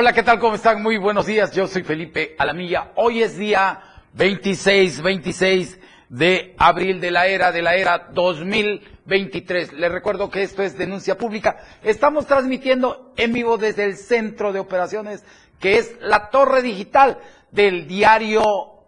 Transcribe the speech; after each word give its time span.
Hola, 0.00 0.14
¿qué 0.14 0.22
tal? 0.22 0.38
¿Cómo 0.38 0.54
están? 0.54 0.82
Muy 0.82 0.96
buenos 0.96 1.26
días. 1.26 1.52
Yo 1.52 1.66
soy 1.66 1.82
Felipe 1.82 2.34
Alamilla. 2.38 2.92
Hoy 2.94 3.22
es 3.22 3.36
día 3.36 3.82
26, 4.14 5.02
26 5.02 5.78
de 6.08 6.54
abril 6.56 7.02
de 7.02 7.10
la 7.10 7.26
era, 7.26 7.52
de 7.52 7.60
la 7.60 7.74
era 7.74 8.08
2023. 8.10 9.74
Les 9.74 9.92
recuerdo 9.92 10.30
que 10.30 10.42
esto 10.42 10.62
es 10.62 10.78
denuncia 10.78 11.18
pública. 11.18 11.58
Estamos 11.82 12.26
transmitiendo 12.26 13.12
en 13.18 13.34
vivo 13.34 13.58
desde 13.58 13.84
el 13.84 13.98
centro 13.98 14.54
de 14.54 14.60
operaciones, 14.60 15.22
que 15.58 15.76
es 15.76 15.94
la 16.00 16.30
torre 16.30 16.62
digital 16.62 17.18
del 17.50 17.86
diario 17.86 18.42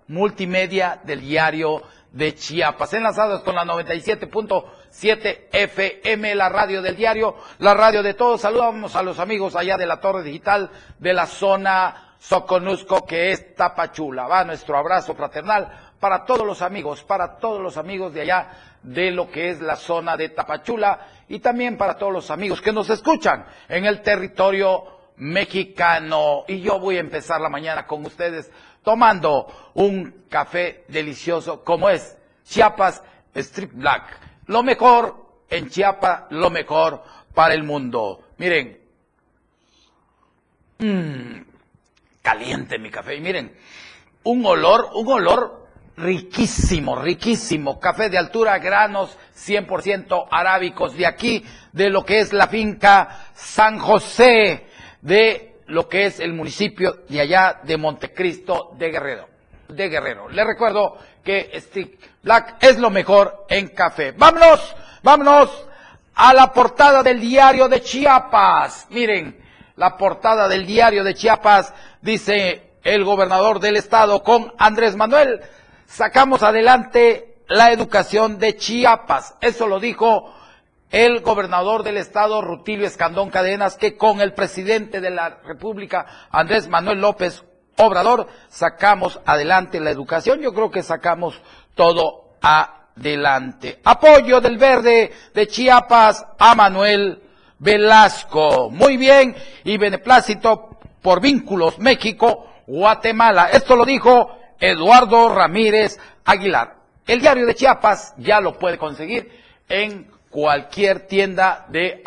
multimedia, 0.09 0.99
del 1.05 1.21
diario 1.21 1.83
de 2.13 2.35
Chiapas, 2.35 2.95
enlazados 2.95 3.43
con 3.43 3.55
la 3.55 3.67
97.7 4.93 5.49
FM, 5.51 6.35
la 6.35 6.49
radio 6.49 6.83
del 6.83 6.97
diario, 6.97 7.37
la 7.59 7.75
radio 7.75 8.03
de 8.03 8.15
todos. 8.15 8.43
Saludamos 8.43 8.95
a 8.95 9.03
los 9.03 9.19
amigos 9.19 9.57
allá 9.57 9.77
de 9.77 9.87
la 9.87 10.01
torre 10.01 10.23
digital 10.23 10.71
de 10.99 11.13
la 11.15 11.27
zona 11.27 12.15
Soconusco, 12.19 13.05
que 13.07 13.33
es 13.33 13.55
Tapachula. 13.57 14.29
Va 14.29 14.45
nuestro 14.45 14.77
abrazo 14.77 15.15
fraternal 15.15 15.93
para 15.99 16.25
todos 16.25 16.47
los 16.47 16.63
amigos, 16.63 17.03
para 17.05 17.39
todos 17.39 17.61
los 17.61 17.77
amigos 17.77 18.13
de 18.13 18.23
allá 18.23 18.51
de 18.83 19.11
lo 19.11 19.31
que 19.31 19.51
es 19.51 19.61
la 19.61 19.77
zona 19.77 20.17
de 20.17 20.29
Tapachula 20.29 21.07
y 21.29 21.39
también 21.39 21.77
para 21.77 21.97
todos 21.97 22.13
los 22.13 22.31
amigos 22.31 22.61
que 22.61 22.73
nos 22.73 22.91
escuchan 22.91 23.47
en 23.69 23.87
el 23.87 24.03
territorio 24.03 24.85
mexicano. 25.17 26.45
Y 26.49 26.61
yo 26.61 26.79
voy 26.79 26.99
a 26.99 27.01
empezar 27.01 27.41
la 27.41 27.49
mañana 27.49 27.87
con 27.87 28.05
ustedes 28.05 28.51
tomando 28.83 29.47
un 29.75 30.27
café 30.29 30.85
delicioso 30.89 31.65
como 31.65 31.89
es 31.89 32.19
Chiapas 32.45 33.03
Strip 33.35 33.73
Black. 33.73 34.32
Lo 34.53 34.63
mejor 34.63 35.17
en 35.49 35.71
Chiapas, 35.71 36.25
lo 36.29 36.51
mejor 36.51 37.03
para 37.33 37.55
el 37.55 37.63
mundo. 37.63 38.21
Miren, 38.37 38.79
mmm, 40.79 41.41
caliente 42.21 42.79
mi 42.79 42.91
café. 42.91 43.15
Y 43.17 43.21
miren, 43.23 43.57
un 44.25 44.45
olor, 44.45 44.91
un 44.93 45.11
olor 45.11 45.69
riquísimo, 45.97 47.01
riquísimo. 47.01 47.81
Café 47.81 48.11
de 48.11 48.19
altura, 48.19 48.59
granos 48.59 49.17
100% 49.35 50.29
arábicos 50.31 50.99
de 50.99 51.07
aquí, 51.07 51.43
de 51.73 51.89
lo 51.89 52.05
que 52.05 52.21
es 52.21 52.35
la 52.35 52.49
finca 52.49 53.31
San 53.33 53.79
José, 53.79 54.67
de 55.01 55.63
lo 55.69 55.89
que 55.89 56.05
es 56.05 56.21
el 56.21 56.35
municipio 56.35 57.05
de 57.09 57.23
allá 57.23 57.61
de 57.63 57.79
Montecristo 57.79 58.73
de 58.77 58.91
Guerrero. 58.91 59.29
De 59.69 59.89
Guerrero. 59.89 60.29
Les 60.29 60.47
recuerdo 60.47 60.99
que 61.23 61.51
Stick 61.61 61.99
Black 62.23 62.57
es 62.61 62.79
lo 62.79 62.91
mejor 62.91 63.47
en 63.49 63.69
café. 63.69 64.13
Vámonos, 64.13 64.75
vámonos 65.03 65.67
a 66.15 66.35
la 66.35 66.53
portada 66.53 67.03
del 67.03 67.21
diario 67.21 67.69
de 67.69 67.81
Chiapas. 67.81 68.87
Miren, 68.91 69.43
la 69.77 69.97
portada 69.97 70.49
del 70.49 70.67
diario 70.67 71.05
de 71.05 71.15
Chiapas 71.15 71.73
dice 72.01 72.73
el 72.85 73.05
gobernador 73.05 73.61
del 73.61 73.77
estado 73.77 74.23
con 74.23 74.53
Andrés 74.59 74.97
Manuel. 74.97 75.41
Sacamos 75.87 76.43
adelante 76.43 77.37
la 77.49 77.73
educación 77.73 78.39
de 78.39 78.57
Chiapas. 78.57 79.35
Eso 79.41 79.67
lo 79.67 79.81
dijo 79.81 80.33
el 80.91 81.21
gobernador 81.21 81.83
del 81.83 81.97
estado, 81.97 82.43
Rutilio 82.43 82.87
Escandón 82.87 83.31
Cadenas, 83.31 83.77
que 83.77 83.97
con 83.97 84.21
el 84.21 84.35
presidente 84.35 85.01
de 85.01 85.11
la 85.11 85.41
República, 85.43 86.29
Andrés 86.31 86.69
Manuel 86.69 87.01
López 87.01 87.43
Obrador, 87.77 88.29
sacamos 88.49 89.21
adelante 89.25 89.81
la 89.81 89.91
educación. 89.91 90.41
Yo 90.41 90.53
creo 90.53 90.71
que 90.71 90.83
sacamos 90.83 91.41
todo 91.75 92.35
adelante. 92.41 93.81
Apoyo 93.85 94.41
del 94.41 94.59
verde 94.59 95.13
de 95.35 95.47
Chiapas 95.47 96.27
a 96.39 96.55
Manuel 96.55 97.23
Velasco. 97.59 98.71
Muy 98.71 98.97
bien. 98.97 99.35
Y 99.65 99.79
beneplácito 99.79 100.79
por 101.01 101.21
vínculos 101.21 101.79
México-Guatemala. 101.79 103.49
Esto 103.53 103.77
lo 103.77 103.85
dijo 103.85 104.37
Eduardo 104.61 105.29
Ramírez 105.29 105.99
Aguilar. 106.25 106.77
El 107.07 107.21
diario 107.21 107.47
de 107.47 107.55
Chiapas 107.55 108.15
ya 108.19 108.41
lo 108.41 108.59
puede 108.59 108.79
conseguir 108.79 109.43
en 109.69 110.11
cualquier 110.31 111.07
tienda 111.07 111.67
de 111.69 112.01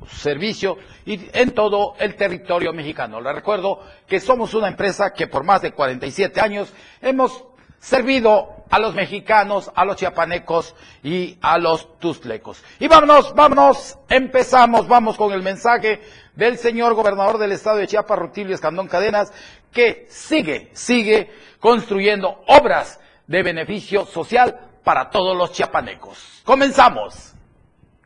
autoservicio 0.00 0.78
y 1.06 1.28
en 1.32 1.52
todo 1.52 1.94
el 1.98 2.14
territorio 2.14 2.72
mexicano. 2.72 3.20
Le 3.20 3.32
recuerdo 3.32 3.80
que 4.06 4.20
somos 4.20 4.54
una 4.54 4.68
empresa 4.68 5.12
que 5.12 5.26
por 5.26 5.44
más 5.44 5.62
de 5.62 5.72
47 5.72 6.40
años 6.40 6.72
hemos 7.00 7.44
servido 7.78 8.64
a 8.70 8.78
los 8.78 8.94
mexicanos, 8.94 9.70
a 9.74 9.84
los 9.84 9.96
chiapanecos 9.96 10.74
y 11.02 11.38
a 11.40 11.58
los 11.58 11.98
tuzlecos. 11.98 12.62
Y 12.78 12.88
vámonos, 12.88 13.34
vámonos, 13.34 13.98
empezamos, 14.08 14.86
vamos 14.86 15.16
con 15.16 15.32
el 15.32 15.42
mensaje 15.42 16.00
del 16.34 16.58
señor 16.58 16.94
gobernador 16.94 17.38
del 17.38 17.52
estado 17.52 17.78
de 17.78 17.86
Chiapas, 17.86 18.18
Rutilio 18.18 18.54
Escandón 18.54 18.86
Cadenas, 18.86 19.32
que 19.72 20.06
sigue, 20.08 20.70
sigue 20.72 21.30
construyendo 21.58 22.42
obras 22.46 23.00
de 23.26 23.42
beneficio 23.42 24.04
social 24.06 24.68
para 24.84 25.10
todos 25.10 25.36
los 25.36 25.52
chiapanecos. 25.52 26.42
Comenzamos. 26.44 27.32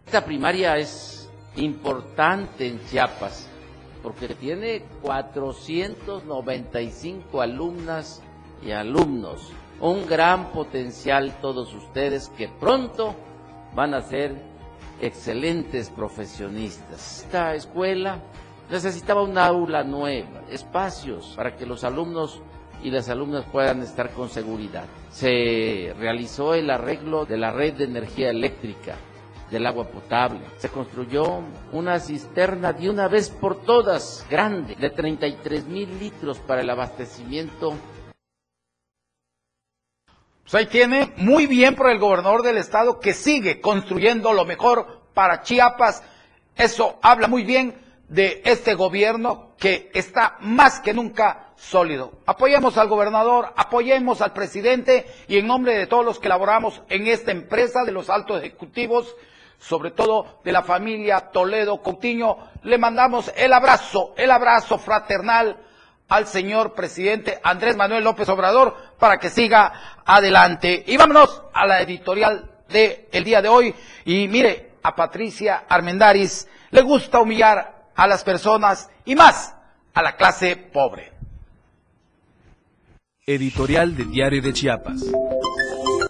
Esta 0.06 0.24
primaria 0.24 0.76
es 0.76 1.23
importante 1.56 2.66
en 2.66 2.84
Chiapas 2.86 3.48
porque 4.04 4.28
tiene 4.28 4.84
495 5.00 7.40
alumnas 7.40 8.22
y 8.62 8.70
alumnos. 8.72 9.50
Un 9.80 10.06
gran 10.06 10.52
potencial 10.52 11.38
todos 11.40 11.74
ustedes 11.74 12.28
que 12.36 12.48
pronto 12.48 13.14
van 13.74 13.94
a 13.94 14.02
ser 14.02 14.36
excelentes 15.00 15.88
profesionistas. 15.88 17.22
Esta 17.24 17.54
escuela 17.54 18.20
necesitaba 18.70 19.22
un 19.22 19.38
aula 19.38 19.82
nueva, 19.84 20.42
espacios 20.50 21.32
para 21.34 21.56
que 21.56 21.64
los 21.64 21.82
alumnos 21.82 22.42
y 22.82 22.90
las 22.90 23.08
alumnas 23.08 23.46
puedan 23.50 23.80
estar 23.80 24.10
con 24.10 24.28
seguridad. 24.28 24.84
Se 25.10 25.94
realizó 25.98 26.52
el 26.54 26.68
arreglo 26.68 27.24
de 27.24 27.38
la 27.38 27.50
red 27.50 27.72
de 27.72 27.84
energía 27.84 28.28
eléctrica 28.28 28.96
del 29.50 29.66
agua 29.66 29.86
potable. 29.88 30.40
Se 30.58 30.68
construyó 30.68 31.42
una 31.72 32.00
cisterna 32.00 32.72
de 32.72 32.90
una 32.90 33.08
vez 33.08 33.30
por 33.30 33.62
todas, 33.62 34.26
grande, 34.30 34.74
de 34.76 34.90
33 34.90 35.66
mil 35.66 35.98
litros 35.98 36.38
para 36.38 36.62
el 36.62 36.70
abastecimiento. 36.70 37.74
Pues 40.42 40.54
ahí 40.54 40.66
tiene 40.66 41.12
muy 41.16 41.46
bien 41.46 41.74
por 41.74 41.90
el 41.90 41.98
gobernador 41.98 42.42
del 42.42 42.58
estado 42.58 43.00
que 43.00 43.14
sigue 43.14 43.60
construyendo 43.60 44.32
lo 44.32 44.44
mejor 44.44 45.08
para 45.14 45.42
Chiapas. 45.42 46.02
Eso 46.56 46.98
habla 47.02 47.28
muy 47.28 47.44
bien 47.44 47.82
de 48.08 48.42
este 48.44 48.74
gobierno 48.74 49.54
que 49.58 49.90
está 49.94 50.36
más 50.40 50.80
que 50.80 50.92
nunca 50.92 51.52
sólido. 51.56 52.12
Apoyemos 52.26 52.76
al 52.76 52.88
gobernador, 52.88 53.52
apoyemos 53.56 54.20
al 54.20 54.32
presidente 54.32 55.06
y 55.28 55.38
en 55.38 55.46
nombre 55.46 55.76
de 55.76 55.86
todos 55.86 56.04
los 56.04 56.18
que 56.18 56.28
laboramos 56.28 56.82
en 56.88 57.06
esta 57.06 57.32
empresa 57.32 57.84
de 57.84 57.92
los 57.92 58.10
altos 58.10 58.42
ejecutivos, 58.42 59.14
sobre 59.58 59.90
todo 59.90 60.40
de 60.44 60.52
la 60.52 60.62
familia 60.62 61.30
Toledo 61.32 61.82
Coutinho, 61.82 62.38
le 62.62 62.78
mandamos 62.78 63.32
el 63.36 63.52
abrazo, 63.52 64.14
el 64.16 64.30
abrazo 64.30 64.78
fraternal 64.78 65.58
al 66.08 66.26
señor 66.26 66.74
presidente 66.74 67.40
Andrés 67.42 67.76
Manuel 67.76 68.04
López 68.04 68.28
Obrador 68.28 68.76
para 68.98 69.18
que 69.18 69.30
siga 69.30 70.00
adelante. 70.04 70.84
Y 70.86 70.96
vámonos 70.96 71.42
a 71.52 71.66
la 71.66 71.80
editorial 71.80 72.50
del 72.68 73.06
el 73.10 73.24
día 73.24 73.40
de 73.42 73.48
hoy. 73.48 73.74
Y 74.04 74.28
mire, 74.28 74.74
a 74.82 74.94
Patricia 74.94 75.64
Armendaris 75.68 76.46
le 76.70 76.82
gusta 76.82 77.20
humillar 77.20 77.88
a 77.94 78.06
las 78.06 78.22
personas 78.22 78.90
y 79.04 79.14
más 79.14 79.54
a 79.94 80.02
la 80.02 80.16
clase 80.16 80.56
pobre. 80.56 81.12
Editorial 83.26 83.96
de 83.96 84.04
Diario 84.04 84.42
de 84.42 84.52
Chiapas. 84.52 85.00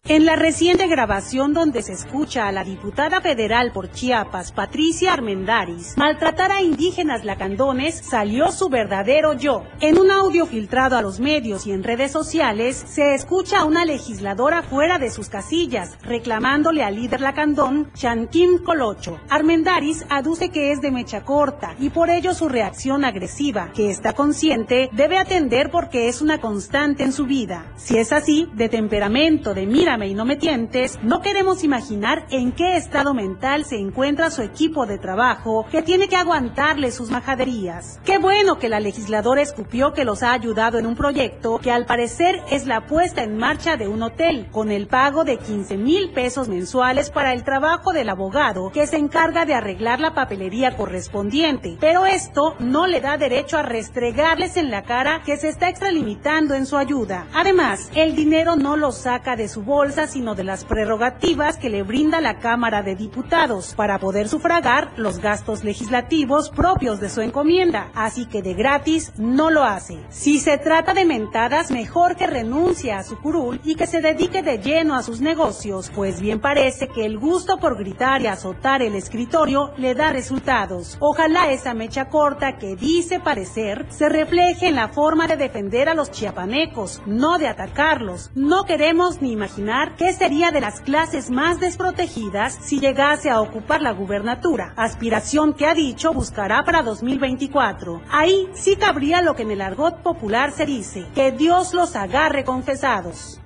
En 0.06 0.26
la 0.26 0.36
reciente 0.36 0.86
grabación 0.86 1.54
donde 1.54 1.82
se 1.82 1.94
escucha 1.94 2.46
a 2.46 2.52
la 2.52 2.62
diputada 2.62 3.22
federal 3.22 3.72
por 3.72 3.90
Chiapas, 3.90 4.52
Patricia 4.52 5.14
Armendaris, 5.14 5.96
maltratar 5.96 6.52
a 6.52 6.60
indígenas 6.60 7.24
lacandones, 7.24 8.02
salió 8.04 8.52
su 8.52 8.68
verdadero 8.68 9.32
yo. 9.32 9.64
En 9.80 9.98
un 9.98 10.10
audio 10.10 10.44
filtrado 10.44 10.98
a 10.98 11.00
los 11.00 11.20
medios 11.20 11.66
y 11.66 11.72
en 11.72 11.82
redes 11.82 12.12
sociales, 12.12 12.84
se 12.86 13.14
escucha 13.14 13.60
a 13.60 13.64
una 13.64 13.86
legisladora 13.86 14.62
fuera 14.62 14.98
de 14.98 15.08
sus 15.08 15.30
casillas, 15.30 15.96
reclamándole 16.02 16.84
al 16.84 16.96
líder 16.96 17.22
lacandón, 17.22 17.90
Chanquín 17.94 18.58
Colocho. 18.58 19.18
Armendaris 19.30 20.04
aduce 20.10 20.50
que 20.50 20.72
es 20.72 20.82
de 20.82 20.90
mecha 20.90 21.24
corta 21.24 21.76
y 21.78 21.88
por 21.88 22.10
ello 22.10 22.34
su 22.34 22.50
reacción 22.50 23.06
agresiva, 23.06 23.72
que 23.72 23.88
está 23.88 24.12
consciente, 24.12 24.90
debe 24.92 25.16
atender 25.16 25.70
porque 25.70 26.08
es 26.08 26.20
una 26.20 26.42
constante 26.42 27.04
en 27.04 27.12
su 27.12 27.24
vida. 27.24 27.72
Si 27.76 27.96
es 27.96 28.12
así, 28.12 28.50
de 28.52 28.68
temperamento, 28.68 29.54
de 29.54 29.64
mira 29.64 29.93
mírame 29.94 30.08
y 30.08 30.14
no 30.14 30.24
me 30.24 30.36
tientes, 30.36 30.98
no 31.02 31.20
queremos 31.20 31.62
imaginar 31.62 32.26
en 32.30 32.52
qué 32.52 32.76
estado 32.76 33.14
mental 33.14 33.64
se 33.64 33.76
encuentra 33.76 34.30
su 34.30 34.42
equipo 34.42 34.86
de 34.86 34.98
trabajo 34.98 35.66
que 35.70 35.82
tiene 35.82 36.08
que 36.08 36.16
aguantarle 36.16 36.90
sus 36.90 37.10
majaderías. 37.10 38.00
Qué 38.04 38.18
bueno 38.18 38.58
que 38.58 38.68
la 38.68 38.80
legisladora 38.80 39.42
escupió 39.42 39.92
que 39.92 40.04
los 40.04 40.22
ha 40.22 40.32
ayudado 40.32 40.78
en 40.78 40.86
un 40.86 40.96
proyecto 40.96 41.58
que 41.58 41.70
al 41.70 41.86
parecer 41.86 42.42
es 42.50 42.66
la 42.66 42.86
puesta 42.86 43.22
en 43.22 43.36
marcha 43.36 43.76
de 43.76 43.86
un 43.86 44.02
hotel, 44.02 44.48
con 44.50 44.70
el 44.70 44.88
pago 44.88 45.24
de 45.24 45.38
15 45.38 45.76
mil 45.76 46.10
pesos 46.10 46.48
mensuales 46.48 47.10
para 47.10 47.32
el 47.32 47.44
trabajo 47.44 47.92
del 47.92 48.08
abogado 48.08 48.70
que 48.72 48.86
se 48.86 48.96
encarga 48.96 49.44
de 49.44 49.54
arreglar 49.54 50.00
la 50.00 50.14
papelería 50.14 50.76
correspondiente. 50.76 51.76
Pero 51.80 52.06
esto 52.06 52.56
no 52.58 52.86
le 52.86 53.00
da 53.00 53.16
derecho 53.16 53.58
a 53.58 53.62
restregarles 53.62 54.56
en 54.56 54.70
la 54.70 54.82
cara 54.82 55.22
que 55.24 55.36
se 55.36 55.48
está 55.48 55.68
extralimitando 55.68 56.54
en 56.54 56.66
su 56.66 56.76
ayuda. 56.76 57.26
Además, 57.32 57.90
el 57.94 58.16
dinero 58.16 58.56
no 58.56 58.76
lo 58.76 58.90
saca 58.90 59.36
de 59.36 59.48
su 59.48 59.62
bolsa, 59.62 59.83
sino 59.92 60.34
de 60.34 60.44
las 60.44 60.64
prerrogativas 60.64 61.58
que 61.58 61.68
le 61.68 61.82
brinda 61.82 62.22
la 62.22 62.38
Cámara 62.38 62.82
de 62.82 62.96
Diputados 62.96 63.74
para 63.76 63.98
poder 63.98 64.28
sufragar 64.28 64.90
los 64.96 65.18
gastos 65.18 65.62
legislativos 65.62 66.48
propios 66.48 67.00
de 67.00 67.10
su 67.10 67.20
encomienda. 67.20 67.90
Así 67.94 68.24
que 68.24 68.40
de 68.40 68.54
gratis 68.54 69.12
no 69.18 69.50
lo 69.50 69.62
hace. 69.62 69.98
Si 70.08 70.40
se 70.40 70.56
trata 70.56 70.94
de 70.94 71.04
mentadas, 71.04 71.70
mejor 71.70 72.16
que 72.16 72.26
renuncie 72.26 72.92
a 72.92 73.02
su 73.02 73.18
curul 73.18 73.60
y 73.62 73.74
que 73.74 73.86
se 73.86 74.00
dedique 74.00 74.42
de 74.42 74.58
lleno 74.58 74.94
a 74.94 75.02
sus 75.02 75.20
negocios, 75.20 75.90
pues 75.94 76.18
bien 76.18 76.40
parece 76.40 76.88
que 76.88 77.04
el 77.04 77.18
gusto 77.18 77.58
por 77.58 77.76
gritar 77.76 78.22
y 78.22 78.26
azotar 78.26 78.80
el 78.80 78.94
escritorio 78.94 79.72
le 79.76 79.94
da 79.94 80.12
resultados. 80.12 80.96
Ojalá 81.00 81.50
esa 81.50 81.74
mecha 81.74 82.08
corta 82.08 82.56
que 82.56 82.74
dice 82.74 83.20
parecer 83.20 83.86
se 83.90 84.08
refleje 84.08 84.68
en 84.68 84.76
la 84.76 84.88
forma 84.88 85.26
de 85.26 85.36
defender 85.36 85.90
a 85.90 85.94
los 85.94 86.10
chiapanecos, 86.10 87.02
no 87.04 87.36
de 87.36 87.48
atacarlos. 87.48 88.30
No 88.34 88.64
queremos 88.64 89.20
ni 89.20 89.32
imaginar 89.32 89.73
qué 89.96 90.12
sería 90.12 90.52
de 90.52 90.60
las 90.60 90.80
clases 90.80 91.30
más 91.30 91.58
desprotegidas 91.58 92.54
si 92.62 92.78
llegase 92.78 93.28
a 93.28 93.40
ocupar 93.40 93.82
la 93.82 93.90
gubernatura, 93.90 94.72
aspiración 94.76 95.52
que 95.52 95.66
ha 95.66 95.74
dicho 95.74 96.12
buscará 96.12 96.62
para 96.62 96.82
2024. 96.82 98.02
Ahí 98.08 98.48
sí 98.54 98.76
cabría 98.76 99.20
lo 99.20 99.34
que 99.34 99.42
en 99.42 99.50
el 99.50 99.60
argot 99.60 100.00
popular 100.00 100.52
se 100.52 100.64
dice, 100.64 101.06
que 101.14 101.32
Dios 101.32 101.74
los 101.74 101.96
agarre 101.96 102.44
confesados. 102.44 103.40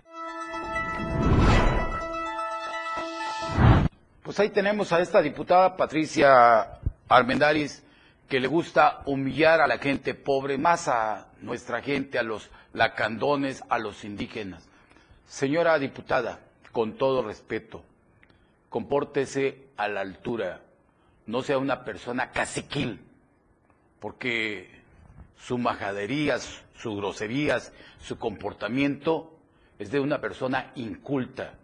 Pues 4.23 4.39
ahí 4.39 4.51
tenemos 4.51 4.93
a 4.93 5.01
esta 5.01 5.23
diputada 5.23 5.77
Patricia 5.77 6.79
Armendáriz 7.09 7.83
que 8.29 8.39
le 8.39 8.49
gusta 8.49 9.01
humillar 9.07 9.63
a 9.63 9.67
la 9.67 9.79
gente 9.79 10.13
pobre, 10.13 10.59
más 10.59 10.89
a 10.89 11.29
nuestra 11.41 11.81
gente, 11.81 12.19
a 12.19 12.23
los 12.23 12.51
lacandones, 12.75 13.65
a 13.71 13.79
los 13.79 14.05
indígenas. 14.05 14.68
Señora 15.29 15.79
diputada, 15.79 16.41
con 16.73 16.97
todo 16.97 17.23
respeto, 17.23 17.85
compórtese 18.71 19.69
a 19.77 19.87
la 19.87 20.01
altura, 20.01 20.63
no 21.27 21.43
sea 21.43 21.59
una 21.59 21.85
persona 21.85 22.33
caciquil, 22.33 22.99
porque 24.01 24.71
su 25.39 25.59
majaderías, 25.59 26.63
sus 26.75 26.97
groserías, 26.97 27.75
su 28.01 28.19
comportamiento 28.19 29.39
es 29.79 29.91
de 29.91 30.01
una 30.01 30.19
persona 30.19 30.73
inculta. 30.77 31.55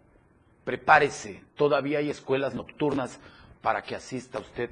Prepárese, 0.63 1.41
todavía 1.55 1.97
hay 1.97 2.11
escuelas 2.11 2.53
nocturnas 2.53 3.19
para 3.63 3.81
que 3.81 3.95
asista 3.95 4.37
usted, 4.37 4.69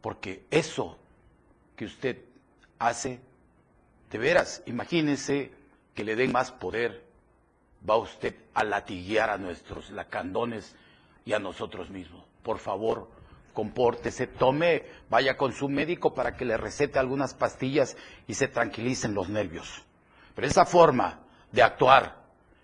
porque 0.00 0.42
eso 0.50 0.98
que 1.76 1.84
usted 1.84 2.18
hace, 2.80 3.20
de 4.10 4.18
veras, 4.18 4.64
imagínese 4.66 5.52
que 5.94 6.02
le 6.02 6.16
den 6.16 6.32
más 6.32 6.50
poder, 6.50 7.03
va 7.88 7.96
usted 7.96 8.34
a 8.54 8.64
latiguear 8.64 9.30
a 9.30 9.38
nuestros 9.38 9.90
lacandones 9.90 10.74
y 11.24 11.32
a 11.32 11.38
nosotros 11.38 11.90
mismos. 11.90 12.24
Por 12.42 12.58
favor, 12.58 13.08
compórtese, 13.52 14.26
tome, 14.26 14.84
vaya 15.08 15.36
con 15.36 15.52
su 15.52 15.68
médico 15.68 16.14
para 16.14 16.36
que 16.36 16.44
le 16.44 16.56
recete 16.56 16.98
algunas 16.98 17.34
pastillas 17.34 17.96
y 18.26 18.34
se 18.34 18.48
tranquilicen 18.48 19.14
los 19.14 19.28
nervios. 19.28 19.84
Pero 20.34 20.46
esa 20.46 20.64
forma 20.66 21.20
de 21.52 21.62
actuar 21.62 22.16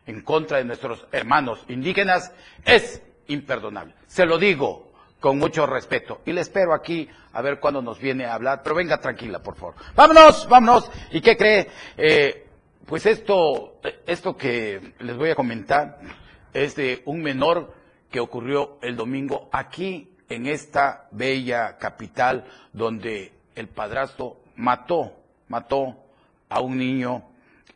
en 0.06 0.22
contra 0.22 0.58
de 0.58 0.64
nuestros 0.64 1.06
hermanos 1.12 1.64
indígenas 1.68 2.32
es 2.64 3.02
imperdonable. 3.28 3.94
Se 4.06 4.26
lo 4.26 4.38
digo 4.38 4.90
con 5.20 5.38
mucho 5.38 5.66
respeto. 5.66 6.20
Y 6.24 6.32
le 6.32 6.40
espero 6.40 6.74
aquí 6.74 7.08
a 7.32 7.42
ver 7.42 7.60
cuándo 7.60 7.82
nos 7.82 8.00
viene 8.00 8.24
a 8.24 8.34
hablar. 8.34 8.62
Pero 8.62 8.74
venga 8.74 8.98
tranquila, 8.98 9.40
por 9.40 9.54
favor. 9.54 9.74
Vámonos, 9.94 10.48
vámonos. 10.48 10.90
¿Y 11.12 11.20
qué 11.20 11.36
cree? 11.36 11.68
Eh, 11.96 12.49
pues 12.90 13.06
esto, 13.06 13.80
esto 14.04 14.36
que 14.36 14.94
les 14.98 15.16
voy 15.16 15.30
a 15.30 15.36
comentar 15.36 16.00
es 16.52 16.74
de 16.74 17.02
un 17.04 17.22
menor 17.22 17.72
que 18.10 18.18
ocurrió 18.18 18.78
el 18.82 18.96
domingo 18.96 19.48
aquí 19.52 20.16
en 20.28 20.46
esta 20.46 21.06
bella 21.12 21.78
capital 21.78 22.44
donde 22.72 23.32
el 23.54 23.68
padrastro 23.68 24.38
mató, 24.56 25.12
mató 25.46 26.02
a 26.48 26.58
un 26.58 26.78
niño 26.78 27.22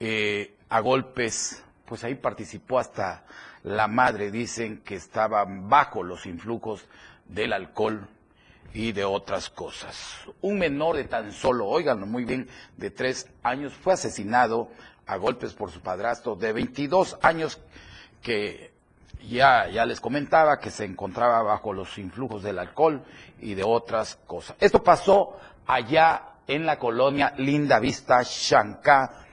eh, 0.01 0.57
a 0.69 0.81
golpes 0.81 1.63
pues 1.85 2.03
ahí 2.03 2.17
participó 2.17 2.81
hasta 2.81 3.23
la 3.63 3.87
madre, 3.87 4.33
dicen 4.33 4.79
que 4.79 4.97
estaba 4.97 5.45
bajo 5.47 6.03
los 6.03 6.27
influjos 6.27 6.87
del 7.29 7.53
alcohol 7.53 8.09
y 8.73 8.91
de 8.91 9.05
otras 9.05 9.49
cosas. 9.49 10.17
Un 10.41 10.59
menor 10.59 10.97
de 10.97 11.05
tan 11.05 11.31
solo, 11.31 11.69
óiganlo 11.69 12.07
muy 12.07 12.25
bien, 12.25 12.49
de 12.77 12.91
tres 12.91 13.31
años 13.45 13.73
fue 13.73 13.93
asesinado 13.93 14.71
a 15.07 15.17
golpes 15.17 15.55
por 15.55 15.71
su 15.71 15.81
padrastro 15.81 16.37
de 16.37 16.53
22 16.53 17.19
años 17.23 17.61
que 18.23 18.73
ya, 19.29 19.69
ya 19.69 19.87
les 19.87 20.01
comentaba 20.01 20.59
que 20.59 20.71
se 20.71 20.85
encontraba 20.85 21.43
bajo 21.43 21.73
los 21.73 21.97
influjos 21.99 22.43
del 22.43 22.59
alcohol 22.59 23.03
y 23.41 23.55
de 23.55 23.63
otras 23.65 24.17
cosas. 24.27 24.57
Esto 24.61 24.83
pasó 24.83 25.39
allá 25.67 26.35
en 26.47 26.67
la 26.67 26.79
colonia 26.79 27.35
Linda 27.39 27.79
Vista, 27.79 28.23
Shankar, 28.23 29.25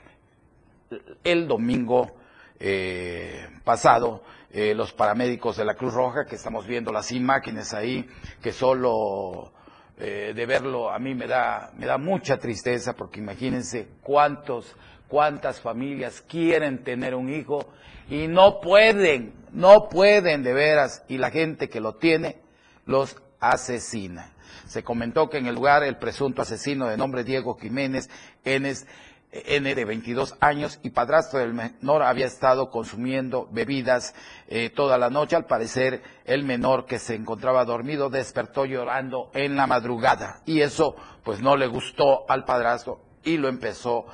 el 1.23 1.47
domingo 1.47 2.11
eh, 2.59 3.47
pasado, 3.63 4.23
eh, 4.51 4.73
los 4.73 4.93
paramédicos 4.93 5.57
de 5.57 5.65
la 5.65 5.75
Cruz 5.75 5.93
Roja, 5.93 6.25
que 6.25 6.35
estamos 6.35 6.67
viendo 6.67 6.91
las 6.91 7.11
imágenes 7.11 7.73
ahí, 7.73 8.07
que 8.41 8.51
solo 8.51 9.53
eh, 9.97 10.33
de 10.35 10.45
verlo 10.45 10.89
a 10.89 10.99
mí 10.99 11.15
me 11.15 11.27
da, 11.27 11.71
me 11.77 11.85
da 11.85 11.97
mucha 11.97 12.37
tristeza, 12.37 12.93
porque 12.93 13.19
imagínense 13.19 13.87
cuántos, 14.01 14.75
cuántas 15.11 15.59
familias 15.59 16.23
quieren 16.25 16.85
tener 16.85 17.15
un 17.15 17.29
hijo 17.29 17.67
y 18.09 18.27
no 18.27 18.61
pueden, 18.61 19.33
no 19.51 19.89
pueden 19.89 20.41
de 20.41 20.53
veras, 20.53 21.03
y 21.09 21.17
la 21.17 21.31
gente 21.31 21.67
que 21.67 21.81
lo 21.81 21.95
tiene 21.95 22.37
los 22.85 23.21
asesina. 23.41 24.31
Se 24.67 24.83
comentó 24.83 25.29
que 25.29 25.37
en 25.37 25.47
el 25.47 25.55
lugar 25.55 25.83
el 25.83 25.97
presunto 25.97 26.41
asesino 26.41 26.87
de 26.87 26.95
nombre 26.95 27.25
Diego 27.25 27.57
Jiménez 27.59 28.09
N 28.45 29.75
de 29.75 29.85
22 29.85 30.37
años 30.39 30.79
y 30.81 30.91
padrastro 30.91 31.39
del 31.39 31.53
menor 31.53 32.03
había 32.03 32.25
estado 32.25 32.69
consumiendo 32.69 33.49
bebidas 33.51 34.15
eh, 34.47 34.69
toda 34.69 34.97
la 34.97 35.09
noche. 35.09 35.35
Al 35.35 35.45
parecer, 35.45 36.03
el 36.23 36.43
menor 36.45 36.85
que 36.85 36.99
se 36.99 37.15
encontraba 37.15 37.65
dormido 37.65 38.09
despertó 38.09 38.65
llorando 38.65 39.29
en 39.33 39.57
la 39.57 39.67
madrugada 39.67 40.41
y 40.45 40.61
eso 40.61 40.95
pues 41.23 41.41
no 41.41 41.57
le 41.57 41.67
gustó 41.67 42.29
al 42.29 42.45
padrastro 42.45 43.11
y 43.23 43.37
lo 43.37 43.47
empezó 43.47 44.05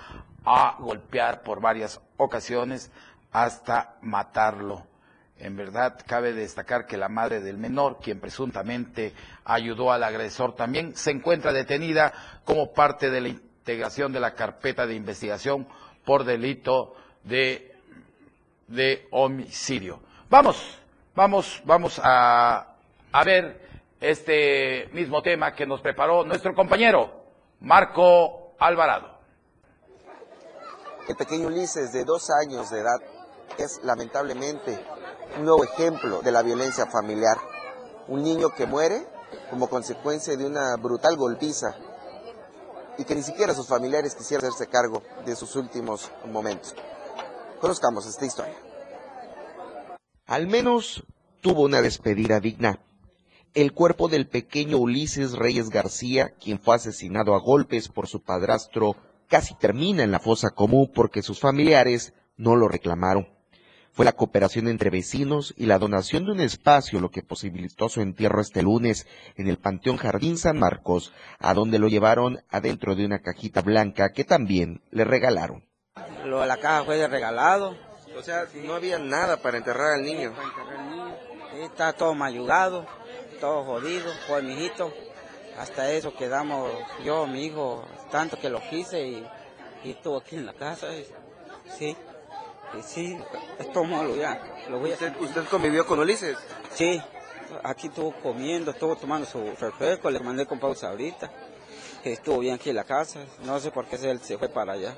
a 0.50 0.78
golpear 0.80 1.42
por 1.42 1.60
varias 1.60 2.00
ocasiones 2.16 2.90
hasta 3.34 3.98
matarlo. 4.02 4.88
En 5.40 5.58
verdad, 5.58 6.00
cabe 6.08 6.32
destacar 6.34 6.88
que 6.88 6.96
la 6.98 7.10
madre 7.10 7.42
del 7.42 7.58
menor, 7.58 8.00
quien 8.02 8.20
presuntamente 8.22 9.14
ayudó 9.44 9.92
al 9.92 10.04
agresor 10.04 10.56
también, 10.56 10.96
se 10.96 11.12
encuentra 11.12 11.52
detenida 11.52 12.14
como 12.46 12.72
parte 12.72 13.12
de 13.12 13.22
la 13.22 13.28
integración 13.28 14.14
de 14.14 14.22
la 14.22 14.34
carpeta 14.34 14.88
de 14.88 14.96
investigación 14.96 15.68
por 16.06 16.24
delito 16.24 16.96
de, 17.24 17.76
de 18.68 19.06
homicidio. 19.12 20.00
Vamos, 20.30 20.80
vamos, 21.14 21.62
vamos 21.66 22.00
a, 22.02 22.68
a 23.12 23.24
ver 23.26 23.68
este 24.00 24.90
mismo 24.94 25.22
tema 25.22 25.54
que 25.54 25.66
nos 25.68 25.82
preparó 25.82 26.24
nuestro 26.24 26.56
compañero 26.56 27.26
Marco 27.60 28.56
Alvarado. 28.60 29.17
El 31.08 31.16
pequeño 31.16 31.48
Ulises 31.48 31.94
de 31.94 32.04
dos 32.04 32.30
años 32.30 32.70
de 32.70 32.82
edad 32.82 33.00
es 33.58 33.80
lamentablemente 33.84 34.78
un 35.38 35.46
nuevo 35.46 35.64
ejemplo 35.64 36.22
de 36.22 36.34
la 36.34 36.44
violencia 36.44 36.86
familiar. 36.88 37.38
Un 38.10 38.24
niño 38.24 38.50
que 38.50 38.66
muere 38.66 39.08
como 39.50 39.70
consecuencia 39.70 40.36
de 40.36 40.46
una 40.46 40.76
brutal 40.76 41.16
golpiza 41.16 41.76
y 42.98 43.06
que 43.06 43.16
ni 43.16 43.24
siquiera 43.24 43.54
sus 43.54 43.68
familiares 43.68 44.16
quisieran 44.16 44.48
hacerse 44.48 44.68
cargo 44.70 45.02
de 45.26 45.36
sus 45.38 45.56
últimos 45.56 46.12
momentos. 46.26 46.76
Conozcamos 47.62 48.06
esta 48.06 48.26
historia. 48.26 48.58
Al 50.26 50.48
menos 50.48 51.06
tuvo 51.40 51.62
una 51.62 51.82
despedida 51.82 52.42
digna. 52.42 52.82
El 53.54 53.72
cuerpo 53.72 54.10
del 54.10 54.28
pequeño 54.28 54.78
Ulises 54.78 55.32
Reyes 55.32 55.70
García, 55.70 56.34
quien 56.44 56.60
fue 56.60 56.76
asesinado 56.76 57.34
a 57.34 57.40
golpes 57.40 57.88
por 57.88 58.08
su 58.08 58.22
padrastro, 58.22 58.98
casi 59.28 59.56
termina 59.56 60.04
en 60.04 60.12
la 60.12 60.20
fosa 60.20 60.50
común 60.50 60.92
porque 60.94 61.22
sus 61.22 61.40
familiares 61.40 62.14
no 62.38 62.56
lo 62.56 62.68
reclamaron. 62.68 63.28
Fue 63.98 64.06
la 64.06 64.12
cooperación 64.12 64.68
entre 64.68 64.92
vecinos 64.92 65.56
y 65.58 65.66
la 65.66 65.80
donación 65.80 66.26
de 66.26 66.32
un 66.32 66.40
espacio 66.40 67.00
lo 67.00 67.10
que 67.10 67.24
posibilitó 67.24 67.90
su 67.90 68.02
entierro 68.02 68.42
este 68.42 68.62
lunes 68.62 69.08
en 69.36 69.48
el 69.48 69.58
Panteón 69.58 69.98
Jardín 69.98 70.38
San 70.38 70.60
Marcos, 70.60 71.14
a 71.40 71.56
donde 71.56 71.80
lo 71.80 71.88
llevaron 71.88 72.44
adentro 72.52 72.96
de 72.96 73.06
una 73.06 73.24
cajita 73.24 73.62
blanca 73.62 74.12
que 74.14 74.24
también 74.24 74.84
le 74.92 75.04
regalaron. 75.04 75.66
Lo 76.26 76.42
de 76.42 76.48
la 76.48 76.58
caja 76.58 76.84
fue 76.84 76.98
de 76.98 77.08
regalado. 77.08 77.76
O 78.16 78.22
sea, 78.22 78.46
no 78.66 78.76
había 78.76 79.00
nada 79.00 79.38
para 79.38 79.58
enterrar 79.58 79.94
al 79.94 80.04
niño. 80.04 80.32
Está 81.64 81.94
todo 81.94 82.14
mayugado, 82.14 82.86
todo 83.40 83.64
jodido, 83.64 84.12
pues 84.28 84.44
mi 84.44 84.54
hijito. 84.54 84.94
Hasta 85.58 85.92
eso 85.92 86.14
quedamos 86.16 86.72
yo, 87.04 87.26
mi 87.26 87.46
hijo, 87.46 87.84
tanto 88.10 88.40
que 88.40 88.50
lo 88.50 88.62
quise 88.62 89.08
y, 89.08 89.28
y 89.84 89.92
estuvo 89.92 90.18
aquí 90.18 90.36
en 90.36 90.46
la 90.46 90.54
casa. 90.54 90.88
Y, 90.94 91.06
sí, 91.78 91.96
y 92.78 92.82
sí, 92.82 93.18
esto 93.60 93.84
malo 93.84 94.16
ya. 94.16 94.42
Lo 94.70 94.80
voy 94.80 94.92
a... 94.92 94.94
¿Usted, 94.94 95.14
¿Usted 95.20 95.46
convivió 95.46 95.86
con 95.86 96.00
Ulises? 96.00 96.38
Sí, 96.74 97.02
aquí 97.64 97.88
estuvo 97.88 98.14
comiendo, 98.22 98.72
estuvo 98.72 98.96
tomando 98.96 99.26
su 99.26 99.42
refresco, 99.60 100.10
le 100.10 100.20
mandé 100.20 100.46
con 100.46 100.60
pausa 100.60 100.90
ahorita. 100.90 101.32
Que 102.04 102.14
estuvo 102.14 102.40
bien 102.40 102.56
aquí 102.56 102.70
en 102.70 102.76
la 102.76 102.84
casa, 102.84 103.26
no 103.44 103.60
sé 103.60 103.72
por 103.72 103.86
qué 103.86 103.96
él 104.10 104.20
se 104.20 104.38
fue 104.38 104.50
para 104.50 104.74
allá. 104.74 104.98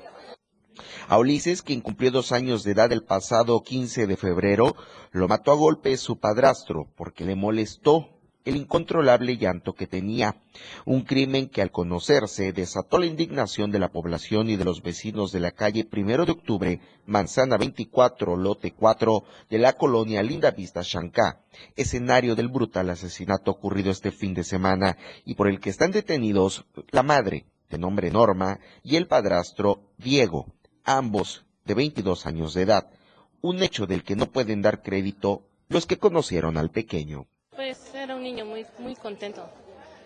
A 1.08 1.18
Ulises, 1.18 1.62
quien 1.62 1.80
cumplió 1.80 2.10
dos 2.10 2.32
años 2.32 2.62
de 2.62 2.72
edad 2.72 2.92
el 2.92 3.02
pasado 3.02 3.62
15 3.62 4.06
de 4.06 4.16
febrero, 4.16 4.76
lo 5.10 5.28
mató 5.28 5.50
a 5.50 5.56
golpes 5.56 6.00
su 6.00 6.18
padrastro 6.18 6.88
porque 6.96 7.24
le 7.24 7.34
molestó 7.34 8.19
el 8.44 8.56
incontrolable 8.56 9.36
llanto 9.36 9.74
que 9.74 9.86
tenía, 9.86 10.36
un 10.84 11.02
crimen 11.02 11.48
que 11.48 11.62
al 11.62 11.70
conocerse 11.70 12.52
desató 12.52 12.98
la 12.98 13.06
indignación 13.06 13.70
de 13.70 13.78
la 13.78 13.88
población 13.88 14.48
y 14.48 14.56
de 14.56 14.64
los 14.64 14.82
vecinos 14.82 15.32
de 15.32 15.40
la 15.40 15.50
calle 15.50 15.84
Primero 15.84 16.24
de 16.24 16.32
Octubre, 16.32 16.80
Manzana 17.06 17.58
24, 17.58 18.36
Lote 18.36 18.72
4 18.72 19.24
de 19.50 19.58
la 19.58 19.74
colonia 19.74 20.22
Linda 20.22 20.50
Vista 20.52 20.82
Chancá, 20.82 21.40
escenario 21.76 22.34
del 22.34 22.48
brutal 22.48 22.90
asesinato 22.90 23.50
ocurrido 23.50 23.90
este 23.90 24.10
fin 24.10 24.34
de 24.34 24.44
semana 24.44 24.96
y 25.24 25.34
por 25.34 25.48
el 25.48 25.60
que 25.60 25.70
están 25.70 25.90
detenidos 25.90 26.64
la 26.90 27.02
madre, 27.02 27.46
de 27.68 27.78
nombre 27.78 28.10
Norma, 28.10 28.58
y 28.82 28.96
el 28.96 29.06
padrastro 29.06 29.82
Diego, 29.98 30.46
ambos 30.84 31.44
de 31.64 31.74
22 31.74 32.26
años 32.26 32.54
de 32.54 32.62
edad, 32.62 32.90
un 33.42 33.62
hecho 33.62 33.86
del 33.86 34.02
que 34.02 34.16
no 34.16 34.26
pueden 34.26 34.62
dar 34.62 34.82
crédito 34.82 35.42
los 35.68 35.86
que 35.86 35.98
conocieron 35.98 36.56
al 36.56 36.70
pequeño. 36.70 37.26
Pues 37.54 37.89
era 38.02 38.16
un 38.16 38.22
niño 38.22 38.44
muy, 38.44 38.66
muy 38.78 38.94
contento, 38.94 39.48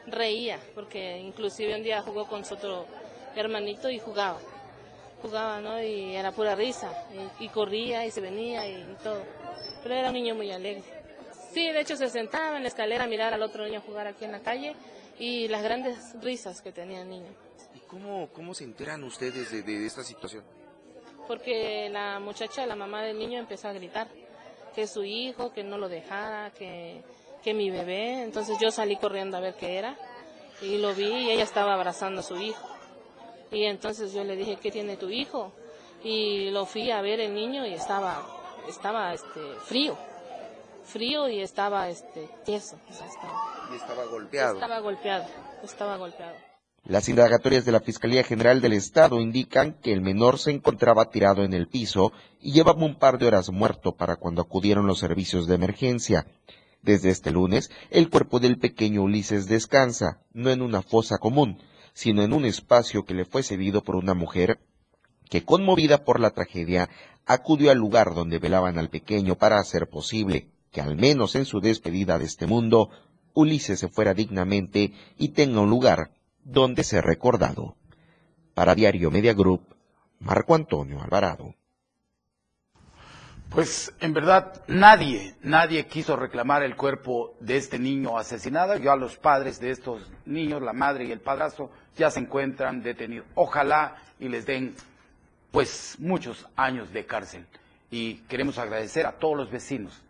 reía, 0.06 0.58
porque 0.74 1.18
inclusive 1.18 1.74
un 1.74 1.82
día 1.82 2.02
jugó 2.02 2.26
con 2.26 2.44
su 2.44 2.54
otro 2.54 2.86
hermanito 3.36 3.88
y 3.90 3.98
jugaba, 3.98 4.38
jugaba, 5.22 5.60
¿no? 5.60 5.82
Y 5.82 6.14
era 6.14 6.32
pura 6.32 6.54
risa, 6.54 6.90
y, 7.40 7.44
y 7.44 7.48
corría 7.48 8.04
y 8.04 8.10
se 8.10 8.20
venía 8.20 8.66
y, 8.68 8.74
y, 8.74 8.96
todo, 9.02 9.22
pero 9.82 9.94
era 9.94 10.08
un 10.08 10.14
niño 10.14 10.34
muy 10.34 10.50
alegre. 10.50 10.82
Sí, 11.52 11.70
de 11.70 11.80
hecho 11.80 11.96
se 11.96 12.08
sentaba 12.10 12.56
en 12.56 12.64
la 12.64 12.68
escalera 12.68 13.04
a 13.04 13.06
mirar 13.06 13.32
al 13.32 13.42
otro 13.42 13.64
niño 13.64 13.80
jugar 13.80 14.08
aquí 14.08 14.24
en 14.24 14.32
la 14.32 14.40
calle 14.40 14.74
y 15.18 15.46
las 15.48 15.62
grandes 15.62 16.20
risas 16.20 16.60
que 16.60 16.72
tenía 16.72 17.02
el 17.02 17.08
niño. 17.08 17.30
¿Y 17.74 17.78
cómo, 17.80 18.28
cómo 18.32 18.54
se 18.54 18.64
enteran 18.64 19.04
ustedes 19.04 19.52
de, 19.52 19.62
de 19.62 19.86
esta 19.86 20.02
situación? 20.02 20.44
Porque 21.28 21.88
la 21.90 22.18
muchacha, 22.18 22.66
la 22.66 22.76
mamá 22.76 23.02
del 23.02 23.18
niño 23.18 23.38
empezó 23.38 23.68
a 23.68 23.72
gritar 23.72 24.08
que 24.74 24.86
su 24.86 25.04
hijo, 25.04 25.52
que 25.52 25.62
no 25.62 25.78
lo 25.78 25.88
dejara, 25.88 26.50
que 26.50 27.02
que 27.44 27.54
mi 27.54 27.70
bebé, 27.70 28.22
entonces 28.22 28.56
yo 28.58 28.70
salí 28.70 28.96
corriendo 28.96 29.36
a 29.36 29.40
ver 29.40 29.54
qué 29.54 29.76
era 29.76 29.96
y 30.62 30.78
lo 30.78 30.94
vi 30.94 31.04
y 31.04 31.30
ella 31.30 31.44
estaba 31.44 31.74
abrazando 31.74 32.20
a 32.20 32.24
su 32.24 32.36
hijo. 32.36 32.66
Y 33.52 33.64
entonces 33.64 34.12
yo 34.14 34.24
le 34.24 34.34
dije, 34.34 34.56
¿qué 34.56 34.70
tiene 34.70 34.96
tu 34.96 35.10
hijo? 35.10 35.52
Y 36.02 36.50
lo 36.50 36.64
fui 36.64 36.90
a 36.90 37.02
ver 37.02 37.20
el 37.20 37.34
niño 37.34 37.66
y 37.66 37.74
estaba, 37.74 38.26
estaba 38.68 39.12
este, 39.12 39.40
frío, 39.64 39.96
frío 40.82 41.28
y 41.28 41.40
estaba 41.40 41.88
este, 41.88 42.28
tieso. 42.44 42.76
O 42.90 42.92
sea, 42.92 43.06
estaba, 43.06 43.68
y 43.72 43.76
estaba 43.76 44.04
golpeado. 44.06 44.54
Estaba 44.54 44.80
golpeado, 44.80 45.24
estaba 45.62 45.96
golpeado. 45.98 46.34
Las 46.86 47.08
indagatorias 47.08 47.64
de 47.64 47.72
la 47.72 47.80
Fiscalía 47.80 48.24
General 48.24 48.60
del 48.60 48.74
Estado 48.74 49.18
indican 49.20 49.72
que 49.72 49.92
el 49.92 50.02
menor 50.02 50.38
se 50.38 50.50
encontraba 50.50 51.10
tirado 51.10 51.42
en 51.42 51.54
el 51.54 51.68
piso 51.68 52.12
y 52.40 52.52
llevaba 52.52 52.84
un 52.84 52.98
par 52.98 53.18
de 53.18 53.26
horas 53.26 53.50
muerto 53.50 53.92
para 53.92 54.16
cuando 54.16 54.42
acudieron 54.42 54.86
los 54.86 54.98
servicios 54.98 55.46
de 55.46 55.54
emergencia. 55.54 56.26
Desde 56.84 57.08
este 57.08 57.30
lunes, 57.30 57.70
el 57.88 58.10
cuerpo 58.10 58.40
del 58.40 58.58
pequeño 58.58 59.04
Ulises 59.04 59.46
descansa, 59.46 60.20
no 60.34 60.50
en 60.50 60.60
una 60.60 60.82
fosa 60.82 61.16
común, 61.16 61.56
sino 61.94 62.22
en 62.22 62.34
un 62.34 62.44
espacio 62.44 63.06
que 63.06 63.14
le 63.14 63.24
fue 63.24 63.42
cedido 63.42 63.82
por 63.82 63.96
una 63.96 64.12
mujer 64.12 64.60
que, 65.30 65.44
conmovida 65.44 66.04
por 66.04 66.20
la 66.20 66.32
tragedia, 66.32 66.90
acudió 67.24 67.70
al 67.70 67.78
lugar 67.78 68.14
donde 68.14 68.38
velaban 68.38 68.76
al 68.76 68.90
pequeño 68.90 69.36
para 69.36 69.58
hacer 69.58 69.88
posible 69.88 70.50
que, 70.72 70.82
al 70.82 70.96
menos 70.96 71.36
en 71.36 71.46
su 71.46 71.60
despedida 71.60 72.18
de 72.18 72.26
este 72.26 72.46
mundo, 72.46 72.90
Ulises 73.32 73.78
se 73.78 73.88
fuera 73.88 74.12
dignamente 74.12 74.92
y 75.16 75.28
tenga 75.28 75.62
un 75.62 75.70
lugar 75.70 76.10
donde 76.44 76.84
ser 76.84 77.04
recordado. 77.04 77.76
Para 78.52 78.74
Diario 78.74 79.10
Media 79.10 79.32
Group, 79.32 79.74
Marco 80.18 80.54
Antonio 80.54 81.00
Alvarado. 81.00 81.54
Pues 83.54 83.94
en 84.00 84.12
verdad 84.12 84.64
nadie, 84.66 85.36
nadie 85.42 85.86
quiso 85.86 86.16
reclamar 86.16 86.64
el 86.64 86.74
cuerpo 86.74 87.36
de 87.38 87.56
este 87.56 87.78
niño 87.78 88.18
asesinado. 88.18 88.76
Ya 88.78 88.96
los 88.96 89.16
padres 89.16 89.60
de 89.60 89.70
estos 89.70 90.10
niños, 90.26 90.60
la 90.60 90.72
madre 90.72 91.04
y 91.04 91.12
el 91.12 91.20
padrastro, 91.20 91.70
ya 91.96 92.10
se 92.10 92.18
encuentran 92.18 92.82
detenidos. 92.82 93.28
Ojalá 93.36 93.94
y 94.18 94.28
les 94.28 94.44
den 94.44 94.74
pues 95.52 95.94
muchos 96.00 96.48
años 96.56 96.92
de 96.92 97.06
cárcel. 97.06 97.46
Y 97.92 98.16
queremos 98.26 98.58
agradecer 98.58 99.06
a 99.06 99.12
todos 99.12 99.36
los 99.36 99.52
vecinos, 99.52 100.02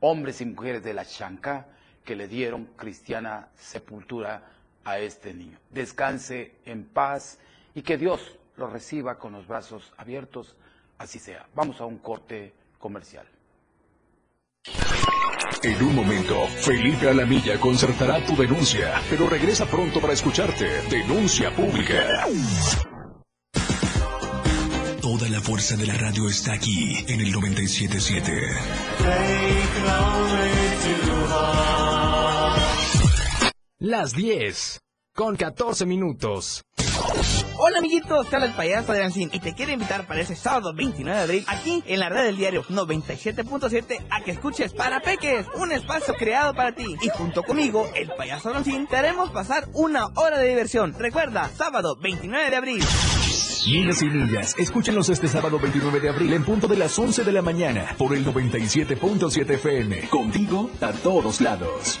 hombres 0.00 0.42
y 0.42 0.44
mujeres 0.44 0.84
de 0.84 0.92
la 0.92 1.06
Chancá, 1.06 1.66
que 2.04 2.14
le 2.14 2.28
dieron 2.28 2.66
cristiana 2.76 3.48
sepultura 3.54 4.42
a 4.84 4.98
este 4.98 5.32
niño. 5.32 5.56
Descanse 5.70 6.56
en 6.66 6.84
paz 6.84 7.38
y 7.74 7.80
que 7.80 7.96
Dios 7.96 8.36
lo 8.58 8.66
reciba 8.66 9.16
con 9.16 9.32
los 9.32 9.46
brazos 9.46 9.94
abiertos 9.96 10.56
así 11.00 11.18
sea. 11.18 11.46
Vamos 11.54 11.80
a 11.80 11.86
un 11.86 11.98
corte 11.98 12.52
comercial. 12.78 13.26
En 15.62 15.82
un 15.82 15.94
momento, 15.94 16.46
Felipe 16.48 17.08
Alamilla 17.08 17.58
concertará 17.58 18.24
tu 18.24 18.36
denuncia, 18.36 19.00
pero 19.08 19.28
regresa 19.28 19.66
pronto 19.66 20.00
para 20.00 20.12
escucharte. 20.12 20.66
Denuncia 20.88 21.54
pública. 21.54 22.26
Toda 25.00 25.28
la 25.28 25.40
fuerza 25.40 25.76
de 25.76 25.86
la 25.86 25.94
radio 25.94 26.28
está 26.28 26.52
aquí 26.52 27.04
en 27.08 27.20
el 27.20 27.32
977. 27.32 28.32
Las 33.78 34.12
10 34.12 34.80
con 35.20 35.36
14 35.36 35.84
minutos. 35.84 36.64
Hola 37.58 37.76
amiguitos, 37.76 38.30
te 38.30 38.36
habla 38.36 38.48
el 38.48 38.54
payaso 38.54 38.94
de 38.94 39.04
Ancín 39.04 39.28
y 39.34 39.38
te 39.38 39.52
quiero 39.52 39.70
invitar 39.70 40.06
para 40.06 40.22
ese 40.22 40.34
sábado 40.34 40.72
29 40.74 41.14
de 41.14 41.22
abril 41.22 41.44
aquí 41.46 41.84
en 41.86 42.00
la 42.00 42.08
red 42.08 42.24
del 42.24 42.38
diario 42.38 42.64
97.7 42.64 44.06
a 44.08 44.24
que 44.24 44.30
escuches 44.30 44.72
Para 44.72 45.00
Peques, 45.00 45.44
un 45.56 45.72
espacio 45.72 46.14
creado 46.14 46.54
para 46.54 46.74
ti. 46.74 46.96
Y 47.02 47.10
junto 47.10 47.42
conmigo, 47.42 47.86
el 47.94 48.08
payaso 48.16 48.54
Ancín, 48.54 48.86
te 48.86 48.96
haremos 48.96 49.28
pasar 49.28 49.68
una 49.74 50.06
hora 50.16 50.38
de 50.38 50.48
diversión. 50.48 50.94
Recuerda, 50.98 51.50
sábado 51.54 51.98
29 52.00 52.48
de 52.48 52.56
abril. 52.56 52.84
Niñas 53.66 54.00
y 54.00 54.06
niñas, 54.06 54.54
escúchenos 54.58 55.10
este 55.10 55.28
sábado 55.28 55.58
29 55.58 56.00
de 56.00 56.08
abril 56.08 56.32
en 56.32 56.44
punto 56.46 56.66
de 56.66 56.78
las 56.78 56.98
11 56.98 57.24
de 57.24 57.32
la 57.32 57.42
mañana 57.42 57.94
por 57.98 58.16
el 58.16 58.24
97.7 58.24 59.50
FM. 59.50 60.08
Contigo 60.08 60.70
a 60.80 60.92
todos 60.92 61.42
lados. 61.42 62.00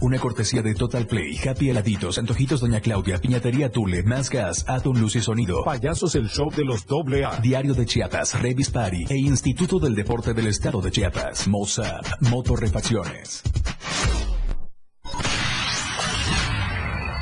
Una 0.00 0.18
cortesía 0.20 0.62
de 0.62 0.74
Total 0.74 1.06
Play, 1.06 1.36
Happy 1.38 1.70
Heladitos, 1.70 2.18
Antojitos 2.18 2.60
Doña 2.60 2.80
Claudia, 2.80 3.18
Piñatería 3.18 3.68
Tule, 3.70 4.04
Más 4.04 4.30
Gas, 4.30 4.64
Atom 4.68 4.96
Luz 4.96 5.16
y 5.16 5.20
Sonido. 5.20 5.64
Payasos 5.64 6.14
el 6.14 6.28
show 6.28 6.50
de 6.54 6.64
los 6.64 6.86
doble 6.86 7.24
A. 7.24 7.40
Diario 7.40 7.74
de 7.74 7.84
Chiapas, 7.84 8.40
Revis 8.40 8.70
Party 8.70 9.06
e 9.08 9.16
Instituto 9.16 9.80
del 9.80 9.96
Deporte 9.96 10.34
del 10.34 10.46
Estado 10.46 10.80
de 10.80 10.92
Chiapas. 10.92 11.48
Mozart, 11.48 12.06
Motorrefacciones. 12.30 13.42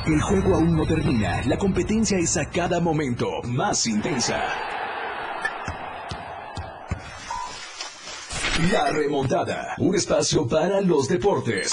El 0.07 0.21
juego 0.21 0.57
aún 0.57 0.77
no 0.77 0.87
termina. 0.87 1.43
La 1.47 1.57
competencia 1.57 2.19
es 2.19 2.37
a 2.37 2.45
cada 2.51 2.79
momento 2.81 3.43
más 3.45 3.87
intensa. 3.87 4.45
La 8.71 8.91
remontada. 8.91 9.75
Un 9.79 9.95
espacio 9.95 10.47
para 10.47 10.81
los 10.83 11.09
deportes. 11.09 11.73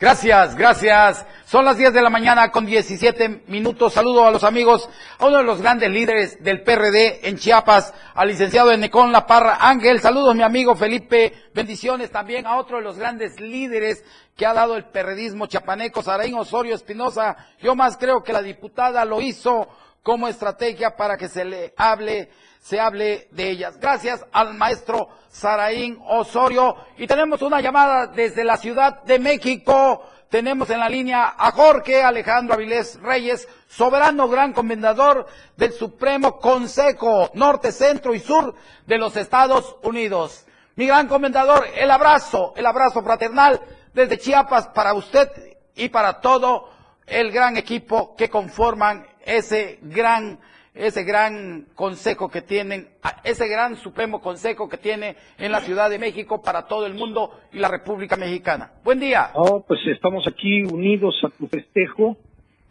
Gracias, 0.00 0.54
gracias. 0.54 1.26
Son 1.44 1.64
las 1.64 1.76
10 1.76 1.92
de 1.92 2.02
la 2.02 2.08
mañana 2.08 2.52
con 2.52 2.64
17 2.64 3.42
minutos. 3.48 3.94
Saludo 3.94 4.28
a 4.28 4.30
los 4.30 4.44
amigos, 4.44 4.88
a 5.18 5.26
uno 5.26 5.38
de 5.38 5.42
los 5.42 5.60
grandes 5.60 5.90
líderes 5.90 6.40
del 6.40 6.62
PRD 6.62 7.28
en 7.28 7.36
Chiapas, 7.36 7.92
al 8.14 8.28
licenciado 8.28 8.70
Enecón 8.70 9.10
La 9.10 9.26
Parra 9.26 9.58
Ángel. 9.60 9.98
Saludos, 9.98 10.36
mi 10.36 10.44
amigo 10.44 10.76
Felipe. 10.76 11.32
Bendiciones 11.52 12.12
también 12.12 12.46
a 12.46 12.58
otro 12.58 12.76
de 12.76 12.84
los 12.84 12.96
grandes 12.96 13.40
líderes 13.40 14.04
que 14.36 14.46
ha 14.46 14.54
dado 14.54 14.76
el 14.76 14.84
perredismo 14.84 15.48
chiapaneco, 15.48 16.00
Saraín 16.00 16.36
Osorio 16.36 16.76
Espinosa. 16.76 17.36
Yo 17.60 17.74
más 17.74 17.96
creo 17.96 18.22
que 18.22 18.32
la 18.32 18.42
diputada 18.42 19.04
lo 19.04 19.20
hizo 19.20 19.66
como 20.04 20.28
estrategia 20.28 20.94
para 20.96 21.16
que 21.16 21.28
se 21.28 21.44
le 21.44 21.74
hable 21.76 22.30
se 22.60 22.80
hable 22.80 23.28
de 23.30 23.50
ellas. 23.50 23.78
Gracias 23.80 24.24
al 24.32 24.54
maestro 24.54 25.08
Saraín 25.30 25.98
Osorio. 26.06 26.76
Y 26.96 27.06
tenemos 27.06 27.42
una 27.42 27.60
llamada 27.60 28.06
desde 28.06 28.44
la 28.44 28.56
Ciudad 28.56 29.02
de 29.04 29.18
México. 29.18 30.02
Tenemos 30.28 30.68
en 30.68 30.80
la 30.80 30.88
línea 30.88 31.34
a 31.38 31.52
Jorge 31.52 32.02
Alejandro 32.02 32.54
Avilés 32.54 33.00
Reyes, 33.00 33.48
soberano 33.66 34.28
gran 34.28 34.52
comendador 34.52 35.26
del 35.56 35.72
Supremo 35.72 36.38
Consejo 36.38 37.30
Norte, 37.32 37.72
Centro 37.72 38.14
y 38.14 38.20
Sur 38.20 38.54
de 38.86 38.98
los 38.98 39.16
Estados 39.16 39.76
Unidos. 39.82 40.44
Mi 40.76 40.86
gran 40.86 41.08
comendador, 41.08 41.66
el 41.74 41.90
abrazo, 41.90 42.52
el 42.56 42.66
abrazo 42.66 43.02
fraternal 43.02 43.60
desde 43.94 44.18
Chiapas 44.18 44.68
para 44.68 44.92
usted 44.92 45.30
y 45.74 45.88
para 45.88 46.20
todo 46.20 46.70
el 47.06 47.32
gran 47.32 47.56
equipo 47.56 48.14
que 48.14 48.28
conforman 48.28 49.06
ese 49.24 49.78
gran 49.82 50.38
ese 50.78 51.02
gran 51.02 51.66
consejo 51.74 52.30
que 52.30 52.40
tienen, 52.40 52.88
ese 53.24 53.48
gran 53.48 53.76
supremo 53.76 54.20
consejo 54.20 54.68
que 54.68 54.78
tiene 54.78 55.16
en 55.38 55.50
la 55.50 55.60
Ciudad 55.60 55.90
de 55.90 55.98
México 55.98 56.40
para 56.40 56.66
todo 56.66 56.86
el 56.86 56.94
mundo 56.94 57.32
y 57.52 57.58
la 57.58 57.68
República 57.68 58.16
Mexicana. 58.16 58.72
Buen 58.84 59.00
día. 59.00 59.30
Oh, 59.34 59.64
pues 59.66 59.80
estamos 59.88 60.26
aquí 60.28 60.62
unidos 60.62 61.16
a 61.24 61.30
tu 61.30 61.48
festejo. 61.48 62.16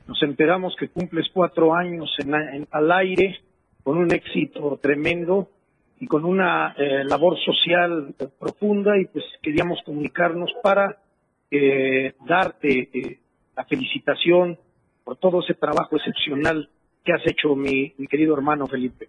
Nos 0.07 0.23
enteramos 0.23 0.73
que 0.79 0.87
cumples 0.87 1.27
cuatro 1.33 1.75
años 1.75 2.09
en, 2.19 2.67
al 2.71 2.91
aire 2.93 3.39
con 3.83 3.97
un 3.97 4.11
éxito 4.13 4.79
tremendo 4.81 5.49
y 5.99 6.07
con 6.07 6.23
una 6.23 6.75
eh, 6.77 7.03
labor 7.03 7.37
social 7.43 8.15
profunda 8.39 8.97
y 8.97 9.05
pues 9.05 9.25
queríamos 9.41 9.79
comunicarnos 9.85 10.51
para 10.63 10.97
eh, 11.51 12.13
darte 12.25 12.89
eh, 12.93 13.19
la 13.55 13.65
felicitación 13.65 14.57
por 15.03 15.17
todo 15.17 15.41
ese 15.41 15.55
trabajo 15.55 15.97
excepcional 15.97 16.69
que 17.07 17.13
has 17.13 17.25
hecho, 17.25 17.55
mi, 17.55 17.91
querido 18.09 18.35
hermano 18.35 18.67
Felipe. 18.67 19.07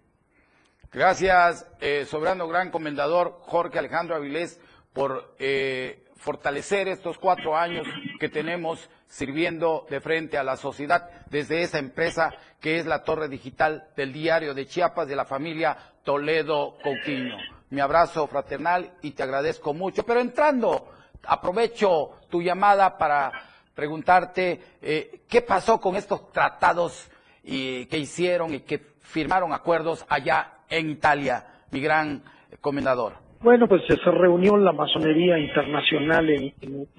Gracias, 0.93 1.69
eh, 1.81 2.05
sobrano 2.05 2.47
gran 2.47 2.71
comendador 2.71 3.39
Jorge 3.41 3.77
Alejandro 3.77 4.15
Avilés, 4.15 4.61
por 4.93 5.35
eh, 5.37 6.05
fortalecer 6.15 6.87
estos 6.87 7.19
cuatro 7.19 7.57
años 7.57 7.85
que 8.17 8.29
tenemos 8.29 8.89
sirviendo 9.05 9.85
de 9.89 9.99
frente 9.99 10.37
a 10.37 10.43
la 10.43 10.55
sociedad 10.55 11.09
desde 11.29 11.61
esa 11.61 11.77
empresa 11.77 12.33
que 12.61 12.79
es 12.79 12.85
la 12.85 13.03
torre 13.03 13.27
digital 13.27 13.89
del 13.97 14.13
diario 14.13 14.53
de 14.53 14.65
Chiapas 14.65 15.07
de 15.07 15.17
la 15.17 15.25
familia 15.25 15.77
Toledo 16.03 16.77
Coutinho. 16.81 17.35
Mi 17.69 17.81
abrazo 17.81 18.27
fraternal 18.27 18.93
y 19.01 19.11
te 19.11 19.23
agradezco 19.23 19.73
mucho. 19.73 20.03
Pero 20.03 20.21
entrando, 20.21 20.87
aprovecho 21.23 22.11
tu 22.29 22.41
llamada 22.41 22.97
para 22.97 23.31
preguntarte 23.75 24.77
eh, 24.81 25.21
qué 25.27 25.41
pasó 25.41 25.81
con 25.81 25.97
estos 25.97 26.31
tratados 26.31 27.09
y 27.49 27.85
que 27.87 27.97
hicieron 27.97 28.53
y 28.53 28.59
que 28.59 28.79
firmaron 29.01 29.53
acuerdos 29.53 30.05
allá 30.07 30.59
en 30.69 30.89
Italia, 30.89 31.43
mi 31.71 31.81
gran 31.81 32.21
comendador? 32.61 33.13
Bueno, 33.41 33.67
pues 33.67 33.83
se 33.87 33.95
reunió 34.11 34.57
la 34.57 34.73
masonería 34.73 35.39
internacional 35.39 36.29
en, 36.29 36.53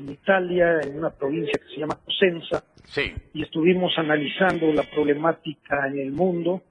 Italia, 0.08 0.80
en 0.82 0.98
una 0.98 1.10
provincia 1.10 1.52
que 1.52 1.74
se 1.74 1.80
llama 1.80 1.98
Cosenza, 2.02 2.64
sí. 2.84 3.12
y 3.34 3.42
estuvimos 3.42 3.92
analizando 3.98 4.72
la 4.72 4.82
problemática 4.84 5.86
en 5.86 5.98
el 5.98 6.12
mundo, 6.12 6.62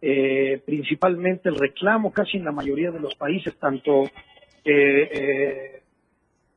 eh, 0.00 0.62
principalmente 0.64 1.48
el 1.48 1.56
reclamo 1.56 2.12
casi 2.12 2.36
en 2.36 2.44
la 2.44 2.52
mayoría 2.52 2.92
de 2.92 3.00
los 3.00 3.16
países, 3.16 3.58
tanto 3.58 4.04
eh, 4.64 5.10
eh, 5.12 5.82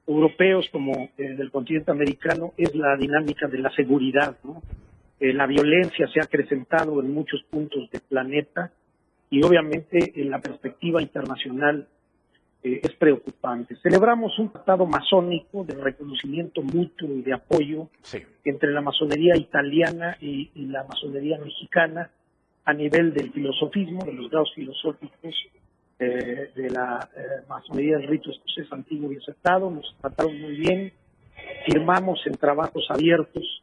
europeos 0.06 0.70
como 0.72 1.10
del 1.18 1.50
continente 1.50 1.90
americano, 1.90 2.54
es 2.56 2.76
la 2.76 2.96
dinámica 2.98 3.48
de 3.48 3.58
la 3.58 3.72
seguridad, 3.72 4.38
¿no? 4.44 4.62
Eh, 5.24 5.32
la 5.32 5.48
violencia 5.48 6.06
se 6.14 6.20
ha 6.20 6.24
acrecentado 6.24 7.00
en 7.00 7.14
muchos 7.14 7.42
puntos 7.44 7.90
del 7.90 8.02
planeta 8.02 8.74
y 9.30 9.42
obviamente 9.42 10.12
en 10.20 10.30
la 10.30 10.42
perspectiva 10.42 11.02
internacional 11.02 11.88
eh, 12.62 12.82
es 12.84 12.92
preocupante. 12.96 13.78
Celebramos 13.82 14.38
un 14.38 14.52
tratado 14.52 14.86
masónico 14.86 15.64
de 15.64 15.76
reconocimiento 15.76 16.62
mutuo 16.62 17.08
y 17.08 17.22
de 17.22 17.32
apoyo 17.32 17.88
entre 18.44 18.74
la 18.74 18.82
masonería 18.82 19.38
italiana 19.38 20.18
y, 20.20 20.50
la 20.56 20.84
masonería 20.84 21.38
mexicana 21.38 22.12
a 22.66 22.74
nivel 22.74 23.14
del 23.14 23.32
filosofismo, 23.32 24.04
de 24.04 24.12
los 24.12 24.30
grados 24.30 24.52
filosóficos 24.54 25.34
eh, 26.00 26.52
de 26.54 26.70
la 26.70 27.00
masonería 27.48 27.96
del 27.96 28.10
rito 28.10 28.30
escocés 28.30 28.70
antiguo 28.74 29.14
y 29.14 29.16
aceptado. 29.16 29.72
Nos 29.72 29.96
trataron 30.02 30.38
muy 30.42 30.58
bien, 30.58 30.92
firmamos 31.66 32.20
en 32.26 32.34
trabajos 32.34 32.86
abiertos 32.90 33.63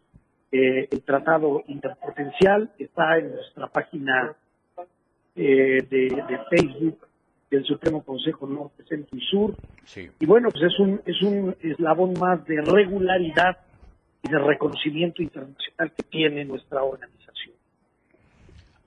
eh, 0.53 0.89
el 0.91 1.03
tratado 1.03 1.63
interpotencial 1.69 2.71
está 2.79 3.19
en 3.19 3.35
nuestra 3.35 3.69
página 3.69 4.35
eh, 5.37 5.87
de, 5.89 6.41
Facebook 6.51 7.07
del 7.51 7.65
Supremo 7.65 8.03
Consejo 8.03 8.47
Norte, 8.47 8.85
Centro 8.89 9.17
y 9.17 9.21
Sur. 9.23 9.55
Y 10.19 10.27
bueno, 10.27 10.49
pues 10.51 10.65
es 10.65 10.79
un, 10.81 11.01
es 11.05 11.23
un 11.23 11.57
eslabón 11.61 12.15
más 12.19 12.45
de 12.47 12.61
regularidad 12.63 13.59
y 14.23 14.29
de 14.29 14.39
reconocimiento 14.39 15.23
internacional 15.23 15.93
que 15.97 16.03
tiene 16.05 16.45
nuestra 16.45 16.83
organización. 16.83 17.55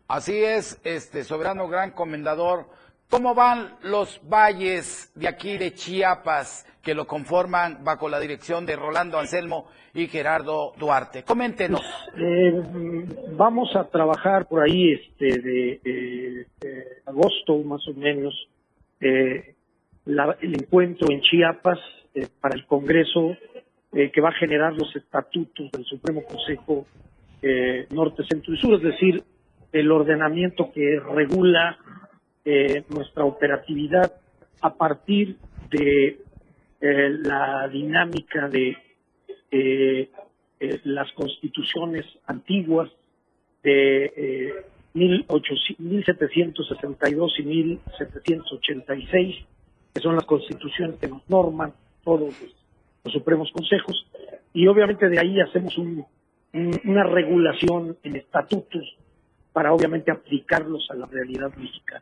Así 0.07 0.43
es, 0.43 0.79
este 0.83 1.23
soberano 1.23 1.67
gran 1.67 1.91
comendador 1.91 2.67
¿Cómo 3.13 3.35
van 3.35 3.75
los 3.83 4.19
valles 4.27 5.11
de 5.13 5.27
aquí 5.27 5.59
de 5.59 5.71
Chiapas 5.75 6.65
que 6.81 6.95
lo 6.95 7.05
conforman 7.05 7.83
bajo 7.83 8.09
la 8.09 8.19
dirección 8.19 8.65
de 8.65 8.75
Rolando 8.75 9.19
Anselmo 9.19 9.67
y 9.93 10.07
Gerardo 10.07 10.73
Duarte? 10.79 11.21
Coméntenos. 11.23 11.81
Eh, 12.17 13.05
vamos 13.37 13.69
a 13.75 13.87
trabajar 13.87 14.47
por 14.47 14.63
ahí 14.63 14.93
este 14.93 15.39
de, 15.39 15.71
eh, 15.85 16.47
eh, 16.63 16.83
agosto 17.05 17.59
más 17.59 17.87
o 17.87 17.93
menos 17.93 18.33
eh, 18.99 19.53
la- 20.05 20.35
el 20.41 20.55
encuentro 20.55 21.05
en 21.11 21.21
Chiapas 21.21 21.77
eh, 22.15 22.25
para 22.41 22.55
el 22.55 22.65
Congreso 22.65 23.37
eh, 23.93 24.09
que 24.11 24.21
va 24.21 24.29
a 24.29 24.39
generar 24.39 24.73
los 24.73 24.93
estatutos 24.95 25.69
del 25.71 25.85
Supremo 25.85 26.23
Consejo 26.23 26.87
eh, 27.43 27.85
Norte, 27.91 28.23
Centro 28.27 28.55
y 28.55 28.57
Sur, 28.57 28.73
es 28.73 28.81
decir, 28.81 29.21
el 29.71 29.91
ordenamiento 29.91 30.71
que 30.73 30.99
regula 30.99 31.77
eh, 32.45 32.83
nuestra 32.89 33.23
operatividad 33.25 34.13
a 34.61 34.73
partir 34.75 35.37
de 35.69 36.19
eh, 36.81 37.09
la 37.23 37.67
dinámica 37.69 38.47
de 38.49 38.77
eh, 39.51 40.09
eh, 40.59 40.79
las 40.83 41.11
constituciones 41.13 42.05
antiguas 42.27 42.89
de 43.63 44.05
eh, 44.15 44.53
1800 44.93 45.79
1762 45.79 47.39
y 47.39 47.43
1786, 47.43 49.35
que 49.93 50.01
son 50.01 50.15
las 50.15 50.25
constituciones 50.25 50.97
que 50.99 51.07
nos 51.07 51.27
norman 51.29 51.73
todos 52.03 52.21
los, 52.41 52.55
los 53.03 53.13
supremos 53.13 53.51
consejos, 53.51 54.05
y 54.53 54.67
obviamente 54.67 55.07
de 55.09 55.19
ahí 55.19 55.39
hacemos 55.39 55.77
un- 55.77 56.05
un- 56.53 56.81
una 56.85 57.03
regulación 57.03 57.97
en 58.03 58.15
estatutos 58.17 58.83
para 59.51 59.73
obviamente 59.73 60.11
aplicarlos 60.11 60.89
a 60.91 60.95
la 60.95 61.05
realidad 61.05 61.55
mexicana. 61.55 62.01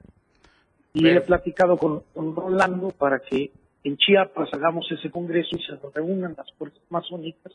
Y 0.93 1.07
he 1.07 1.21
platicado 1.21 1.77
con, 1.77 2.03
con 2.13 2.35
Rolando 2.35 2.89
para 2.89 3.19
que 3.19 3.51
en 3.83 3.97
Chiapas 3.97 4.49
hagamos 4.53 4.85
ese 4.91 5.09
congreso 5.09 5.55
y 5.55 5.63
se 5.63 5.77
reúnan 5.93 6.35
las 6.37 6.51
fuerzas 6.53 6.83
masónicas 6.89 7.53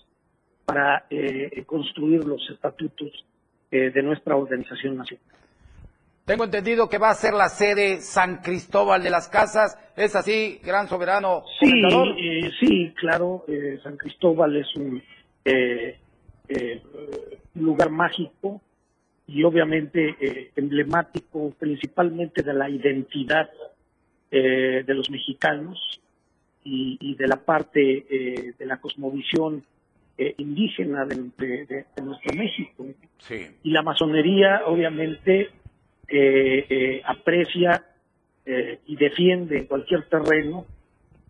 para 0.64 1.06
eh, 1.10 1.62
construir 1.64 2.24
los 2.24 2.42
estatutos 2.50 3.24
eh, 3.70 3.90
de 3.90 4.02
nuestra 4.02 4.36
organización 4.36 4.96
nacional. 4.96 5.26
Tengo 6.24 6.44
entendido 6.44 6.88
que 6.88 6.98
va 6.98 7.10
a 7.10 7.14
ser 7.14 7.34
la 7.34 7.48
sede 7.48 8.00
San 8.00 8.38
Cristóbal 8.38 9.02
de 9.02 9.10
las 9.10 9.28
Casas. 9.28 9.78
¿Es 9.96 10.16
así, 10.16 10.60
gran 10.64 10.88
soberano 10.88 11.44
Sí, 11.60 11.70
eh, 11.70 12.50
sí, 12.58 12.92
claro, 12.96 13.44
eh, 13.46 13.78
San 13.82 13.96
Cristóbal 13.96 14.56
es 14.56 14.66
un 14.76 15.02
lugar 17.54 17.90
mágico 17.90 18.60
y 19.28 19.42
obviamente 19.44 20.14
eh, 20.20 20.50
emblemático 20.56 21.52
principalmente 21.58 22.42
de 22.42 22.54
la 22.54 22.70
identidad 22.70 23.50
eh, 24.30 24.84
de 24.86 24.94
los 24.94 25.10
mexicanos 25.10 26.00
y, 26.64 26.96
y 27.00 27.14
de 27.16 27.26
la 27.28 27.36
parte 27.36 28.06
eh, 28.08 28.52
de 28.58 28.66
la 28.66 28.78
cosmovisión 28.78 29.64
eh, 30.18 30.34
indígena 30.38 31.04
de, 31.04 31.16
de- 31.38 31.66
de- 31.66 31.84
de 31.96 32.02
nuestro 32.02 32.34
México. 32.34 32.86
Sí. 33.18 33.46
Y 33.62 33.70
la 33.70 33.82
masonería 33.82 34.62
obviamente 34.66 35.50
eh, 36.08 36.66
eh, 36.68 37.02
aprecia 37.04 37.84
y 38.86 38.94
defiende 38.94 39.58
en 39.58 39.66
cualquier 39.66 40.04
terreno 40.08 40.66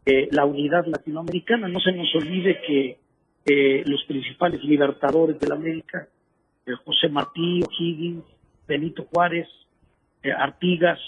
eh, 0.04 0.28
la 0.32 0.44
unidad 0.44 0.84
latinoamericana. 0.86 1.66
No 1.66 1.80
se 1.80 1.92
nos 1.92 2.14
olvide 2.14 2.60
que 2.60 2.98
los 3.86 4.04
principales 4.04 4.62
libertadores 4.64 5.40
de 5.40 5.48
la 5.48 5.54
América, 5.54 6.08
eh, 6.66 6.72
José 6.84 7.08
Martí, 7.08 7.62
O'Higgins, 7.62 8.24
Benito 8.66 9.06
Juárez, 9.12 9.48
eh, 10.22 10.32
Artigas, 10.32 10.98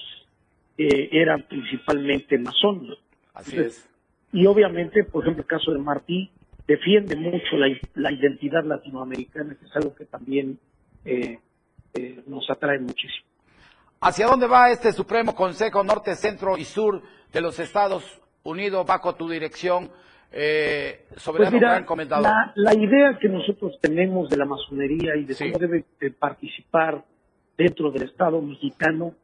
eh, 0.76 1.08
eran 1.12 1.42
principalmente 1.42 2.38
masones. 2.38 2.98
Así 3.34 3.58
es. 3.58 3.88
Y 4.32 4.46
obviamente, 4.46 5.04
por 5.04 5.24
ejemplo, 5.24 5.42
el 5.42 5.48
caso 5.48 5.72
de 5.72 5.78
Martí 5.78 6.30
defiende 6.66 7.16
mucho 7.16 7.56
la, 7.56 7.66
la 7.94 8.12
identidad 8.12 8.62
latinoamericana, 8.64 9.56
que 9.58 9.66
es 9.66 9.76
algo 9.76 9.94
que 9.94 10.04
también 10.04 10.58
eh, 11.04 11.38
eh, 11.94 12.22
nos 12.26 12.48
atrae 12.50 12.78
muchísimo. 12.78 13.26
¿Hacia 14.00 14.26
dónde 14.26 14.46
va 14.46 14.70
este 14.70 14.92
Supremo 14.92 15.34
Consejo 15.34 15.82
Norte, 15.82 16.14
Centro 16.14 16.56
y 16.56 16.64
Sur 16.64 17.02
de 17.32 17.40
los 17.40 17.58
Estados 17.58 18.20
Unidos 18.44 18.86
bajo 18.86 19.14
tu 19.14 19.28
dirección, 19.28 19.90
eh, 20.32 21.06
Pues 21.24 21.52
mira, 21.52 21.70
gran 21.70 21.84
comentador? 21.84 22.24
la, 22.24 22.52
la 22.54 22.74
idea 22.74 23.18
que 23.18 23.28
nosotros 23.28 23.78
tenemos 23.80 24.28
de 24.30 24.36
la 24.36 24.44
masonería 24.44 25.16
y 25.16 25.24
de 25.24 25.34
cómo 25.34 25.58
debe 25.58 25.84
de 26.00 26.10
participar 26.10 27.04
dentro 27.56 27.90
del 27.90 28.02
Estado 28.04 28.40
mexicano 28.42 29.14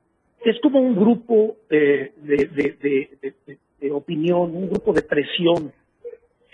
es 0.44 0.60
como 0.60 0.80
un 0.80 0.94
grupo 0.94 1.56
eh, 1.70 2.12
de, 2.16 2.36
de- 2.46 2.76
de- 3.80 3.90
opinión, 3.92 4.56
un 4.56 4.68
grupo 4.70 4.92
de 4.94 5.02
presión, 5.02 5.70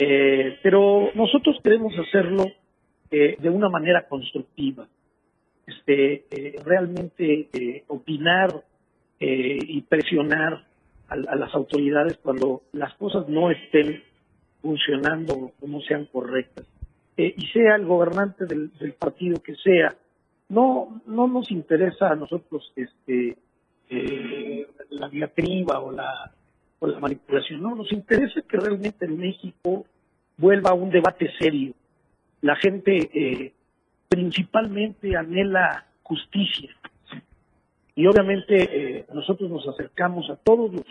Eh, 0.03 0.59
pero 0.63 1.11
nosotros 1.15 1.57
queremos 1.63 1.93
hacerlo 1.99 2.45
eh, 3.11 3.37
de 3.39 3.51
una 3.51 3.69
manera 3.69 4.09
constructiva, 4.09 4.89
este, 5.67 6.25
realmente 6.65 7.85
opinar 7.89 8.49
eh, 9.21 9.59
y 9.61 9.83
presionar 9.83 10.65
a, 11.09 11.15
a 11.15 11.37
las 11.37 11.55
autoridades 11.55 12.17
cuando 12.23 12.63
las 12.73 12.95
cosas 12.95 13.29
no 13.29 13.51
estén 13.51 14.03
funcionando 14.63 15.53
o 15.61 15.67
no 15.67 15.81
sean 15.81 16.07
correctas. 16.07 16.67
Eh, 17.17 17.35
y 17.37 17.47
sea 17.49 17.77
el 17.77 17.87
gobernante 17.87 18.47
del, 18.47 18.71
del 18.79 18.93
partido 18.93 19.43
que 19.43 19.55
sea, 19.57 19.95
no, 20.49 21.01
no 21.07 21.27
nos 21.29 21.51
interesa 21.51 22.11
a 22.11 22.17
nosotros 22.17 22.73
este, 22.77 23.37
eh, 23.89 24.67
la 24.91 25.09
diatriba 25.09 25.81
o 25.81 25.93
la, 25.93 26.33
o 26.79 26.87
la 26.87 26.99
manipulación, 26.99 27.63
no, 27.63 27.75
nos 27.75 27.93
interesa 27.93 28.43
que 28.43 28.57
realmente 28.57 29.05
en 29.05 29.19
México 29.19 29.87
vuelva 30.37 30.71
a 30.71 30.75
un 30.75 30.91
debate 30.91 31.31
serio. 31.39 31.75
La 32.41 32.57
gente 32.57 33.11
eh, 33.13 33.53
principalmente 34.09 35.17
anhela 35.17 35.87
justicia. 36.03 36.71
Y 37.95 38.07
obviamente 38.07 38.99
eh, 38.99 39.07
nosotros 39.13 39.51
nos 39.51 39.69
acercamos 39.69 40.29
a 40.31 40.37
todos 40.37 40.73
los, 40.73 40.85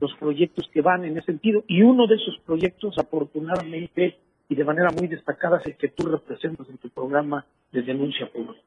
los 0.00 0.14
proyectos 0.14 0.68
que 0.72 0.80
van 0.80 1.04
en 1.04 1.16
ese 1.16 1.26
sentido 1.26 1.64
y 1.66 1.82
uno 1.82 2.06
de 2.06 2.14
esos 2.16 2.38
proyectos 2.46 2.96
afortunadamente 2.98 4.18
y 4.48 4.54
de 4.54 4.64
manera 4.64 4.88
muy 4.96 5.08
destacada 5.08 5.58
es 5.58 5.66
el 5.66 5.76
que 5.76 5.88
tú 5.88 6.06
representas 6.06 6.68
en 6.68 6.78
tu 6.78 6.88
programa 6.90 7.44
de 7.72 7.82
denuncia 7.82 8.26
pública. 8.32 8.62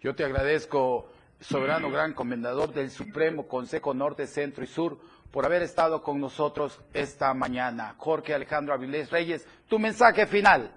Yo 0.00 0.14
te 0.14 0.24
agradezco, 0.24 1.08
soberano 1.40 1.90
gran 1.90 2.12
comendador 2.14 2.72
del 2.74 2.90
Supremo 2.90 3.46
Consejo 3.46 3.94
Norte, 3.94 4.26
Centro 4.26 4.64
y 4.64 4.66
Sur, 4.66 4.98
por 5.30 5.46
haber 5.46 5.62
estado 5.62 6.02
con 6.02 6.20
nosotros 6.20 6.78
esta 6.92 7.32
mañana. 7.32 7.94
Jorge 7.96 8.34
Alejandro 8.34 8.74
Avilés 8.74 9.10
Reyes, 9.10 9.46
tu 9.68 9.78
mensaje 9.78 10.26
final. 10.26 10.70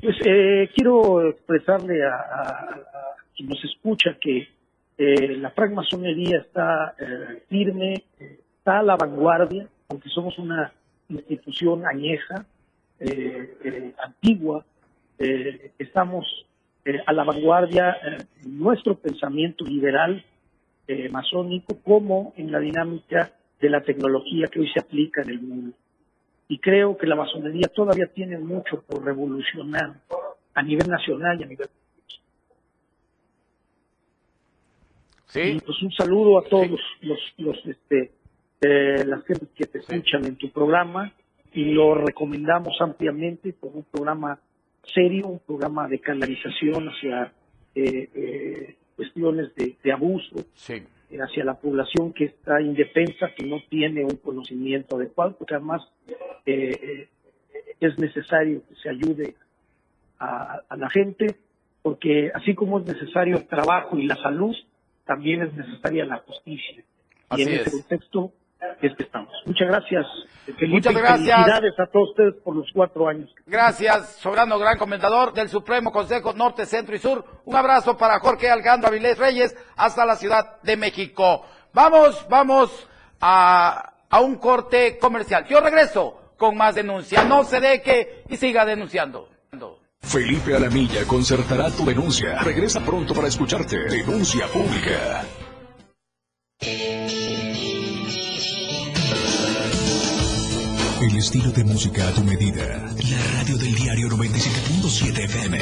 Pues 0.00 0.16
eh, 0.26 0.68
quiero 0.74 1.26
expresarle 1.30 2.04
a, 2.04 2.14
a- 2.16 2.74
a 2.74 3.16
quien 3.34 3.48
nos 3.48 3.64
escucha 3.64 4.10
que 4.20 4.48
eh, 4.98 5.36
la 5.36 5.50
francmasonería 5.50 6.38
está 6.38 6.94
eh, 6.98 7.42
firme, 7.48 8.04
está 8.58 8.78
a 8.78 8.82
la 8.82 8.96
vanguardia, 8.96 9.68
aunque 9.88 10.08
somos 10.08 10.38
una 10.38 10.72
institución 11.08 11.86
añeja, 11.86 12.46
eh, 12.98 13.56
eh, 13.62 13.92
antigua, 14.02 14.64
eh, 15.18 15.72
estamos 15.78 16.24
a 17.04 17.12
la 17.12 17.24
vanguardia 17.24 17.96
en 18.44 18.58
nuestro 18.60 18.94
pensamiento 18.94 19.64
liberal 19.64 20.24
masónico 21.10 21.80
como 21.82 22.32
en 22.36 22.52
la 22.52 22.60
dinámica 22.60 23.32
de 23.60 23.70
la 23.70 23.80
tecnología 23.80 24.46
que 24.46 24.60
hoy 24.60 24.70
se 24.72 24.78
aplica 24.78 25.22
en 25.22 25.30
el 25.30 25.40
mundo. 25.40 25.76
Y 26.46 26.58
creo 26.58 26.96
que 26.96 27.08
la 27.08 27.16
masonería 27.16 27.66
todavía 27.74 28.06
tiene 28.06 28.38
mucho 28.38 28.82
por 28.82 29.04
revolucionar 29.04 29.94
a 30.54 30.62
nivel 30.62 30.88
nacional 30.88 31.40
y 31.40 31.42
a 31.42 31.46
nivel 31.46 31.68
y 35.36 35.60
pues 35.60 35.82
un 35.82 35.92
saludo 35.92 36.38
a 36.38 36.44
todos 36.44 36.80
los, 37.02 37.18
los, 37.38 37.56
este 37.66 38.10
eh, 38.60 39.04
las 39.04 39.24
gentes 39.24 39.48
que 39.54 39.66
te 39.66 39.78
escuchan 39.78 40.24
en 40.24 40.36
tu 40.36 40.50
programa 40.50 41.12
y 41.52 41.66
lo 41.66 41.94
recomendamos 41.94 42.76
ampliamente 42.80 43.54
como 43.54 43.76
un 43.76 43.84
programa 43.84 44.38
serio 44.82 45.26
un 45.28 45.40
programa 45.40 45.88
de 45.88 45.98
canalización 45.98 46.88
hacia 46.88 47.32
eh, 47.74 48.08
eh, 48.14 48.76
cuestiones 48.96 49.54
de, 49.54 49.76
de 49.82 49.92
abuso 49.92 50.36
Sí. 50.54 50.82
hacia 51.20 51.44
la 51.44 51.54
población 51.54 52.12
que 52.12 52.24
está 52.24 52.60
indefensa, 52.62 53.28
que 53.36 53.44
no 53.46 53.60
tiene 53.68 54.04
un 54.04 54.16
conocimiento 54.16 54.96
adecuado, 54.96 55.36
porque 55.36 55.54
además 55.54 55.82
es 56.46 57.98
necesario 57.98 58.62
que 58.68 58.74
se 58.76 58.88
ayude 58.88 59.34
a, 60.18 60.60
a 60.68 60.76
la 60.76 60.88
gente, 60.90 61.36
porque 61.82 62.30
así 62.34 62.54
como 62.54 62.78
es 62.80 62.86
necesario 62.86 63.36
el 63.36 63.46
trabajo 63.46 63.98
y 63.98 64.06
la 64.06 64.16
salud, 64.16 64.56
también 65.06 65.42
es 65.42 65.54
necesaria 65.54 66.04
la 66.04 66.18
justicia. 66.18 66.82
Así 67.28 67.42
y 67.42 67.44
en 67.44 67.48
ese 67.54 67.62
es. 67.62 67.70
contexto 67.70 68.32
es 68.82 68.94
que 68.96 69.02
estamos. 69.04 69.32
Muchas 69.46 69.68
gracias, 69.68 70.06
Felipe, 70.44 70.66
Muchas 70.68 70.94
gracias. 70.94 71.36
felicidades 71.36 71.78
a 71.78 71.86
todos 71.86 72.10
ustedes 72.10 72.34
por 72.42 72.56
los 72.56 72.66
cuatro 72.74 73.08
años. 73.08 73.30
Gracias, 73.46 74.16
soberano 74.16 74.58
gran 74.58 74.78
comendador 74.78 75.32
del 75.32 75.48
Supremo 75.48 75.92
Consejo 75.92 76.32
Norte, 76.32 76.66
Centro 76.66 76.94
y 76.94 76.98
Sur. 76.98 77.24
Un 77.44 77.56
abrazo 77.56 77.96
para 77.96 78.18
Jorge 78.20 78.50
Alejandro 78.50 78.88
Avilés 78.88 79.18
Reyes 79.18 79.56
hasta 79.76 80.04
la 80.06 80.16
Ciudad 80.16 80.60
de 80.62 80.76
México. 80.76 81.44
Vamos, 81.72 82.26
vamos 82.28 82.88
a, 83.20 83.92
a 84.08 84.20
un 84.20 84.36
corte 84.36 84.98
comercial. 84.98 85.44
Yo 85.46 85.60
regreso 85.60 86.32
con 86.36 86.56
más 86.56 86.74
denuncia. 86.74 87.24
No 87.24 87.44
se 87.44 87.60
deje 87.60 88.22
y 88.28 88.36
siga 88.36 88.64
denunciando. 88.64 89.28
Felipe 90.06 90.54
Alamilla 90.54 91.04
concertará 91.04 91.70
tu 91.70 91.84
denuncia. 91.84 92.38
Regresa 92.38 92.80
pronto 92.80 93.12
para 93.12 93.26
escucharte. 93.26 93.76
Denuncia 93.90 94.46
pública. 94.46 95.26
El 101.02 101.16
estilo 101.16 101.50
de 101.50 101.64
música 101.64 102.08
a 102.08 102.12
tu 102.12 102.22
medida. 102.22 102.64
La 103.10 103.40
radio 103.40 103.58
del 103.58 103.74
diario 103.74 104.08
97.7 104.08 105.24
FM. 105.24 105.60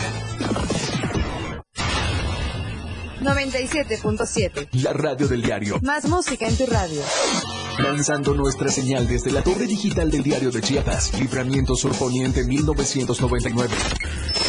97.7. 3.20 4.68
La 4.82 4.92
radio 4.92 5.26
del 5.26 5.42
diario. 5.42 5.80
Más 5.82 6.06
música 6.06 6.46
en 6.46 6.56
tu 6.56 6.66
radio. 6.66 7.00
Lanzando 7.78 8.34
nuestra 8.34 8.70
señal 8.70 9.08
desde 9.08 9.32
la 9.32 9.42
torre 9.42 9.66
digital 9.66 10.10
del 10.10 10.22
diario 10.22 10.50
de 10.50 10.60
Chiapas. 10.60 11.18
Libramiento 11.18 11.74
Surponiente 11.74 12.44
1999. 12.44 13.74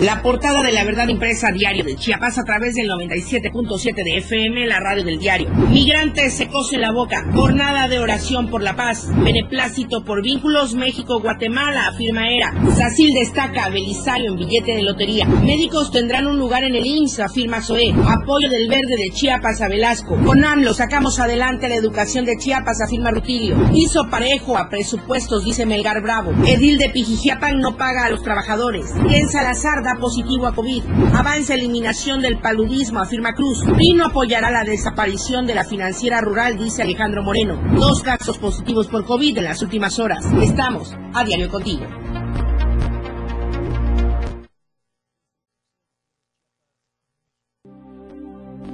La 0.00 0.22
portada 0.22 0.60
de 0.60 0.72
la 0.72 0.82
verdad 0.82 1.06
impresa 1.06 1.52
diario 1.52 1.84
de 1.84 1.94
Chiapas 1.94 2.36
a 2.38 2.44
través 2.44 2.74
del 2.74 2.88
97.7 2.88 3.94
de 3.94 4.16
FM, 4.18 4.66
la 4.66 4.80
radio 4.80 5.04
del 5.04 5.20
diario. 5.20 5.48
Migrantes 5.70 6.34
se 6.34 6.48
cosen 6.48 6.80
la 6.80 6.90
boca. 6.90 7.24
Jornada 7.32 7.86
de 7.86 8.00
oración 8.00 8.50
por 8.50 8.60
la 8.60 8.74
paz. 8.74 9.06
Beneplácito 9.22 10.04
por 10.04 10.20
vínculos 10.20 10.74
México-Guatemala, 10.74 11.86
afirma 11.86 12.28
ERA. 12.28 12.52
Sacil 12.74 13.14
destaca 13.14 13.66
a 13.66 13.70
Belisario 13.70 14.32
en 14.32 14.36
billete 14.36 14.74
de 14.74 14.82
lotería. 14.82 15.26
Médicos 15.26 15.92
tendrán 15.92 16.26
un 16.26 16.38
lugar 16.38 16.64
en 16.64 16.74
el 16.74 16.84
IMSS, 16.84 17.20
afirma 17.20 17.62
SOE. 17.62 17.94
Apoyo 18.04 18.50
del 18.50 18.68
verde 18.68 18.96
de 18.96 19.14
Chiapas 19.14 19.62
a 19.62 19.68
Velasco. 19.68 20.16
Con 20.24 20.44
AMLO 20.44 20.74
sacamos 20.74 21.20
adelante 21.20 21.68
la 21.68 21.76
educación 21.76 22.24
de 22.24 22.36
Chiapas, 22.36 22.82
afirma 22.82 23.12
Rutilio. 23.12 23.56
Hizo 23.72 24.10
parejo 24.10 24.58
a 24.58 24.68
presupuestos, 24.68 25.44
dice 25.44 25.66
Melgar 25.66 26.02
Bravo. 26.02 26.32
Edil 26.44 26.78
de 26.78 26.90
Pijijiapan 26.90 27.60
no 27.60 27.76
paga 27.76 28.06
a 28.06 28.10
los 28.10 28.24
trabajadores. 28.24 28.92
Ken 29.08 29.28
Salazar 29.28 29.83
da 29.84 29.94
positivo 30.00 30.46
a 30.46 30.54
COVID. 30.54 30.82
Avanza 31.14 31.54
eliminación 31.54 32.20
del 32.20 32.38
paludismo, 32.38 33.00
afirma 33.00 33.34
Cruz. 33.34 33.62
no 33.94 34.06
apoyará 34.06 34.50
la 34.50 34.64
desaparición 34.64 35.46
de 35.46 35.54
la 35.54 35.64
financiera 35.64 36.20
rural, 36.20 36.58
dice 36.58 36.82
Alejandro 36.82 37.22
Moreno. 37.22 37.60
Dos 37.76 38.02
casos 38.02 38.38
positivos 38.38 38.88
por 38.88 39.04
COVID 39.04 39.38
en 39.38 39.44
las 39.44 39.62
últimas 39.62 39.98
horas. 39.98 40.24
Estamos 40.42 40.94
a 41.12 41.24
diario 41.24 41.48
contigo. 41.48 41.84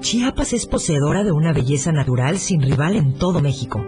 Chiapas 0.01 0.55
es 0.55 0.67
poseedora 0.67 1.25
de 1.25 1.33
una 1.33 1.53
belleza 1.53 1.93
natural 1.93 2.39
sin 2.39 2.63
rival 2.63 2.97
en 2.97 3.19
todo 3.19 3.41
México. 3.41 3.85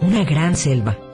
Una 0.00 0.24
gran 0.24 0.56
selva 0.56 0.96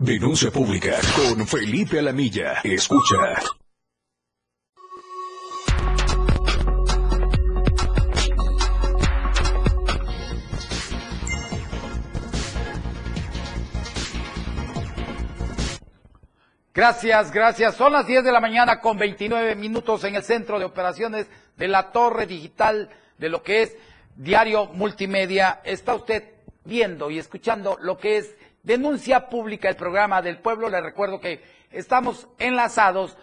Denuncia 0.00 0.52
pública 0.52 0.96
con 1.16 1.44
Felipe 1.44 1.98
Alamilla. 1.98 2.60
Escucha. 2.62 3.16
Gracias, 16.72 17.32
gracias. 17.32 17.74
Son 17.74 17.92
las 17.92 18.06
10 18.06 18.22
de 18.22 18.30
la 18.30 18.40
mañana 18.40 18.80
con 18.80 18.96
29 18.96 19.56
minutos 19.56 20.04
en 20.04 20.14
el 20.14 20.22
centro 20.22 20.60
de 20.60 20.64
operaciones 20.64 21.26
de 21.56 21.66
la 21.66 21.90
torre 21.90 22.26
digital 22.26 22.88
de 23.18 23.28
lo 23.28 23.42
que 23.42 23.62
es 23.62 23.76
Diario 24.14 24.66
Multimedia. 24.66 25.60
Está 25.64 25.96
usted 25.96 26.22
viendo 26.64 27.10
y 27.10 27.18
escuchando 27.18 27.76
lo 27.80 27.98
que 27.98 28.18
es 28.18 28.37
Denuncia 28.62 29.28
Pública, 29.28 29.68
el 29.68 29.76
programa 29.76 30.20
del 30.22 30.38
pueblo. 30.38 30.68
Le 30.68 30.80
recuerdo 30.80 31.20
que 31.20 31.42
estamos 31.70 32.28
enlazados 32.38 33.16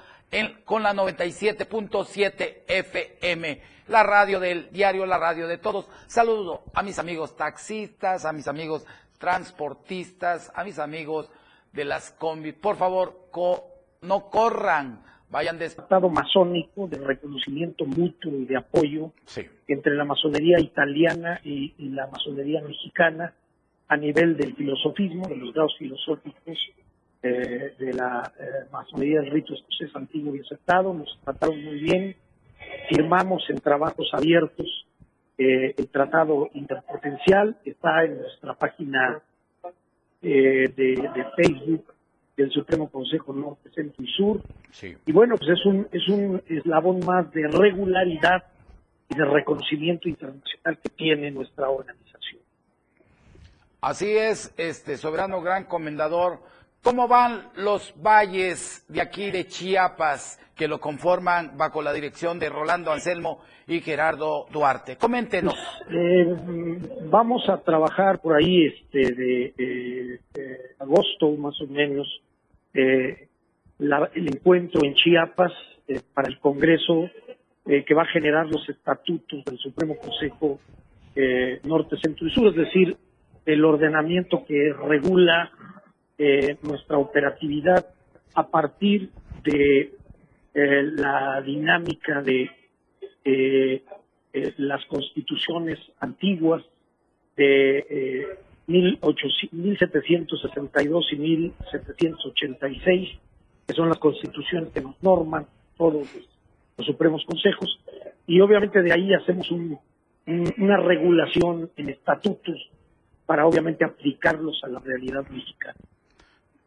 con 0.66 0.84
la 0.84 0.94
97.7 0.94 2.64
FM, 2.68 3.62
la 3.88 4.04
radio 4.04 4.40
del 4.40 4.70
diario, 4.72 5.06
la 5.06 5.18
radio 5.18 5.48
de 5.48 5.58
todos. 5.58 5.88
Saludo 6.08 6.64
a 6.74 6.84
mis 6.84 7.00
amigos 7.00 7.36
taxistas, 7.36 8.26
a 8.26 8.34
mis 8.34 8.48
amigos 8.48 8.86
transportistas, 9.18 10.52
a 10.56 10.64
mis 10.64 10.80
amigos 10.80 11.30
de 11.72 11.86
las 11.86 12.12
combi. 12.12 12.52
Por 12.52 12.76
favor, 12.76 13.30
no 14.02 14.30
corran, 14.30 15.04
vayan 15.30 15.58
de 15.58 15.66
Estado 15.66 16.10
masónico 16.10 16.88
de 16.88 16.98
reconocimiento 16.98 17.86
mutuo 17.86 18.32
y 18.32 18.46
de 18.46 18.58
apoyo 18.58 19.12
entre 19.68 19.96
la 19.96 20.06
masonería 20.06 20.60
italiana 20.60 21.40
y 21.44 21.74
la 21.78 22.08
masonería 22.08 22.62
mexicana 22.62 23.34
a 23.88 23.98
nivel 23.98 24.36
del 24.38 24.56
filosofismo, 24.56 25.28
de 25.28 25.38
los 25.38 25.54
grados 25.54 25.76
filosóficos 25.78 26.58
eh, 27.22 27.74
de 27.80 27.94
la 27.94 28.32
eh, 28.40 28.68
masonería 28.72 29.22
del 29.22 29.32
rito 29.32 29.54
escocés 29.54 29.96
antiguo 29.96 30.36
y 30.36 30.42
aceptado, 30.42 30.94
nos 30.94 31.20
trataron 31.24 31.64
muy 31.64 31.80
bien, 31.80 32.16
firmamos 32.90 33.44
en 33.50 33.60
trabajos 33.60 34.10
abiertos 34.14 34.86
eh, 35.38 35.74
el 35.78 35.88
tratado 35.90 36.50
interpotencial, 36.54 37.58
está 37.66 38.04
en 38.04 38.20
nuestra 38.20 38.54
página 38.54 39.22
de, 40.22 40.72
de, 40.76 41.26
Facebook 41.36 41.94
del 42.38 42.52
Supremo 42.52 42.90
Consejo 42.90 43.34
Norte, 43.34 43.70
Centro 43.72 44.04
y 44.04 44.08
Sur, 44.08 44.42
y 45.06 45.12
bueno, 45.12 45.36
pues 45.38 45.52
es 45.52 45.66
un, 45.66 45.88
es 45.92 46.08
un 46.08 46.42
eslabón 46.48 47.00
más 47.06 47.32
de 47.32 47.48
regularidad 47.48 48.44
y 49.10 49.16
de 49.16 49.26
reconocimiento 49.26 50.10
internacional 50.10 50.80
que 50.82 50.90
tiene 50.90 51.32
nuestra 51.32 51.70
organización. 51.70 52.05
Así 53.82 54.18
es, 54.18 54.54
este 54.58 54.98
soberano 54.98 55.42
gran 55.42 55.66
comendador. 55.66 56.40
¿Cómo 56.86 57.08
van 57.08 57.50
los 57.56 57.96
valles 58.00 58.86
de 58.88 59.02
aquí 59.02 59.32
de 59.32 59.48
Chiapas 59.48 60.40
que 60.56 60.68
lo 60.68 60.80
conforman 60.80 61.58
bajo 61.58 61.82
la 61.82 61.92
dirección 61.92 62.38
de 62.38 62.50
Rolando 62.50 62.92
Anselmo 62.92 63.40
y 63.68 63.80
Gerardo 63.82 64.46
Duarte? 64.52 64.96
Coméntenos. 64.96 65.56
Eh, 65.90 66.36
vamos 67.10 67.50
a 67.50 67.58
trabajar 67.62 68.22
por 68.22 68.36
ahí 68.36 68.68
este 68.68 69.16
de, 69.16 70.20
agosto 70.78 71.32
más 71.32 71.60
o 71.60 71.66
menos 71.66 72.08
eh, 72.76 73.30
el 73.80 74.28
encuentro 74.28 74.82
en 74.84 74.94
Chiapas 74.94 75.54
eh, 75.88 76.02
para 76.14 76.28
el 76.28 76.40
Congreso 76.40 77.10
que 77.66 77.96
va 77.96 78.04
a 78.04 78.14
generar 78.14 78.46
los 78.46 78.70
estatutos 78.70 79.44
del 79.44 79.58
Supremo 79.58 79.98
Consejo 79.98 80.60
Norte, 81.64 81.96
Centro 82.00 82.28
y 82.28 82.30
Sur, 82.30 82.50
es 82.50 82.56
decir, 82.56 82.96
el 83.46 83.64
ordenamiento 83.66 84.44
que 84.46 84.74
regula 84.74 85.52
eh, 86.18 86.58
nuestra 86.64 86.98
operatividad 86.98 87.86
a 88.34 88.48
partir 88.48 89.10
de 89.44 89.94
eh, 90.54 90.84
la 90.96 91.42
dinámica 91.42 92.22
de 92.22 92.50
eh, 93.24 93.84
eh, 94.34 94.54
las 94.58 94.86
constituciones 94.86 95.80
antiguas 96.00 96.64
de 97.36 97.80
eh, 97.90 98.28
1800 98.68 99.54
1762 99.54 101.14
y 101.14 101.16
1786, 101.18 103.10
que 103.68 103.74
son 103.74 103.90
las 103.90 104.00
constituciones 104.00 104.70
que 104.70 104.82
nos 104.82 105.02
norman 105.04 105.46
todos 105.78 106.08
los, 106.78 106.86
supremos 106.86 107.24
consejos, 107.26 107.80
y 108.28 108.40
obviamente 108.42 108.82
de 108.82 108.92
ahí 108.92 109.14
hacemos 109.14 109.50
un- 109.52 109.78
una 110.58 110.78
regulación 110.78 111.70
en 111.78 111.90
estatutos 111.90 112.70
para 113.26 113.46
obviamente 113.46 113.86
aplicarlos 113.86 114.62
a 114.64 114.68
la 114.68 114.80
realidad 114.80 115.28
mexicana. 115.30 115.80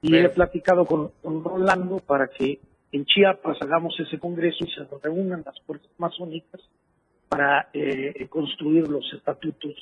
Y 0.03 0.17
he 0.17 0.29
platicado 0.29 0.85
con, 0.85 1.11
con 1.23 1.43
Rolando 1.43 1.99
para 1.99 2.29
que 2.29 2.61
en 2.93 3.05
Chiapas 3.05 3.59
hagamos 3.61 3.95
ese 4.01 4.19
congreso 4.19 4.65
y 4.65 4.71
se 4.71 4.87
reúnan 5.03 5.43
las 5.45 5.61
fuerzas 5.63 5.91
masónicas 5.99 6.61
para 7.29 7.69
eh, 7.73 8.27
construir 8.29 8.89
los 8.89 9.05
estatutos 9.13 9.75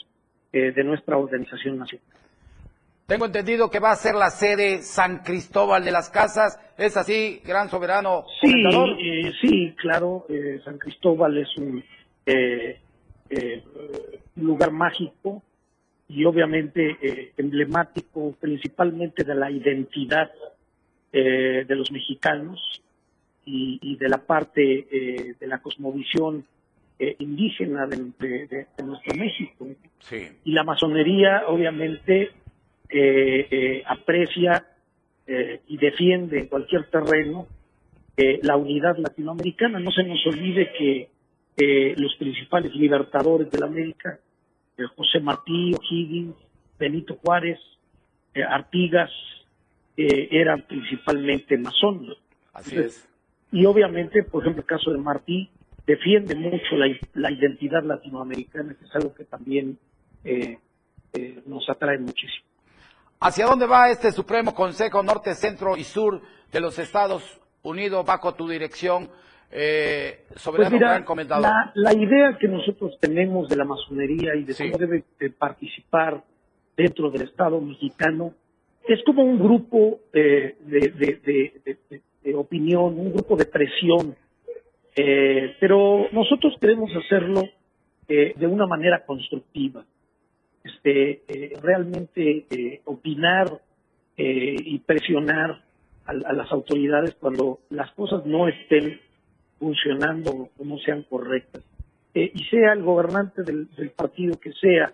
eh, 0.53 0.73
de 0.73 0.85
nuestra 0.85 1.17
organización 1.17 1.79
nacional. 1.79 2.07
Tengo 3.07 3.27
entendido 3.27 3.71
que 3.71 3.79
va 3.79 3.93
a 3.93 3.97
ser 3.97 4.17
la 4.17 4.31
sede 4.31 4.83
San 4.83 5.23
Cristóbal 5.23 5.85
de 5.85 5.93
las 5.93 6.11
Casas. 6.11 6.59
¿Es 6.77 6.97
así, 6.97 7.41
gran 7.45 7.71
soberano 7.71 8.25
Sí, 8.41 8.51
eh, 8.51 9.33
sí, 9.41 9.75
claro, 9.77 10.27
San 10.65 10.77
Cristóbal 10.79 11.39
es 11.39 11.57
un 11.57 11.85
lugar 14.35 14.73
mágico 14.73 15.43
y 16.09 16.25
obviamente 16.25 16.97
eh, 17.03 17.33
emblemático 17.37 18.35
principalmente 18.41 19.25
de 19.25 19.35
la 19.35 19.51
identidad 19.51 20.31
eh, 21.13 21.65
de 21.67 21.75
los 21.75 21.91
mexicanos 21.91 22.83
y, 23.45 23.79
y 23.83 23.97
de 23.97 24.09
la 24.09 24.19
parte 24.19 24.87
eh, 24.91 25.35
de 25.39 25.47
la 25.47 25.59
cosmovisión 25.59 26.45
eh, 26.99 27.17
indígena 27.19 27.87
de, 27.87 27.97
de- 28.19 28.47
de- 28.47 28.67
de 28.77 28.83
nuestro 28.85 29.15
México. 29.17 29.67
Sí. 30.01 30.29
Y 30.45 30.53
la 30.53 30.65
masonería 30.65 31.43
obviamente 31.49 32.31
aprecia 33.87 34.65
y 35.67 35.77
defiende 35.77 36.39
en 36.39 36.47
cualquier 36.47 36.89
terreno 36.89 37.47
eh, 38.17 38.39
la 38.43 38.57
unidad 38.57 38.97
latinoamericana. 38.97 39.81
No 39.81 39.91
se 39.91 40.05
nos 40.05 40.25
olvide 40.27 40.71
que 40.73 41.09
los 41.97 42.15
principales 42.17 42.75
libertadores 42.77 43.51
de 43.51 43.59
la 43.59 43.67
América, 43.67 44.19
eh, 44.77 44.85
José 44.97 45.21
Martí, 45.21 45.75
O'Higgins, 45.75 46.37
Benito 46.79 47.17
Juárez, 47.23 47.59
eh, 48.35 48.43
Artigas, 48.43 49.11
eh, 49.97 50.29
eran 50.31 50.63
principalmente 50.63 51.57
masones. 51.57 52.17
Así 52.53 52.77
es. 52.77 53.09
Y 53.53 53.65
obviamente, 53.65 54.23
por 54.23 54.43
ejemplo, 54.43 54.63
el 54.63 54.67
caso 54.67 54.91
de 54.91 54.99
Martí 54.99 55.49
defiende 55.87 56.35
mucho 56.35 56.77
la, 56.77 56.87
la 57.15 57.31
identidad 57.31 57.83
latinoamericana, 57.83 58.75
que 58.75 58.85
es 58.85 58.95
algo 58.95 59.15
que 59.15 59.25
también 59.25 59.79
eh, 60.25 60.59
eh, 61.13 61.43
nos 61.47 61.69
atrae 61.71 61.99
muchísimo. 61.99 62.45
¿Hacia 63.21 63.47
dónde 63.47 63.67
va 63.67 63.89
este 63.91 64.13
Supremo 64.13 64.55
Consejo 64.55 65.03
Norte, 65.03 65.35
Centro 65.35 65.77
y 65.77 65.85
Sur 65.85 66.21
de 66.53 66.61
los 66.61 66.79
Estados 66.79 67.41
Unidos 67.63 68.05
bajo 68.05 68.35
tu 68.35 68.49
dirección, 68.49 69.09
eh, 69.51 70.25
Pues 70.29 70.41
soberano 70.43 70.71
mira, 70.77 70.89
gran 70.91 71.05
comentador? 71.05 71.43
la, 71.43 71.73
la 71.75 71.95
idea 71.95 72.37
que 72.39 72.49
nosotros 72.49 72.97
tenemos 73.01 73.49
de 73.49 73.57
la 73.57 73.65
masonería 73.65 74.35
y 74.35 74.45
de 74.45 74.55
cómo 74.55 74.79
debe 74.79 75.05
de 75.19 75.31
participar 75.31 76.23
dentro 76.77 77.11
del 77.11 77.23
Estado 77.23 77.61
mexicano 77.61 78.35
es 78.87 79.03
como 79.05 79.25
un 79.25 79.39
grupo 79.39 80.01
eh, 80.13 80.57
de, 80.61 80.81
de- 80.91 81.21
de- 82.23 82.35
opinión, 82.35 82.99
un 82.99 83.13
grupo 83.13 83.37
de 83.37 83.47
presión, 83.47 84.15
Eh, 84.99 85.55
pero 85.61 86.09
nosotros 86.11 86.55
queremos 86.61 86.91
hacerlo 86.97 87.43
eh, 88.09 88.33
de 88.35 88.47
una 88.47 88.67
manera 88.67 89.05
constructiva, 89.05 89.85
este, 90.65 91.23
realmente 91.63 92.81
opinar 92.87 93.61
eh, 94.17 94.57
y 94.59 94.79
presionar 94.81 95.63
a, 96.07 96.11
a 96.11 96.33
las 96.33 96.51
autoridades 96.51 97.15
cuando 97.21 97.61
las 97.71 97.91
cosas 97.93 98.25
no 98.27 98.49
estén 98.49 99.01
funcionando 99.59 100.51
o 100.57 100.65
no 100.65 100.79
sean 100.79 101.03
correctas. 101.03 101.65
Eh, 102.15 102.33
y 102.35 102.45
sea 102.45 102.73
el 102.73 102.83
gobernante 102.83 103.43
del, 103.43 103.69
del 103.77 103.91
partido 103.91 104.39
que 104.39 104.53
sea, 104.53 104.93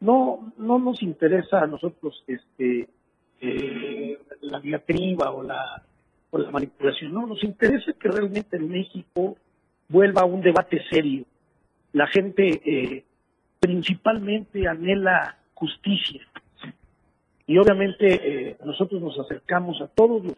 no, 0.00 0.52
no 0.56 0.78
nos 0.78 1.02
interesa 1.02 1.60
a 1.60 1.66
nosotros 1.66 2.24
este, 2.26 2.88
eh, 3.40 4.18
la 4.42 4.60
diatriba 4.60 5.30
o 5.30 5.42
la, 5.42 5.82
o 6.30 6.38
la 6.38 6.50
manipulación, 6.50 7.12
no, 7.12 7.26
nos 7.26 7.42
interesa 7.44 7.92
que 7.92 8.08
realmente 8.08 8.56
en 8.56 8.68
México 8.68 9.36
vuelva 9.88 10.22
a 10.22 10.26
un 10.26 10.40
debate 10.40 10.82
serio. 10.90 11.24
La 11.92 12.06
gente 12.06 12.60
eh, 12.64 13.04
principalmente 13.58 14.66
anhela 14.68 15.36
justicia. 15.54 16.20
Y 17.46 17.58
obviamente 17.58 18.50
eh, 18.50 18.56
nosotros 18.64 19.02
nos 19.02 19.18
acercamos 19.18 19.80
a 19.82 19.88
todos 19.88 20.24
los, 20.24 20.36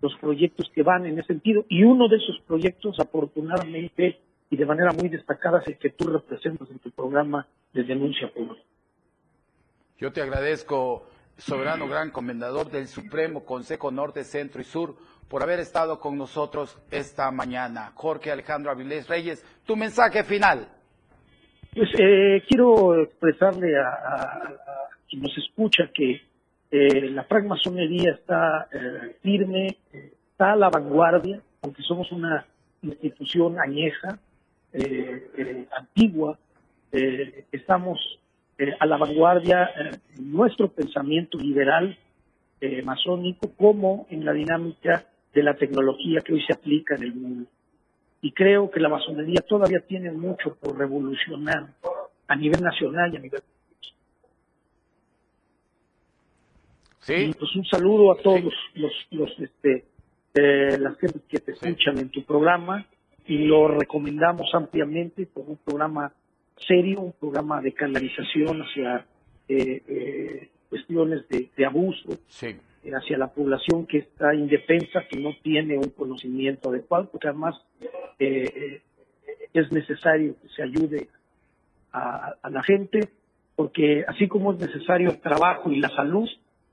los 0.00 0.14
proyectos 0.20 0.70
que 0.74 0.82
van 0.82 1.06
en 1.06 1.18
ese 1.18 1.28
sentido. 1.28 1.64
Y 1.68 1.82
uno 1.84 2.08
de 2.08 2.16
esos 2.16 2.38
proyectos, 2.46 2.98
afortunadamente 3.00 4.18
y 4.50 4.56
de 4.56 4.64
manera 4.66 4.92
muy 4.92 5.08
destacada, 5.08 5.60
es 5.60 5.68
el 5.68 5.78
que 5.78 5.90
tú 5.90 6.08
representas 6.08 6.70
en 6.70 6.78
tu 6.78 6.90
programa 6.90 7.46
de 7.72 7.82
denuncia 7.84 8.28
pública. 8.32 8.62
Yo 9.98 10.12
te 10.12 10.22
agradezco, 10.22 11.06
soberano 11.36 11.88
gran 11.88 12.10
comendador 12.10 12.70
del 12.70 12.86
Supremo 12.86 13.44
Consejo 13.44 13.90
Norte, 13.90 14.24
Centro 14.24 14.60
y 14.60 14.64
Sur, 14.64 14.96
por 15.28 15.42
haber 15.42 15.58
estado 15.60 15.98
con 15.98 16.16
nosotros 16.16 16.78
esta 16.90 17.30
mañana. 17.30 17.92
Jorge 17.94 18.30
Alejandro 18.30 18.70
Avilés 18.70 19.08
Reyes, 19.08 19.44
tu 19.66 19.76
mensaje 19.76 20.24
final. 20.24 20.68
Pues 21.74 21.90
eh, 21.98 22.42
quiero 22.48 23.02
expresarle 23.02 23.76
a, 23.76 23.88
a- 23.88 24.48
a 24.48 24.88
quien 25.10 25.20
nos 25.22 25.36
escucha 25.36 25.90
que 25.92 26.22
eh, 26.70 27.10
la 27.10 27.24
francmasonería 27.24 28.12
está 28.12 28.68
eh, 28.72 29.16
firme, 29.22 29.76
está 29.92 30.52
a 30.52 30.56
la 30.56 30.68
vanguardia, 30.68 31.40
aunque 31.62 31.82
somos 31.82 32.10
una 32.12 32.46
institución 32.82 33.58
añeja, 33.58 34.18
eh, 34.72 35.30
eh, 35.36 35.66
antigua, 35.76 36.38
eh, 36.92 37.44
estamos 37.50 37.98
a 38.80 38.86
la 38.86 38.96
vanguardia 38.96 39.70
en 40.16 40.32
nuestro 40.32 40.68
pensamiento 40.68 41.38
liberal 41.38 41.96
masónico 42.82 43.52
como 43.56 44.08
en 44.10 44.24
la 44.24 44.32
dinámica 44.32 45.04
de 45.32 45.44
la 45.44 45.54
tecnología 45.54 46.20
que 46.22 46.32
hoy 46.32 46.42
se 46.44 46.54
aplica 46.54 46.96
en 46.96 47.02
el 47.04 47.14
mundo. 47.14 47.48
Y 48.20 48.32
creo 48.32 48.68
que 48.68 48.80
la 48.80 48.88
masonería 48.88 49.42
todavía 49.48 49.78
tiene 49.86 50.10
mucho 50.10 50.56
por 50.56 50.76
revolucionar 50.76 51.68
a 52.26 52.34
nivel 52.34 52.60
nacional 52.60 53.14
y 53.14 53.16
a 53.16 53.20
nivel 53.20 53.42
Sí. 57.08 57.14
Y 57.30 57.32
pues 57.32 57.56
un 57.56 57.64
saludo 57.64 58.12
a 58.12 58.16
todos 58.18 58.52
los, 58.74 58.92
los 59.12 59.30
este 59.40 59.84
eh, 60.34 60.76
las 60.78 60.98
gentes 60.98 61.22
que 61.26 61.38
te 61.38 61.52
escuchan 61.52 61.96
en 61.98 62.10
tu 62.10 62.22
programa 62.22 62.84
y 63.26 63.38
lo 63.46 63.66
recomendamos 63.68 64.50
ampliamente 64.54 65.26
como 65.32 65.52
un 65.52 65.56
programa 65.56 66.12
serio, 66.66 67.00
un 67.00 67.12
programa 67.12 67.62
de 67.62 67.72
canalización 67.72 68.60
hacia 68.60 69.06
eh, 69.48 69.82
eh, 69.88 70.48
cuestiones 70.68 71.26
de, 71.30 71.48
de 71.56 71.64
abuso, 71.64 72.10
Sí. 72.28 72.54
hacia 72.94 73.16
la 73.16 73.28
población 73.28 73.86
que 73.86 73.98
está 73.98 74.34
indefensa, 74.34 75.00
que 75.10 75.18
no 75.18 75.30
tiene 75.42 75.78
un 75.78 75.88
conocimiento 75.90 76.68
adecuado, 76.68 77.08
porque 77.10 77.28
además 77.28 77.54
es 78.18 79.72
necesario 79.72 80.34
que 80.42 80.48
se 80.48 80.62
ayude 80.62 81.08
a, 81.92 82.34
a 82.42 82.50
la 82.50 82.62
gente, 82.62 83.08
porque 83.56 84.04
así 84.06 84.28
como 84.28 84.52
es 84.52 84.58
necesario 84.58 85.10
el 85.10 85.20
trabajo 85.20 85.70
y 85.70 85.80
la 85.80 85.88
salud, 85.88 86.28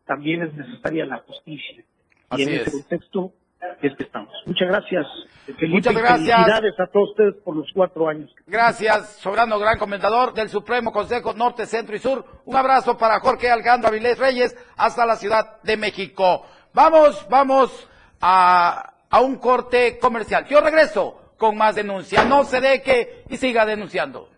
también 0.05 0.43
es 0.43 0.53
necesaria 0.53 1.05
la 1.05 1.19
justicia. 1.19 1.83
Así 2.29 2.41
y 2.41 2.45
en 2.45 2.49
ese 2.53 2.63
es. 2.63 2.71
contexto 2.71 3.33
es 3.81 3.95
que 3.95 4.03
estamos. 4.03 4.33
Muchas 4.45 4.67
gracias, 4.67 5.05
Felipe, 5.45 5.67
Muchas 5.67 5.93
gracias. 5.95 6.37
Felicidades 6.37 6.79
a 6.79 6.87
todos 6.87 7.09
ustedes 7.11 7.35
por 7.43 7.55
los 7.55 7.67
cuatro 7.73 8.07
años. 8.07 8.31
Gracias, 8.45 9.17
soberano 9.17 9.57
gran 9.59 9.77
comendador 9.77 10.33
del 10.33 10.49
Supremo 10.49 10.91
Consejo 10.91 11.33
Norte, 11.33 11.65
Centro 11.65 11.95
y 11.95 11.99
Sur. 11.99 12.25
Un 12.45 12.55
abrazo 12.55 12.97
para 12.97 13.19
Jorge 13.19 13.49
Alejandro 13.49 13.89
Avilés 13.89 14.17
Reyes 14.17 14.55
hasta 14.77 15.05
la 15.05 15.15
Ciudad 15.15 15.61
de 15.63 15.77
México. 15.77 16.45
Vamos, 16.73 17.25
vamos 17.29 17.89
a, 18.21 18.93
a 19.09 19.21
un 19.21 19.37
corte 19.37 19.97
comercial. 19.99 20.45
Yo 20.47 20.61
regreso 20.61 21.33
con 21.37 21.57
más 21.57 21.75
denuncia. 21.75 22.23
No 22.25 22.43
se 22.43 22.61
deje 22.61 23.23
y 23.29 23.37
siga 23.37 23.65
denunciando. 23.65 24.29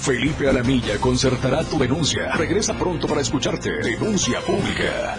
Felipe 0.00 0.48
Alamilla 0.48 0.98
concertará 0.98 1.64
tu 1.64 1.78
denuncia. 1.78 2.32
Regresa 2.32 2.74
pronto 2.74 3.06
para 3.06 3.20
escucharte. 3.20 3.70
Denuncia 3.82 4.40
pública. 4.40 5.18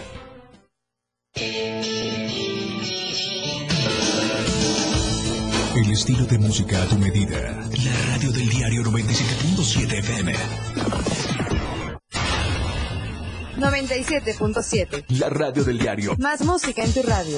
El 5.75 5.91
estilo 5.91 6.25
de 6.25 6.37
música 6.39 6.81
a 6.81 6.85
tu 6.87 6.97
medida. 6.97 7.39
La 7.83 8.13
radio 8.13 8.31
del 8.31 8.49
diario 8.49 8.83
97.7 8.83 9.93
FM. 9.99 10.33
97.7. 13.57 15.05
La 15.19 15.29
radio 15.29 15.63
del 15.63 15.77
diario. 15.77 16.15
Más 16.17 16.41
música 16.41 16.83
en 16.83 16.93
tu 16.93 17.03
radio. 17.03 17.37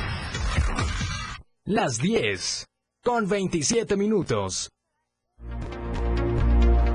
Las 1.73 1.99
10 1.99 2.65
con 3.01 3.29
27 3.29 3.95
minutos. 3.95 4.69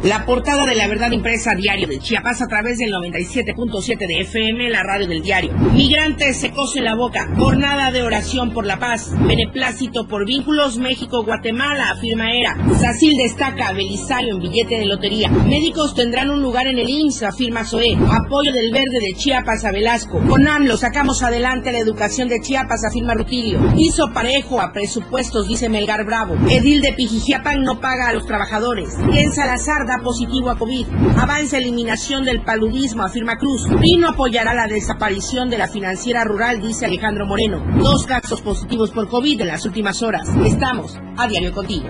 La 0.03 0.25
portada 0.25 0.67
de 0.67 0.75
la 0.75 0.87
verdad 0.87 1.11
impresa 1.11 1.55
diario 1.55 1.89
de 1.89 1.99
Chiapas 1.99 2.43
a 2.43 2.47
través 2.47 2.79
del 2.79 2.93
97.7 2.93 4.07
de 4.07 4.21
FM, 4.21 4.71
la 4.71 4.83
radio 4.83 5.09
del 5.09 5.23
diario. 5.23 5.53
Migrantes 5.73 6.37
se 6.37 6.51
cosen 6.51 6.85
la 6.85 6.95
boca. 6.95 7.29
Jornada 7.37 7.91
de 7.91 8.03
oración 8.03 8.53
por 8.53 8.67
la 8.67 8.79
paz. 8.79 9.11
Beneplácito 9.27 10.07
por 10.07 10.27
vínculos 10.27 10.77
México-Guatemala, 10.77 11.91
afirma 11.91 12.33
ERA. 12.33 12.57
Sacil 12.79 13.17
destaca 13.17 13.69
a 13.69 13.73
Belisario 13.73 14.35
en 14.35 14.43
billete 14.43 14.79
de 14.79 14.87
lotería. 14.87 15.31
Médicos 15.31 15.95
tendrán 15.95 16.31
un 16.31 16.43
lugar 16.43 16.67
en 16.67 16.79
el 16.79 16.89
IMSS, 16.89 17.23
afirma 17.25 17.65
Zoé. 17.65 17.97
Apoyo 18.11 18.53
del 18.53 18.73
verde 18.73 19.01
de 19.01 19.15
Chiapas 19.17 19.65
a 19.65 19.73
Velasco. 19.73 20.21
Con 20.29 20.47
AMLO 20.47 20.77
sacamos 20.77 21.23
adelante 21.23 21.73
la 21.73 21.79
educación 21.79 22.29
de 22.29 22.41
Chiapas, 22.41 22.85
afirma 22.85 23.15
Rutilio. 23.15 23.59
Hizo 23.77 24.13
parejo 24.13 24.61
a 24.61 24.73
presupuestos, 24.73 25.49
dice 25.49 25.69
Melgar 25.69 26.05
Bravo. 26.05 26.35
Edil 26.49 26.83
de 26.83 26.93
Pijijiapan 26.93 27.63
no 27.63 27.81
paga 27.81 28.09
a 28.09 28.13
los 28.13 28.27
trabajadores. 28.27 28.91
Ken 29.11 29.33
Salazar 29.33 29.86
da 29.87 30.03
positivo 30.03 30.51
a 30.51 30.59
COVID. 30.59 30.87
Avanza 31.17 31.59
eliminación 31.59 32.25
del 32.25 32.43
paludismo, 32.43 33.03
afirma 33.03 33.37
Cruz. 33.37 33.67
Pino 33.81 34.09
apoyará 34.09 34.53
la 34.55 34.67
desaparición 34.67 35.49
de 35.49 35.59
la 35.59 35.69
financiera 35.69 36.25
rural, 36.25 36.61
dice 36.61 36.87
Alejandro 36.87 37.27
Moreno. 37.27 37.65
Dos 37.79 38.05
casos 38.07 38.43
positivos 38.43 38.91
por 38.91 39.09
COVID 39.09 39.41
en 39.41 39.49
las 39.49 39.65
últimas 39.65 40.03
horas. 40.03 40.29
Estamos 40.45 40.99
a 41.17 41.27
diario 41.29 41.53
contigo. 41.53 41.89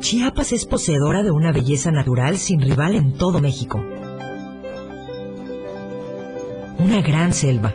Chiapas 0.00 0.52
es 0.52 0.64
poseedora 0.64 1.22
de 1.22 1.30
una 1.32 1.52
belleza 1.52 1.90
natural 1.90 2.38
sin 2.38 2.60
rival 2.60 2.94
en 2.94 3.18
todo 3.18 3.40
México. 3.40 3.78
Una 6.78 7.02
gran 7.02 7.32
selva, 7.32 7.74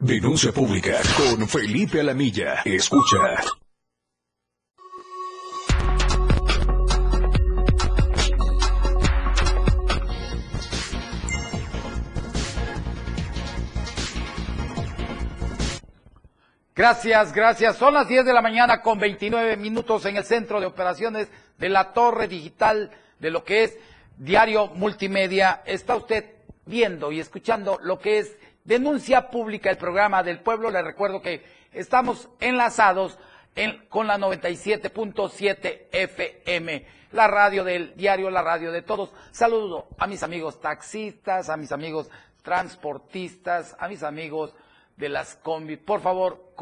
Denuncia 0.00 0.52
pública 0.52 1.00
con 1.16 1.48
Felipe 1.48 1.98
Alamilla. 1.98 2.62
Escucha. 2.64 3.16
Gracias, 16.76 17.32
gracias. 17.32 17.76
Son 17.76 17.92
las 17.92 18.06
10 18.06 18.24
de 18.24 18.32
la 18.32 18.40
mañana 18.40 18.80
con 18.82 19.00
29 19.00 19.56
minutos 19.56 20.04
en 20.04 20.16
el 20.16 20.22
centro 20.22 20.60
de 20.60 20.66
operaciones 20.66 21.26
de 21.58 21.68
la 21.70 21.92
torre 21.92 22.28
digital 22.28 22.92
de 23.18 23.32
lo 23.32 23.42
que 23.42 23.64
es 23.64 23.76
Diario 24.16 24.68
Multimedia. 24.68 25.62
Está 25.66 25.96
usted 25.96 26.24
viendo 26.66 27.10
y 27.10 27.18
escuchando 27.18 27.80
lo 27.82 27.98
que 27.98 28.20
es 28.20 28.36
Denuncia 28.68 29.30
Pública, 29.30 29.70
el 29.70 29.78
programa 29.78 30.22
del 30.22 30.40
pueblo. 30.40 30.70
Le 30.70 30.82
recuerdo 30.82 31.22
que 31.22 31.42
estamos 31.72 32.28
enlazados 32.38 33.18
en, 33.56 33.86
con 33.88 34.06
la 34.06 34.18
97.7 34.18 35.86
FM, 35.90 36.86
la 37.12 37.28
radio 37.28 37.64
del 37.64 37.96
diario, 37.96 38.28
la 38.28 38.42
radio 38.42 38.70
de 38.70 38.82
todos. 38.82 39.10
Saludo 39.30 39.88
a 39.96 40.06
mis 40.06 40.22
amigos 40.22 40.60
taxistas, 40.60 41.48
a 41.48 41.56
mis 41.56 41.72
amigos 41.72 42.10
transportistas, 42.42 43.74
a 43.78 43.88
mis 43.88 44.02
amigos 44.02 44.54
de 44.98 45.08
las 45.08 45.36
combi. 45.36 45.78
Por 45.78 46.02
favor, 46.02 46.52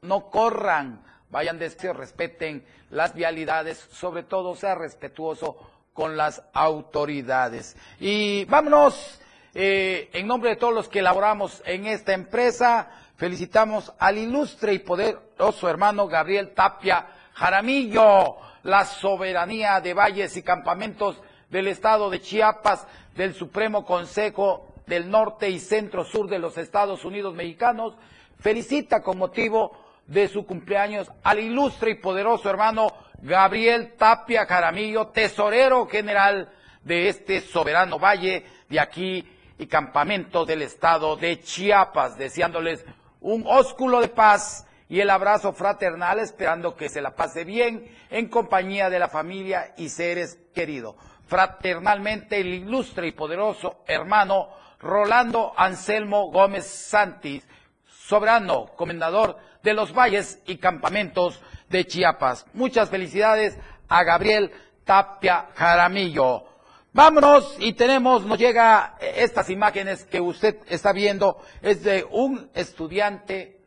no 0.00 0.30
corran, 0.30 1.04
vayan 1.28 1.58
despacio, 1.58 1.92
respeten 1.92 2.64
las 2.88 3.12
vialidades, 3.12 3.86
sobre 3.90 4.22
todo 4.22 4.56
sea 4.56 4.76
respetuoso 4.76 5.58
con 5.92 6.16
las 6.16 6.42
autoridades. 6.54 7.76
Y 8.00 8.46
vámonos, 8.46 9.20
eh, 9.54 10.10
en 10.12 10.26
nombre 10.26 10.50
de 10.50 10.56
todos 10.56 10.74
los 10.74 10.88
que 10.88 10.98
elaboramos 10.98 11.62
en 11.64 11.86
esta 11.86 12.12
empresa, 12.12 12.90
felicitamos 13.16 13.92
al 13.98 14.18
ilustre 14.18 14.74
y 14.74 14.80
poderoso 14.80 15.68
hermano 15.68 16.08
Gabriel 16.08 16.52
Tapia 16.54 17.06
Jaramillo, 17.34 18.36
la 18.64 18.84
soberanía 18.84 19.80
de 19.80 19.94
valles 19.94 20.36
y 20.36 20.42
campamentos 20.42 21.20
del 21.50 21.68
estado 21.68 22.10
de 22.10 22.20
Chiapas, 22.20 22.86
del 23.14 23.34
Supremo 23.34 23.84
Consejo 23.84 24.74
del 24.86 25.08
Norte 25.08 25.48
y 25.48 25.60
Centro 25.60 26.04
Sur 26.04 26.28
de 26.28 26.40
los 26.40 26.58
Estados 26.58 27.04
Unidos 27.04 27.34
Mexicanos, 27.34 27.94
felicita 28.40 29.02
con 29.02 29.18
motivo 29.18 29.78
de 30.06 30.28
su 30.28 30.44
cumpleaños 30.44 31.10
al 31.22 31.38
ilustre 31.38 31.92
y 31.92 31.94
poderoso 31.94 32.50
hermano 32.50 32.88
Gabriel 33.22 33.94
Tapia 33.96 34.46
Jaramillo, 34.46 35.08
tesorero 35.08 35.86
general 35.86 36.50
de 36.82 37.08
este 37.08 37.40
soberano 37.40 37.98
valle 37.98 38.44
de 38.68 38.80
aquí 38.80 39.26
y 39.58 39.66
campamento 39.66 40.44
del 40.44 40.62
estado 40.62 41.16
de 41.16 41.40
Chiapas, 41.40 42.18
deseándoles 42.18 42.84
un 43.20 43.44
ósculo 43.46 44.00
de 44.00 44.08
paz 44.08 44.66
y 44.88 45.00
el 45.00 45.10
abrazo 45.10 45.52
fraternal, 45.52 46.18
esperando 46.18 46.76
que 46.76 46.88
se 46.88 47.00
la 47.00 47.14
pase 47.14 47.44
bien 47.44 47.88
en 48.10 48.28
compañía 48.28 48.90
de 48.90 48.98
la 48.98 49.08
familia 49.08 49.74
y 49.76 49.88
seres 49.88 50.38
queridos. 50.54 50.96
Fraternalmente 51.26 52.40
el 52.40 52.48
ilustre 52.48 53.08
y 53.08 53.12
poderoso 53.12 53.82
hermano 53.86 54.50
Rolando 54.78 55.54
Anselmo 55.56 56.30
Gómez 56.30 56.66
Santis, 56.66 57.46
soberano 57.86 58.66
comendador 58.76 59.38
de 59.62 59.72
los 59.72 59.94
valles 59.94 60.42
y 60.46 60.58
campamentos 60.58 61.40
de 61.70 61.86
Chiapas. 61.86 62.46
Muchas 62.52 62.90
felicidades 62.90 63.58
a 63.88 64.04
Gabriel 64.04 64.52
Tapia 64.84 65.48
Jaramillo. 65.54 66.53
Vámonos 66.94 67.56
y 67.58 67.72
tenemos, 67.72 68.24
nos 68.24 68.38
llega 68.38 68.94
eh, 69.00 69.14
estas 69.16 69.50
imágenes 69.50 70.04
que 70.04 70.20
usted 70.20 70.58
está 70.68 70.92
viendo, 70.92 71.42
es 71.60 71.82
de 71.82 72.06
un 72.08 72.48
estudiante, 72.54 73.58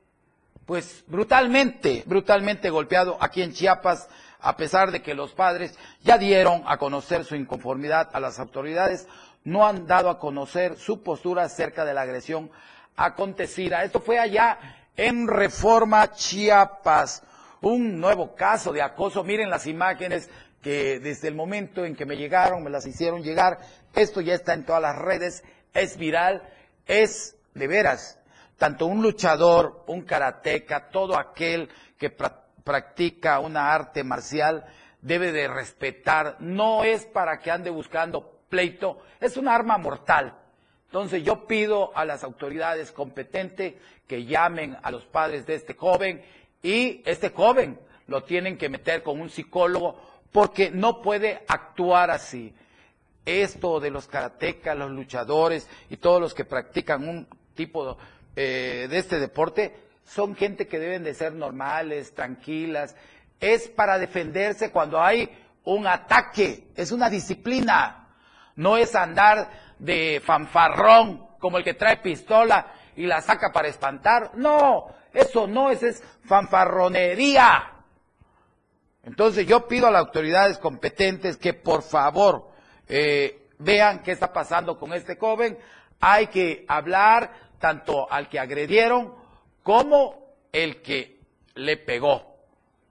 pues 0.65 1.03
brutalmente, 1.07 2.03
brutalmente 2.05 2.69
golpeado 2.69 3.17
aquí 3.19 3.41
en 3.41 3.51
Chiapas, 3.51 4.07
a 4.39 4.55
pesar 4.55 4.91
de 4.91 5.01
que 5.01 5.13
los 5.13 5.33
padres 5.33 5.77
ya 6.05 6.17
dieron 6.17 6.63
a 6.67 6.77
conocer 6.77 7.25
su 7.25 7.35
inconformidad 7.35 8.09
a 8.13 8.21
las 8.21 8.39
autoridades, 8.39 9.09
no 9.43 9.67
han 9.67 9.87
dado 9.87 10.09
a 10.09 10.19
conocer 10.19 10.77
su 10.77 11.03
postura 11.03 11.43
acerca 11.43 11.83
de 11.83 11.93
la 11.93 12.03
agresión 12.03 12.49
acontecida. 12.95 13.83
Esto 13.83 13.99
fue 13.99 14.19
allá 14.19 14.57
en 14.95 15.27
Reforma 15.27 16.13
Chiapas, 16.13 17.23
un 17.59 17.99
nuevo 17.99 18.35
caso 18.35 18.71
de 18.71 18.81
acoso. 18.81 19.25
Miren 19.25 19.49
las 19.49 19.67
imágenes 19.67 20.29
que 20.67 20.99
desde 20.99 21.29
el 21.29 21.33
momento 21.33 21.85
en 21.85 21.95
que 21.95 22.05
me 22.05 22.17
llegaron, 22.17 22.61
me 22.61 22.69
las 22.69 22.85
hicieron 22.85 23.23
llegar. 23.23 23.59
Esto 23.95 24.19
ya 24.19 24.33
está 24.33 24.53
en 24.53 24.65
todas 24.65 24.81
las 24.81 24.97
redes, 24.97 25.45
es 25.73 25.95
viral, 25.95 26.43
es 26.85 27.37
de 27.53 27.67
veras, 27.67 28.19
tanto 28.57 28.85
un 28.85 29.01
luchador, 29.01 29.85
un 29.87 30.01
karateca, 30.01 30.89
todo 30.89 31.17
aquel 31.17 31.69
que 31.97 32.09
practica 32.09 33.39
una 33.39 33.73
arte 33.73 34.03
marcial 34.03 34.65
debe 35.01 35.31
de 35.31 35.47
respetar, 35.47 36.35
no 36.41 36.83
es 36.83 37.05
para 37.05 37.39
que 37.39 37.49
ande 37.49 37.69
buscando 37.69 38.41
pleito, 38.49 38.99
es 39.21 39.37
un 39.37 39.47
arma 39.47 39.77
mortal. 39.77 40.37
Entonces 40.87 41.23
yo 41.23 41.47
pido 41.47 41.95
a 41.95 42.03
las 42.03 42.25
autoridades 42.25 42.91
competentes 42.91 43.75
que 44.05 44.25
llamen 44.25 44.75
a 44.83 44.91
los 44.91 45.05
padres 45.05 45.45
de 45.45 45.55
este 45.55 45.75
joven 45.75 46.21
y 46.61 47.01
este 47.05 47.29
joven 47.29 47.79
lo 48.07 48.23
tienen 48.23 48.57
que 48.57 48.67
meter 48.67 49.01
con 49.01 49.21
un 49.21 49.29
psicólogo 49.29 50.16
porque 50.37 50.69
no 50.69 51.01
puede 51.01 51.43
actuar 51.47 52.11
así. 52.11 52.53
Esto 53.25 53.79
de 53.79 53.89
los 53.89 54.07
karatecas, 54.07 54.77
los 54.77 54.91
luchadores 54.91 55.67
y 55.89 55.97
todos 55.97 56.21
los 56.21 56.35
que 56.35 56.45
practican 56.45 57.09
un 57.09 57.27
tipo 57.55 57.97
eh, 58.35 58.85
de 58.87 58.99
este 58.99 59.17
deporte 59.17 59.75
son 60.05 60.35
gente 60.35 60.67
que 60.67 60.77
deben 60.77 61.03
de 61.03 61.15
ser 61.15 61.33
normales, 61.33 62.13
tranquilas. 62.13 62.95
Es 63.39 63.67
para 63.67 63.97
defenderse 63.97 64.69
cuando 64.69 65.01
hay 65.01 65.27
un 65.63 65.87
ataque, 65.87 66.67
es 66.75 66.91
una 66.91 67.09
disciplina. 67.09 68.07
No 68.57 68.77
es 68.77 68.93
andar 68.93 69.49
de 69.79 70.21
fanfarrón 70.23 71.29
como 71.39 71.57
el 71.57 71.63
que 71.63 71.73
trae 71.73 71.97
pistola 71.97 72.73
y 72.95 73.07
la 73.07 73.21
saca 73.21 73.51
para 73.51 73.69
espantar. 73.69 74.33
No, 74.35 74.85
eso 75.11 75.47
no 75.47 75.71
es, 75.71 75.81
es 75.81 76.03
fanfarronería. 76.25 77.76
Entonces 79.07 79.47
yo 79.47 79.69
pido 79.69 79.87
a 79.87 79.91
las 79.91 80.01
autoridades 80.01 80.57
competentes 80.57 81.37
que 81.37 81.53
por 81.53 81.81
favor 81.81 82.49
eh, 82.89 83.47
vean 83.57 84.03
qué 84.03 84.11
está 84.11 84.33
pasando 84.33 84.77
con 84.77 84.91
este 84.91 85.15
joven. 85.15 85.57
Hay 86.01 86.27
que 86.27 86.65
hablar 86.67 87.31
tanto 87.57 88.11
al 88.11 88.27
que 88.27 88.37
agredieron 88.37 89.13
como 89.63 90.35
el 90.51 90.81
que 90.81 91.21
le 91.55 91.77
pegó. 91.77 92.35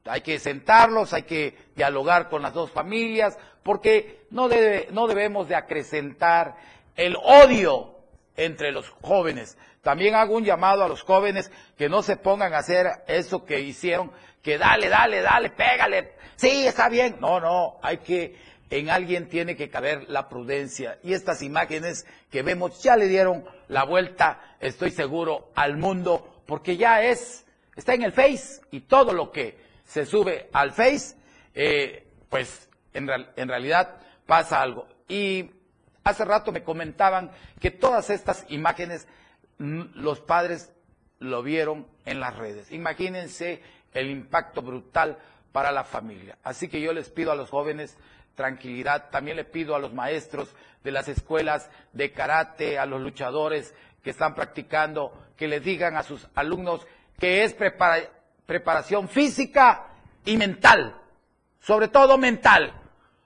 Hay 0.07 0.23
que 0.23 0.39
sentarlos, 0.39 1.13
hay 1.13 1.25
que 1.25 1.55
dialogar 1.77 2.31
con 2.31 2.41
las 2.41 2.55
dos 2.55 2.71
familias, 2.71 3.37
porque 3.63 4.25
no, 4.31 4.49
debe, 4.49 4.89
no 4.93 5.09
debemos 5.09 5.49
de 5.49 5.57
acrecentar 5.57 6.57
el 6.95 7.15
odio 7.17 7.95
entre 8.37 8.73
los 8.73 8.89
jóvenes. 9.03 9.59
También 9.83 10.15
hago 10.15 10.35
un 10.35 10.45
llamado 10.45 10.83
a 10.83 10.89
los 10.89 11.03
jóvenes 11.03 11.53
que 11.77 11.91
no 11.91 12.03
se 12.03 12.17
pongan 12.17 12.55
a 12.55 12.59
hacer 12.59 12.87
eso 13.07 13.45
que 13.45 13.61
hicieron 13.61 14.11
que 14.47 14.59
dale, 14.59 14.89
dale, 14.89 15.23
dale, 15.23 15.51
pégale, 15.51 16.13
sí, 16.37 16.69
está 16.69 16.89
bien. 16.89 17.17
No, 17.21 17.41
no, 17.41 17.81
hay 17.83 17.99
que, 17.99 18.37
en 18.71 18.91
alguien 18.91 19.29
tiene 19.29 19.57
que 19.57 19.69
caber 19.69 20.09
la 20.09 20.29
prudencia. 20.29 21.01
Y 21.03 21.15
estas 21.15 21.43
imágenes 21.43 22.07
que 22.31 22.43
vemos 22.43 22.81
ya 22.81 22.97
le 22.97 23.09
dieron 23.09 23.45
la 23.67 23.83
vuelta, 23.83 24.57
estoy 24.61 24.93
seguro, 24.93 25.51
al 25.57 25.79
mundo, 25.79 26.45
porque 26.47 26.77
ya 26.77 27.03
es, 27.03 27.45
está 27.75 27.95
en 27.95 28.05
el 28.05 28.13
Face 28.13 28.61
y 28.71 28.83
todo 28.83 29.13
lo 29.13 29.33
que 29.33 29.59
se 29.85 30.07
sube 30.07 30.49
al 30.53 30.71
Face, 30.71 31.17
eh, 31.53 32.07
pues 32.29 32.69
en, 32.95 33.09
en 33.35 33.49
realidad 33.49 33.97
pasa 34.27 34.63
algo. 34.63 34.87
Y 35.09 35.51
hace 36.05 36.25
rato 36.25 36.53
me 36.53 36.63
comentaban 36.63 37.33
que 37.59 37.73
todas 37.73 38.11
estas 38.11 38.45
imágenes 38.49 39.09
mm, 39.59 39.87
los 39.95 40.21
padres 40.21 40.73
lo 41.19 41.43
vieron 41.43 41.89
en 42.05 42.21
las 42.21 42.37
redes. 42.37 42.71
Imagínense 42.71 43.61
el 43.97 44.11
impacto 44.11 44.63
brutal 44.63 45.19
para 45.53 45.73
la 45.73 45.85
familia. 45.85 46.37
Así 46.45 46.69
que 46.69 46.81
yo 46.81 46.93
les 46.93 47.09
pido 47.09 47.33
a 47.33 47.35
los 47.35 47.51
jóvenes 47.51 47.97
tranquilidad, 48.35 49.11
también 49.11 49.37
le 49.37 49.45
pido 49.45 49.75
a 49.75 49.79
los 49.79 49.95
maestros 49.95 50.55
de 50.85 50.91
las 50.91 51.09
escuelas 51.09 51.71
de 51.93 52.13
karate, 52.13 52.79
a 52.79 52.87
los 52.87 53.01
luchadores 53.01 53.75
que 54.05 54.11
están 54.11 54.35
practicando, 54.35 55.13
que 55.37 55.49
les 55.49 55.65
digan 55.65 55.97
a 55.97 56.03
sus 56.03 56.29
alumnos 56.35 56.87
que 57.19 57.45
es 57.45 57.57
preparación 58.47 59.09
física 59.09 59.87
y 60.25 60.37
mental, 60.37 60.95
sobre 61.61 61.89
todo 61.89 62.19
mental. 62.19 62.75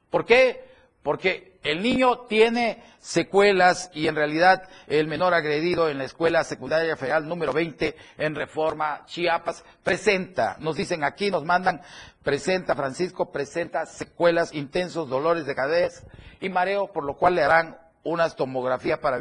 ¿Por 0.09 0.25
qué? 0.25 0.70
Porque 1.03 1.59
el 1.63 1.83
niño 1.83 2.21
tiene 2.21 2.83
secuelas 2.99 3.91
y 3.95 4.07
en 4.07 4.17
realidad 4.17 4.63
el 4.87 5.07
menor 5.07 5.35
agredido 5.35 5.89
en 5.89 5.99
la 5.99 6.05
escuela 6.05 6.45
secundaria 6.45 6.97
federal 6.97 7.27
número 7.27 7.53
20 7.53 7.97
en 8.19 8.35
Reforma 8.35 9.05
Chiapas 9.07 9.65
presenta, 9.83 10.57
nos 10.61 10.77
dicen 10.77 11.05
aquí, 11.05 11.31
nos 11.31 11.45
mandan, 11.45 11.81
presenta 12.23 12.75
Francisco, 12.75 13.33
presenta 13.33 13.87
secuelas, 13.87 14.55
intensos 14.55 15.09
dolores 15.09 15.47
de 15.47 15.55
cabeza 15.55 16.05
y 16.41 16.49
mareo, 16.49 16.93
por 16.93 17.05
lo 17.05 17.17
cual 17.17 17.35
le 17.35 17.43
harán 17.43 17.79
unas 18.03 18.37
tomografías 18.37 18.99
para 18.99 19.21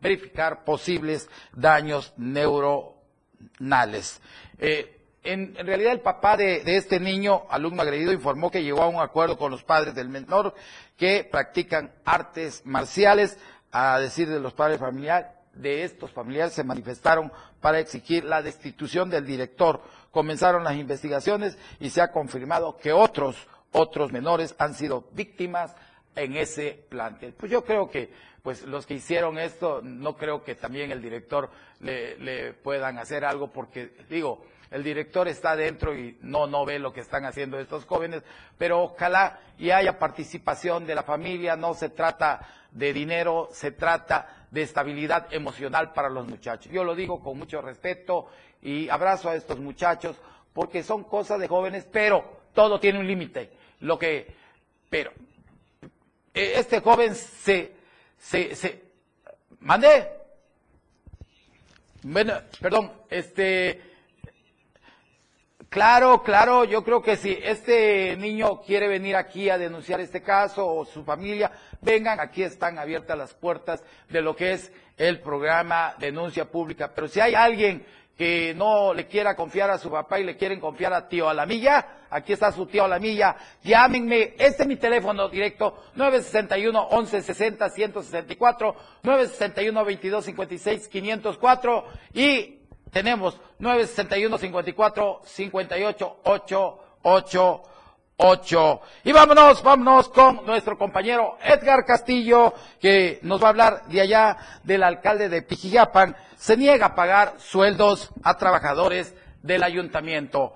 verificar 0.00 0.64
posibles 0.64 1.28
daños 1.52 2.12
neuronales. 2.16 4.20
Eh, 4.58 4.95
en, 5.26 5.54
realidad 5.54 5.92
el 5.92 6.00
papá 6.00 6.36
de, 6.36 6.62
este 6.76 7.00
niño, 7.00 7.42
alumno 7.50 7.82
agredido, 7.82 8.12
informó 8.12 8.50
que 8.50 8.62
llegó 8.62 8.82
a 8.82 8.88
un 8.88 9.00
acuerdo 9.00 9.36
con 9.36 9.50
los 9.50 9.64
padres 9.64 9.94
del 9.94 10.08
menor 10.08 10.54
que 10.96 11.24
practican 11.30 11.92
artes 12.04 12.62
marciales. 12.64 13.38
A 13.72 13.98
decir 13.98 14.28
de 14.28 14.40
los 14.40 14.54
padres 14.54 14.78
familiares, 14.78 15.28
de 15.52 15.84
estos 15.84 16.10
familiares 16.10 16.54
se 16.54 16.64
manifestaron 16.64 17.30
para 17.60 17.78
exigir 17.78 18.24
la 18.24 18.40
destitución 18.40 19.10
del 19.10 19.26
director. 19.26 19.82
Comenzaron 20.10 20.64
las 20.64 20.76
investigaciones 20.76 21.58
y 21.80 21.90
se 21.90 22.00
ha 22.00 22.12
confirmado 22.12 22.76
que 22.76 22.92
otros, 22.92 23.36
otros 23.72 24.12
menores 24.12 24.54
han 24.58 24.74
sido 24.74 25.08
víctimas 25.12 25.74
en 26.14 26.36
ese 26.36 26.86
plantel. 26.88 27.34
Pues 27.34 27.52
yo 27.52 27.64
creo 27.64 27.90
que 27.90 28.10
pues 28.46 28.62
los 28.62 28.86
que 28.86 28.94
hicieron 28.94 29.38
esto, 29.38 29.80
no 29.82 30.16
creo 30.16 30.44
que 30.44 30.54
también 30.54 30.92
el 30.92 31.02
director 31.02 31.50
le, 31.80 32.52
puedan 32.52 32.96
hacer 32.96 33.24
algo 33.24 33.50
porque, 33.50 33.90
digo, 34.08 34.46
el 34.70 34.82
director 34.82 35.28
está 35.28 35.56
dentro 35.56 35.96
y 35.96 36.18
no, 36.22 36.46
no 36.46 36.64
ve 36.64 36.78
lo 36.78 36.92
que 36.92 37.00
están 37.00 37.24
haciendo 37.24 37.58
estos 37.58 37.84
jóvenes, 37.84 38.22
pero 38.58 38.82
ojalá 38.82 39.40
y 39.58 39.70
haya 39.70 39.98
participación 39.98 40.86
de 40.86 40.94
la 40.94 41.02
familia, 41.02 41.56
no 41.56 41.74
se 41.74 41.88
trata 41.88 42.40
de 42.70 42.92
dinero, 42.92 43.48
se 43.52 43.72
trata 43.72 44.46
de 44.50 44.62
estabilidad 44.62 45.32
emocional 45.32 45.92
para 45.92 46.08
los 46.08 46.26
muchachos. 46.26 46.70
Yo 46.72 46.84
lo 46.84 46.94
digo 46.94 47.20
con 47.20 47.38
mucho 47.38 47.60
respeto 47.60 48.28
y 48.62 48.88
abrazo 48.88 49.30
a 49.30 49.34
estos 49.34 49.58
muchachos 49.58 50.16
porque 50.52 50.82
son 50.82 51.04
cosas 51.04 51.38
de 51.38 51.48
jóvenes, 51.48 51.86
pero 51.90 52.40
todo 52.54 52.80
tiene 52.80 52.98
un 52.98 53.06
límite. 53.06 53.50
Lo 53.80 53.98
que, 53.98 54.34
pero, 54.88 55.12
e, 56.32 56.58
este 56.58 56.80
joven 56.80 57.14
se, 57.14 57.72
se, 58.18 58.54
se, 58.54 58.82
mandé, 59.60 60.10
bueno, 62.02 62.34
perdón, 62.60 62.92
este, 63.10 63.95
Claro, 65.68 66.22
claro, 66.22 66.64
yo 66.64 66.84
creo 66.84 67.02
que 67.02 67.16
si 67.16 67.36
este 67.42 68.16
niño 68.16 68.60
quiere 68.62 68.88
venir 68.88 69.16
aquí 69.16 69.50
a 69.50 69.58
denunciar 69.58 70.00
este 70.00 70.22
caso 70.22 70.66
o 70.66 70.84
su 70.84 71.04
familia, 71.04 71.50
vengan, 71.82 72.20
aquí 72.20 72.42
están 72.42 72.78
abiertas 72.78 73.18
las 73.18 73.34
puertas 73.34 73.82
de 74.08 74.22
lo 74.22 74.34
que 74.34 74.52
es 74.52 74.72
el 74.96 75.20
programa 75.20 75.94
Denuncia 75.98 76.46
Pública. 76.50 76.92
Pero 76.94 77.08
si 77.08 77.20
hay 77.20 77.34
alguien 77.34 77.84
que 78.16 78.54
no 78.54 78.94
le 78.94 79.06
quiera 79.06 79.36
confiar 79.36 79.70
a 79.70 79.78
su 79.78 79.90
papá 79.90 80.18
y 80.18 80.24
le 80.24 80.36
quieren 80.36 80.60
confiar 80.60 80.94
a 80.94 81.08
tío 81.08 81.28
Alamilla, 81.28 82.06
aquí 82.08 82.32
está 82.32 82.50
su 82.52 82.66
tío 82.66 82.84
Alamilla, 82.84 83.36
llámenme, 83.62 84.34
este 84.38 84.62
es 84.62 84.68
mi 84.68 84.76
teléfono 84.76 85.28
directo, 85.28 85.84
961 85.96 86.88
1160 86.90 87.68
164, 87.68 88.76
961 89.02 89.80
2256 89.80 90.88
504 90.88 91.84
y 92.14 92.60
tenemos 92.96 93.38
961 93.58 94.38
54 94.38 95.20
58 95.22 96.16
888. 96.22 98.80
Y 99.04 99.12
vámonos, 99.12 99.62
vámonos 99.62 100.08
con 100.08 100.46
nuestro 100.46 100.78
compañero 100.78 101.36
Edgar 101.44 101.84
Castillo, 101.84 102.54
que 102.80 103.18
nos 103.20 103.42
va 103.42 103.48
a 103.48 103.50
hablar 103.50 103.86
de 103.88 104.00
allá 104.00 104.38
del 104.64 104.82
alcalde 104.82 105.28
de 105.28 105.42
Pijijapan. 105.42 106.16
Se 106.36 106.56
niega 106.56 106.86
a 106.86 106.94
pagar 106.94 107.34
sueldos 107.36 108.10
a 108.24 108.38
trabajadores 108.38 109.14
del 109.42 109.62
ayuntamiento. 109.62 110.54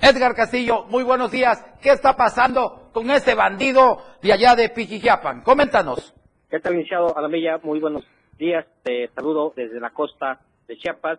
Edgar 0.00 0.34
Castillo, 0.34 0.86
muy 0.86 1.02
buenos 1.02 1.30
días. 1.30 1.62
¿Qué 1.82 1.90
está 1.90 2.16
pasando 2.16 2.88
con 2.94 3.10
este 3.10 3.34
bandido 3.34 4.02
de 4.22 4.32
allá 4.32 4.56
de 4.56 4.70
Pijijapan? 4.70 5.42
Coméntanos. 5.42 6.14
¿Qué 6.48 6.58
tal, 6.58 6.72
iniciado 6.72 7.14
Alamilla? 7.18 7.58
Muy 7.62 7.80
buenos 7.80 8.02
días. 8.38 8.64
Te 8.82 9.08
saludo 9.08 9.52
desde 9.54 9.78
la 9.78 9.90
costa 9.90 10.40
de 10.66 10.78
Chiapas 10.78 11.18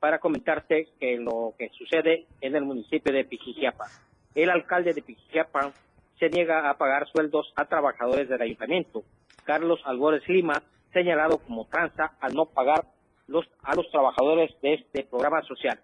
para 0.00 0.18
comentarte 0.18 0.88
que 1.00 1.16
lo 1.16 1.54
que 1.58 1.70
sucede 1.70 2.26
en 2.40 2.56
el 2.56 2.64
municipio 2.64 3.12
de 3.12 3.24
Pijijiapa. 3.24 3.86
El 4.34 4.50
alcalde 4.50 4.92
de 4.92 5.02
Pijijiapa 5.02 5.72
se 6.18 6.28
niega 6.28 6.68
a 6.68 6.76
pagar 6.78 7.06
sueldos 7.08 7.52
a 7.56 7.66
trabajadores 7.66 8.28
del 8.28 8.42
ayuntamiento. 8.42 9.04
Carlos 9.44 9.80
Albores 9.84 10.26
Lima, 10.28 10.62
señalado 10.92 11.38
como 11.38 11.66
tranza 11.66 12.16
al 12.20 12.34
no 12.34 12.46
pagar 12.46 12.84
los, 13.26 13.46
a 13.62 13.74
los 13.74 13.90
trabajadores 13.90 14.50
de 14.62 14.74
este 14.74 15.04
programa 15.04 15.42
social. 15.42 15.78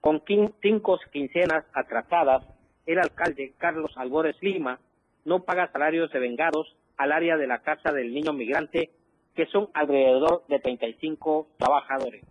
Con 0.00 0.22
cinco 0.62 0.98
quincenas 1.12 1.64
atrasadas, 1.72 2.44
el 2.86 2.98
alcalde 2.98 3.54
Carlos 3.58 3.92
Albores 3.96 4.36
Lima 4.40 4.78
no 5.24 5.42
paga 5.44 5.70
salarios 5.72 6.12
de 6.12 6.20
vengados 6.20 6.76
al 6.96 7.12
área 7.12 7.36
de 7.36 7.46
la 7.46 7.58
Casa 7.58 7.92
del 7.92 8.14
Niño 8.14 8.32
Migrante 8.32 8.90
que 9.34 9.46
son 9.46 9.68
alrededor 9.74 10.44
de 10.48 10.58
35 10.58 11.48
trabajadores. 11.58 12.24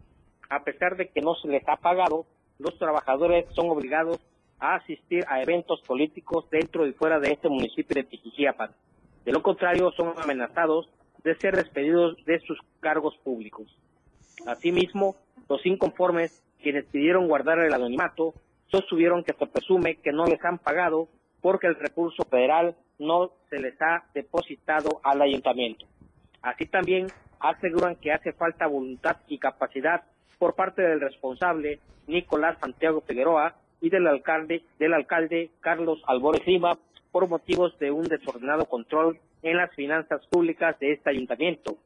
A 0.49 0.63
pesar 0.63 0.95
de 0.95 1.09
que 1.09 1.21
no 1.21 1.35
se 1.35 1.47
les 1.47 1.67
ha 1.67 1.77
pagado, 1.77 2.25
los 2.59 2.77
trabajadores 2.77 3.45
son 3.53 3.69
obligados 3.69 4.19
a 4.59 4.75
asistir 4.75 5.25
a 5.27 5.41
eventos 5.41 5.81
políticos 5.81 6.49
dentro 6.49 6.87
y 6.87 6.93
fuera 6.93 7.19
de 7.19 7.31
este 7.31 7.49
municipio 7.49 7.95
de 7.95 8.03
Pijijiapan. 8.03 8.71
De 9.25 9.31
lo 9.31 9.41
contrario, 9.41 9.91
son 9.91 10.13
amenazados 10.17 10.89
de 11.23 11.35
ser 11.35 11.55
despedidos 11.55 12.23
de 12.25 12.39
sus 12.41 12.59
cargos 12.79 13.17
públicos. 13.17 13.67
Asimismo, 14.45 15.15
los 15.49 15.65
inconformes, 15.65 16.43
quienes 16.61 16.85
pidieron 16.85 17.27
guardar 17.27 17.59
el 17.59 17.73
anonimato, 17.73 18.33
sostuvieron 18.67 19.23
que 19.23 19.33
se 19.33 19.47
presume 19.47 19.95
que 19.95 20.11
no 20.11 20.25
les 20.25 20.43
han 20.45 20.59
pagado 20.59 21.07
porque 21.41 21.67
el 21.67 21.75
recurso 21.75 22.23
federal 22.25 22.75
no 22.99 23.31
se 23.49 23.59
les 23.59 23.79
ha 23.81 24.05
depositado 24.13 24.99
al 25.03 25.21
ayuntamiento. 25.21 25.85
Así 26.41 26.65
también 26.65 27.07
aseguran 27.39 27.95
que 27.95 28.11
hace 28.11 28.31
falta 28.33 28.67
voluntad 28.67 29.17
y 29.27 29.37
capacidad 29.37 30.03
por 30.37 30.55
parte 30.55 30.81
del 30.81 31.01
responsable 31.01 31.79
Nicolás 32.07 32.57
Santiago 32.59 33.01
Figueroa 33.01 33.55
y 33.81 33.89
del 33.89 34.07
alcalde, 34.07 34.63
del 34.79 34.93
alcalde 34.93 35.51
Carlos 35.59 36.01
Albores 36.07 36.45
Lima 36.45 36.77
por 37.11 37.27
motivos 37.27 37.77
de 37.79 37.91
un 37.91 38.03
desordenado 38.03 38.65
control 38.65 39.19
en 39.41 39.57
las 39.57 39.73
finanzas 39.73 40.25
públicas 40.27 40.77
de 40.79 40.93
este 40.93 41.09
ayuntamiento. 41.09 41.77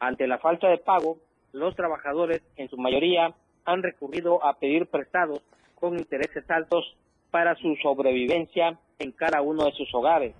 Ante 0.00 0.26
la 0.26 0.38
falta 0.38 0.68
de 0.68 0.78
pago, 0.78 1.18
los 1.52 1.76
trabajadores, 1.76 2.42
en 2.56 2.68
su 2.68 2.76
mayoría, 2.76 3.34
han 3.64 3.82
recurrido 3.82 4.44
a 4.44 4.58
pedir 4.58 4.86
prestados 4.86 5.40
con 5.78 5.98
intereses 5.98 6.48
altos 6.50 6.96
para 7.30 7.54
su 7.56 7.76
sobrevivencia 7.76 8.78
en 8.98 9.12
cada 9.12 9.42
uno 9.42 9.64
de 9.64 9.72
sus 9.72 9.94
hogares. 9.94 10.34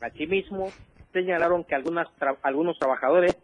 Asimismo, 0.00 0.68
señalaron 1.12 1.64
que 1.64 1.74
algunas 1.74 2.08
algunos 2.42 2.78
trabajadores 2.78 3.36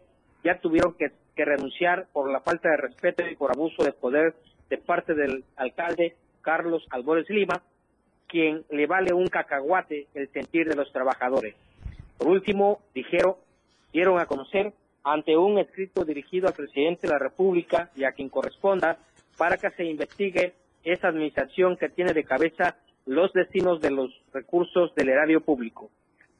ya 0.43 0.59
tuvieron 0.59 0.93
que, 0.93 1.11
que 1.35 1.45
renunciar 1.45 2.07
por 2.13 2.31
la 2.31 2.41
falta 2.41 2.69
de 2.69 2.77
respeto 2.77 3.27
y 3.27 3.35
por 3.35 3.51
abuso 3.51 3.83
de 3.83 3.93
poder 3.93 4.35
de 4.69 4.77
parte 4.77 5.13
del 5.13 5.43
alcalde 5.55 6.15
Carlos 6.41 6.85
Albores 6.89 7.29
Lima, 7.29 7.61
quien 8.27 8.63
le 8.69 8.87
vale 8.87 9.13
un 9.13 9.27
cacahuate 9.27 10.07
el 10.13 10.29
sentir 10.31 10.67
de 10.67 10.75
los 10.75 10.91
trabajadores. 10.91 11.55
Por 12.17 12.29
último, 12.29 12.79
dijeron, 12.93 13.35
dieron 13.91 14.19
a 14.19 14.25
conocer 14.25 14.73
ante 15.03 15.35
un 15.35 15.57
escrito 15.57 16.05
dirigido 16.05 16.47
al 16.47 16.53
presidente 16.53 17.07
de 17.07 17.13
la 17.13 17.19
República 17.19 17.89
y 17.95 18.03
a 18.03 18.11
quien 18.11 18.29
corresponda 18.29 18.99
para 19.37 19.57
que 19.57 19.71
se 19.71 19.83
investigue 19.83 20.53
esa 20.83 21.09
administración 21.09 21.77
que 21.77 21.89
tiene 21.89 22.13
de 22.13 22.23
cabeza 22.23 22.77
los 23.05 23.33
destinos 23.33 23.81
de 23.81 23.91
los 23.91 24.11
recursos 24.33 24.93
del 24.95 25.09
erario 25.09 25.41
público. 25.41 25.89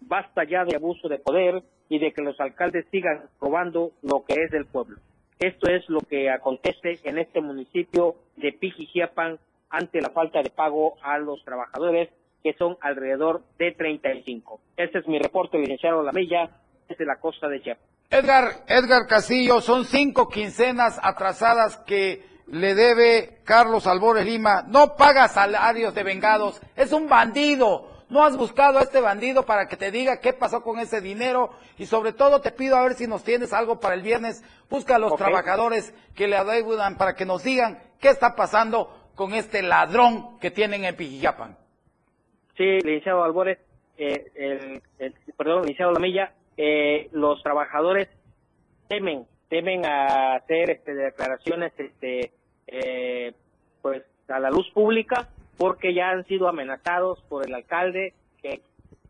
Basta 0.01 0.43
ya 0.43 0.65
de 0.65 0.75
abuso 0.75 1.07
de 1.07 1.19
poder 1.19 1.63
y 1.89 1.99
de 1.99 2.11
que 2.11 2.21
los 2.21 2.39
alcaldes 2.39 2.85
sigan 2.91 3.23
robando 3.39 3.91
lo 4.01 4.23
que 4.25 4.33
es 4.33 4.51
del 4.51 4.65
pueblo. 4.65 4.97
Esto 5.39 5.69
es 5.69 5.87
lo 5.89 6.01
que 6.01 6.29
acontece 6.29 6.99
en 7.03 7.17
este 7.17 7.41
municipio 7.41 8.15
de 8.37 8.53
Pijijiapan 8.53 9.39
ante 9.69 10.01
la 10.01 10.09
falta 10.09 10.41
de 10.41 10.51
pago 10.51 10.95
a 11.01 11.17
los 11.17 11.43
trabajadores, 11.43 12.09
que 12.43 12.53
son 12.53 12.77
alrededor 12.81 13.41
de 13.57 13.71
35. 13.71 14.59
Este 14.77 14.99
es 14.99 15.07
mi 15.07 15.19
reporte, 15.19 15.57
licenciado 15.57 16.03
Lamilla, 16.03 16.49
desde 16.87 17.05
la 17.05 17.15
costa 17.17 17.47
de 17.47 17.61
Chiapas. 17.61 17.83
Edgar, 18.09 18.65
Edgar 18.67 19.07
Casillo, 19.07 19.61
son 19.61 19.85
cinco 19.85 20.27
quincenas 20.27 20.99
atrasadas 21.01 21.77
que 21.77 22.23
le 22.47 22.75
debe 22.75 23.39
Carlos 23.45 23.87
Albores 23.87 24.25
Lima. 24.25 24.63
No 24.67 24.95
paga 24.95 25.27
salarios 25.27 25.95
de 25.95 26.03
vengados, 26.03 26.61
es 26.75 26.91
un 26.91 27.07
bandido. 27.07 27.90
No 28.12 28.26
has 28.26 28.36
buscado 28.36 28.78
a 28.78 28.82
este 28.82 28.99
bandido 28.99 29.45
para 29.45 29.68
que 29.70 29.78
te 29.78 29.89
diga 29.89 30.20
qué 30.20 30.34
pasó 30.34 30.62
con 30.62 30.80
ese 30.80 30.99
dinero 30.99 31.51
y 31.78 31.86
sobre 31.86 32.12
todo 32.12 32.41
te 32.41 32.51
pido 32.51 32.76
a 32.76 32.84
ver 32.84 32.95
si 32.95 33.07
nos 33.07 33.24
tienes 33.24 33.53
algo 33.53 33.80
para 33.80 33.95
el 33.95 34.01
viernes. 34.01 34.43
Busca 34.70 34.97
a 34.97 34.99
los 34.99 35.16
trabajadores 35.16 35.93
que 36.14 36.28
le 36.28 36.36
adeudan 36.36 36.97
para 36.97 37.16
que 37.16 37.26
nos 37.26 37.41
digan 37.41 37.80
qué 38.01 38.09
está 38.09 38.36
pasando 38.36 39.12
con 39.16 39.34
este 39.34 39.62
ladrón 39.62 40.38
que 40.39 40.51
tienen 40.51 40.84
en 40.84 40.97
Pijijapan. 40.97 41.55
Sí, 42.57 42.80
licenciado 42.84 43.24
Albores, 43.24 43.59
eh, 43.97 44.82
el, 44.99 45.14
perdón, 45.38 45.62
licenciado 45.62 45.93
Lamilla, 45.93 46.34
eh, 46.57 47.07
los 47.14 47.41
trabajadores 47.41 48.09
temen, 48.89 49.26
temen 49.47 49.86
a 49.86 50.36
hacer 50.36 50.70
este, 50.70 50.93
declaraciones 50.95 51.72
este, 51.78 52.34
eh, 52.68 53.34
pues 53.82 54.03
a 54.28 54.38
la 54.38 54.49
luz 54.49 54.70
pública 54.72 55.30
porque 55.57 55.93
ya 55.93 56.09
han 56.09 56.25
sido 56.25 56.47
amenazados 56.47 57.21
por 57.29 57.45
el 57.45 57.53
alcalde 57.53 58.13
que 58.41 58.61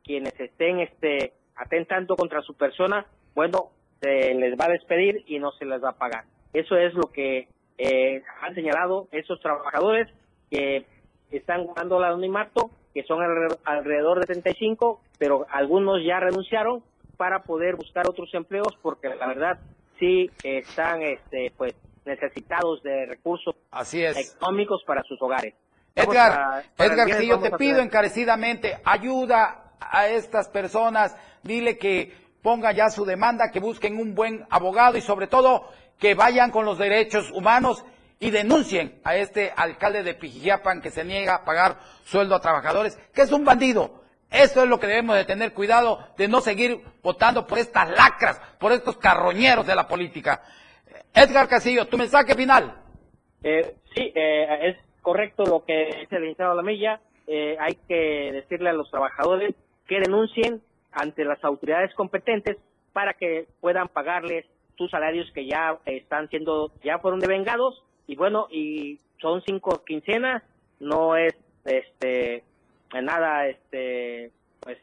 quienes 0.03 0.37
estén 0.39 0.79
este 0.79 1.33
atentando 1.55 2.15
contra 2.15 2.41
su 2.41 2.55
persona, 2.55 3.05
bueno, 3.35 3.69
se 4.01 4.33
les 4.33 4.59
va 4.59 4.65
a 4.65 4.71
despedir 4.71 5.23
y 5.27 5.39
no 5.39 5.51
se 5.51 5.65
les 5.65 5.83
va 5.83 5.89
a 5.89 5.97
pagar. 5.97 6.25
Eso 6.53 6.75
es 6.75 6.93
lo 6.93 7.11
que 7.11 7.47
eh, 7.77 8.23
han 8.41 8.55
señalado 8.55 9.07
esos 9.11 9.39
trabajadores 9.39 10.07
que 10.49 10.85
están 11.31 11.65
ganando 11.67 11.97
el 11.99 12.05
anonimato, 12.05 12.71
que 12.93 13.03
son 13.03 13.19
alrededor 13.63 14.19
de 14.19 14.25
35, 14.25 15.01
pero 15.17 15.45
algunos 15.49 16.03
ya 16.03 16.19
renunciaron 16.19 16.83
para 17.15 17.43
poder 17.43 17.75
buscar 17.75 18.07
otros 18.07 18.33
empleos 18.33 18.77
porque 18.81 19.09
la 19.09 19.27
verdad 19.27 19.59
sí 19.99 20.29
están 20.43 21.03
este 21.03 21.53
pues 21.55 21.75
necesitados 22.05 22.81
de 22.81 23.05
recursos 23.05 23.55
económicos 24.17 24.83
para 24.85 25.03
sus 25.03 25.21
hogares. 25.21 25.53
Edgar, 25.95 26.63
Edgar, 26.77 27.13
si 27.13 27.27
yo 27.27 27.39
te 27.39 27.51
pido 27.51 27.79
encarecidamente, 27.79 28.79
ayuda 28.83 29.73
a 29.79 30.07
estas 30.07 30.47
personas, 30.47 31.15
dile 31.43 31.77
que 31.77 32.15
pongan 32.41 32.75
ya 32.75 32.89
su 32.89 33.05
demanda, 33.05 33.51
que 33.51 33.59
busquen 33.59 33.97
un 33.97 34.15
buen 34.15 34.45
abogado 34.49 34.97
y 34.97 35.01
sobre 35.01 35.27
todo 35.27 35.69
que 35.99 36.15
vayan 36.15 36.49
con 36.51 36.65
los 36.65 36.77
derechos 36.77 37.29
humanos 37.31 37.85
y 38.19 38.31
denuncien 38.31 38.99
a 39.03 39.15
este 39.15 39.51
alcalde 39.55 40.03
de 40.03 40.13
Pijiapan 40.13 40.81
que 40.81 40.91
se 40.91 41.03
niega 41.03 41.35
a 41.35 41.43
pagar 41.43 41.77
sueldo 42.05 42.35
a 42.35 42.41
trabajadores, 42.41 42.97
que 43.13 43.23
es 43.23 43.31
un 43.31 43.43
bandido. 43.43 44.01
Esto 44.29 44.63
es 44.63 44.69
lo 44.69 44.79
que 44.79 44.87
debemos 44.87 45.15
de 45.15 45.25
tener 45.25 45.53
cuidado 45.53 46.07
de 46.17 46.27
no 46.27 46.39
seguir 46.39 46.81
votando 47.03 47.45
por 47.45 47.57
estas 47.59 47.89
lacras, 47.89 48.39
por 48.59 48.71
estos 48.71 48.97
carroñeros 48.97 49.67
de 49.67 49.75
la 49.75 49.87
política. 49.87 50.41
Edgar 51.13 51.49
Casillo, 51.49 51.87
tu 51.87 51.97
mensaje 51.97 52.33
final. 52.35 52.81
Eh, 53.43 53.75
sí, 53.93 54.11
eh, 54.15 54.69
es 54.69 54.90
correcto 55.01 55.43
lo 55.45 55.63
que 55.65 55.85
dice 56.01 56.15
el 56.15 56.23
licenciado 56.23 56.55
Lamilla. 56.55 57.01
Eh, 57.27 57.57
hay 57.59 57.75
que 57.87 58.31
decirle 58.31 58.69
a 58.69 58.73
los 58.73 58.89
trabajadores 58.89 59.55
que 59.87 59.99
denuncien 59.99 60.61
ante 60.91 61.23
las 61.23 61.43
autoridades 61.43 61.93
competentes 61.95 62.57
para 62.93 63.13
que 63.13 63.47
puedan 63.59 63.87
pagarles 63.87 64.45
sus 64.77 64.91
salarios 64.91 65.31
que 65.33 65.45
ya 65.45 65.77
están 65.85 66.27
siendo, 66.29 66.71
ya 66.83 66.99
fueron 66.99 67.19
devengados 67.19 67.83
y 68.07 68.15
bueno, 68.15 68.47
y 68.49 68.99
son 69.21 69.41
cinco 69.43 69.83
quincenas, 69.85 70.43
no 70.79 71.15
es 71.15 71.35
este 71.65 72.43
nada, 72.99 73.47
este, 73.47 74.31
pues 74.59 74.77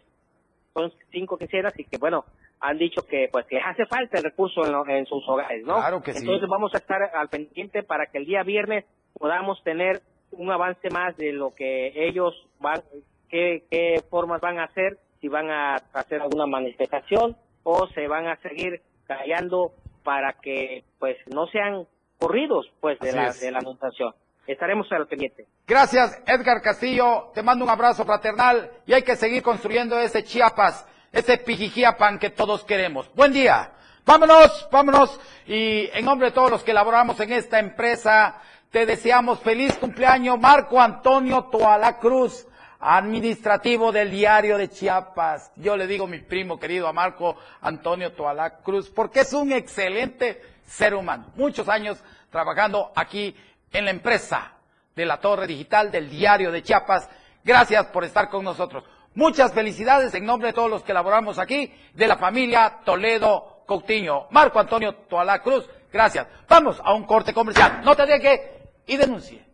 son 0.73 0.93
cinco 1.11 1.37
quincenas 1.37 1.79
y 1.79 1.85
que 1.85 1.99
bueno, 1.99 2.25
han 2.61 2.79
dicho 2.79 3.03
que 3.03 3.29
pues 3.31 3.47
les 3.51 3.63
hace 3.65 3.87
falta 3.87 4.19
el 4.19 4.25
recurso 4.25 4.63
en, 4.87 5.07
sus 5.07 5.23
hogares, 5.29 5.65
¿no? 5.65 5.75
Claro 5.77 6.03
que 6.03 6.13
Entonces 6.13 6.49
vamos 6.49 6.75
a 6.75 6.79
estar 6.79 7.03
al 7.03 7.29
pendiente 7.29 7.83
para 7.83 8.07
que 8.07 8.19
el 8.19 8.25
día 8.25 8.43
viernes 8.43 8.85
podamos 9.19 9.63
tener 9.63 10.03
un 10.31 10.51
avance 10.51 10.91
más 10.91 11.17
de 11.17 11.33
lo 11.33 11.55
que 11.55 11.93
ellos 11.95 12.35
van, 12.61 12.83
qué, 13.29 13.65
qué 13.71 14.03
formas 14.11 14.41
van 14.41 14.59
a 14.59 14.65
hacer, 14.65 14.99
si 15.21 15.29
van 15.29 15.51
a 15.51 15.77
hacer 15.93 16.21
alguna 16.21 16.47
manifestación 16.47 17.37
o 17.63 17.87
se 17.89 18.07
van 18.07 18.27
a 18.27 18.37
seguir 18.37 18.81
callando 19.07 19.73
para 20.05 20.35
que 20.35 20.85
pues 20.99 21.17
no 21.35 21.47
sean 21.49 21.87
corridos 22.19 22.71
pues 22.81 22.99
de 23.01 23.13
la, 23.13 23.33
de 23.33 23.51
la 23.51 23.59
anotación. 23.59 24.15
Estaremos 24.47 24.91
al 24.93 25.07
pendiente. 25.07 25.47
Gracias, 25.67 26.23
Edgar 26.27 26.63
Castillo. 26.63 27.31
Te 27.35 27.43
mando 27.43 27.65
un 27.65 27.71
abrazo 27.71 28.05
fraternal 28.07 28.71
y 28.87 28.95
hay 28.95 29.03
que 29.03 29.17
seguir 29.17 29.43
construyendo 29.43 29.99
ese 29.99 30.25
Chiapas 30.25 30.87
ese 31.13 31.39
Pijijiapan 31.39 32.19
que 32.19 32.31
todos 32.31 32.65
queremos. 32.65 33.11
Buen 33.15 33.33
día. 33.33 33.73
Vámonos, 34.05 34.69
vámonos. 34.71 35.21
Y 35.47 35.89
en 35.93 36.05
nombre 36.05 36.29
de 36.29 36.35
todos 36.35 36.51
los 36.51 36.65
que 36.65 36.71
elaboramos 36.71 37.19
en 37.21 37.33
esta 37.33 37.59
empresa, 37.59 38.41
te 38.71 38.85
deseamos 38.85 39.41
feliz 39.41 39.75
cumpleaños, 39.77 40.39
Marco 40.39 40.81
Antonio 40.81 41.45
Toala 41.45 41.99
Cruz, 41.99 42.47
administrativo 42.81 43.93
del 43.93 44.11
diario 44.11 44.59
de 44.59 44.69
Chiapas. 44.69 45.51
Yo 45.57 45.77
le 45.77 45.87
digo 45.87 46.07
mi 46.07 46.19
primo 46.19 46.59
querido 46.59 46.87
a 46.87 46.93
Marco 46.93 47.37
Antonio 47.63 48.13
Toala 48.13 48.59
Cruz, 48.59 48.91
porque 48.91 49.21
es 49.21 49.33
un 49.33 49.53
excelente 49.53 50.43
ser 50.67 50.95
humano. 50.95 51.33
Muchos 51.35 51.69
años 51.69 51.99
trabajando 52.31 52.93
aquí 52.95 53.35
en 53.73 53.87
la 53.87 53.91
empresa 53.91 54.53
de 54.95 55.07
la 55.07 55.19
Torre 55.19 55.47
Digital 55.47 55.91
del 55.91 56.11
diario 56.11 56.53
de 56.53 56.63
Chiapas. 56.63 57.09
Gracias 57.43 57.87
por 57.87 58.05
estar 58.05 58.29
con 58.29 58.45
nosotros. 58.45 58.85
Muchas 59.15 59.53
felicidades 59.53 60.13
en 60.15 60.27
nombre 60.27 60.49
de 60.49 60.53
todos 60.53 60.71
los 60.71 60.83
que 60.83 60.93
elaboramos 60.93 61.39
aquí, 61.39 61.73
de 61.95 62.07
la 62.07 62.19
familia 62.19 62.81
Toledo 62.85 63.63
Coutinho. 63.67 64.27
Marco 64.31 64.61
Antonio 64.61 64.95
Toalá 64.95 65.41
Cruz, 65.41 65.69
gracias. 65.91 66.27
Vamos 66.47 66.81
a 66.85 66.93
un 66.93 67.05
corte 67.05 67.33
comercial. 67.33 67.81
No 67.83 67.97
te 67.97 68.05
deje 68.05 68.58
y 68.89 68.97
denuncie. 68.97 69.47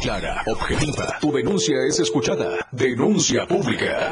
Clara, 0.00 0.42
objetiva. 0.46 1.18
Tu 1.20 1.32
denuncia 1.32 1.76
es 1.86 2.00
escuchada. 2.00 2.66
Denuncia 2.72 3.46
pública. 3.46 4.10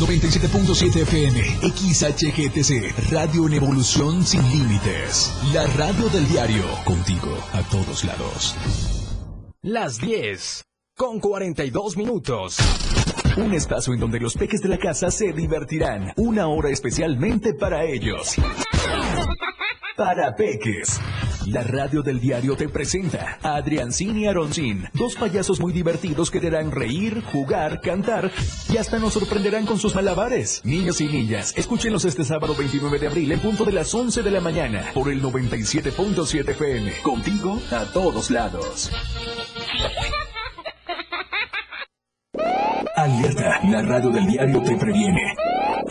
97.7 0.00 1.02
FM, 1.02 1.40
XHGTC, 1.62 3.10
Radio 3.12 3.46
en 3.46 3.54
Evolución 3.54 4.24
Sin 4.24 4.42
Límites. 4.50 5.32
La 5.52 5.66
radio 5.68 6.08
del 6.10 6.28
diario, 6.28 6.64
contigo 6.84 7.36
a 7.52 7.62
todos 7.62 8.04
lados. 8.04 8.56
Las 9.62 9.98
10, 9.98 10.64
con 10.96 11.20
42 11.20 11.96
minutos. 11.96 12.58
Un 13.36 13.54
espacio 13.54 13.94
en 13.94 14.00
donde 14.00 14.20
los 14.20 14.34
peques 14.34 14.60
de 14.60 14.68
la 14.68 14.78
casa 14.78 15.10
se 15.10 15.32
divertirán. 15.32 16.12
Una 16.16 16.48
hora 16.48 16.70
especialmente 16.70 17.54
para 17.54 17.84
ellos. 17.84 18.36
Para 19.96 20.34
peques. 20.34 21.00
La 21.46 21.62
radio 21.62 22.02
del 22.02 22.18
diario 22.18 22.56
te 22.56 22.68
presenta 22.68 23.38
a 23.42 23.54
Adriancín 23.54 24.18
y 24.18 24.26
Aroncín, 24.26 24.88
dos 24.92 25.14
payasos 25.14 25.60
muy 25.60 25.72
divertidos 25.72 26.32
que 26.32 26.40
te 26.40 26.48
harán 26.48 26.72
reír, 26.72 27.22
jugar, 27.22 27.80
cantar 27.80 28.32
y 28.72 28.76
hasta 28.76 28.98
nos 28.98 29.12
sorprenderán 29.12 29.66
con 29.66 29.78
sus 29.78 29.94
malabares. 29.94 30.62
Niños 30.64 31.00
y 31.00 31.06
niñas, 31.06 31.54
escúchenos 31.56 32.04
este 32.04 32.24
sábado 32.24 32.56
29 32.58 32.98
de 32.98 33.06
abril 33.06 33.30
en 33.30 33.38
punto 33.38 33.64
de 33.64 33.70
las 33.72 33.94
11 33.94 34.22
de 34.22 34.30
la 34.32 34.40
mañana 34.40 34.90
por 34.94 35.12
el 35.12 35.22
97.7 35.22 36.48
FM. 36.48 36.92
Contigo 37.02 37.60
a 37.70 37.84
todos 37.84 38.30
lados. 38.32 38.90
Alerta, 42.96 43.60
la 43.68 43.82
radio 43.82 44.10
del 44.10 44.26
diario 44.26 44.60
te 44.62 44.76
previene. 44.76 45.34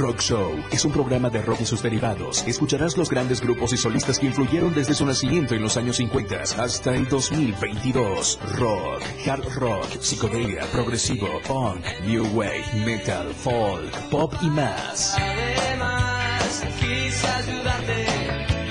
Rock 0.00 0.20
Show 0.20 0.64
es 0.72 0.86
un 0.86 0.92
programa 0.92 1.28
de 1.28 1.42
rock 1.42 1.60
y 1.60 1.66
sus 1.66 1.82
derivados. 1.82 2.42
Escucharás 2.46 2.96
los 2.96 3.10
grandes 3.10 3.42
grupos 3.42 3.74
y 3.74 3.76
solistas 3.76 4.18
que 4.18 4.26
influyeron 4.26 4.72
desde 4.72 4.94
su 4.94 5.04
nacimiento 5.04 5.54
en 5.54 5.60
los 5.60 5.76
años 5.76 5.96
50 5.96 6.40
hasta 6.56 6.96
el 6.96 7.06
2022. 7.06 8.38
Rock, 8.56 9.02
hard 9.26 9.44
rock, 9.56 10.00
psicodelia, 10.00 10.64
progresivo, 10.72 11.28
punk, 11.46 11.84
new 12.06 12.24
wave, 12.34 12.64
metal, 12.86 13.28
folk, 13.34 13.94
pop 14.08 14.32
y 14.40 14.48
más. 14.48 15.16
Además, 15.18 16.64
quise 16.80 17.26
ayudarte 17.26 18.06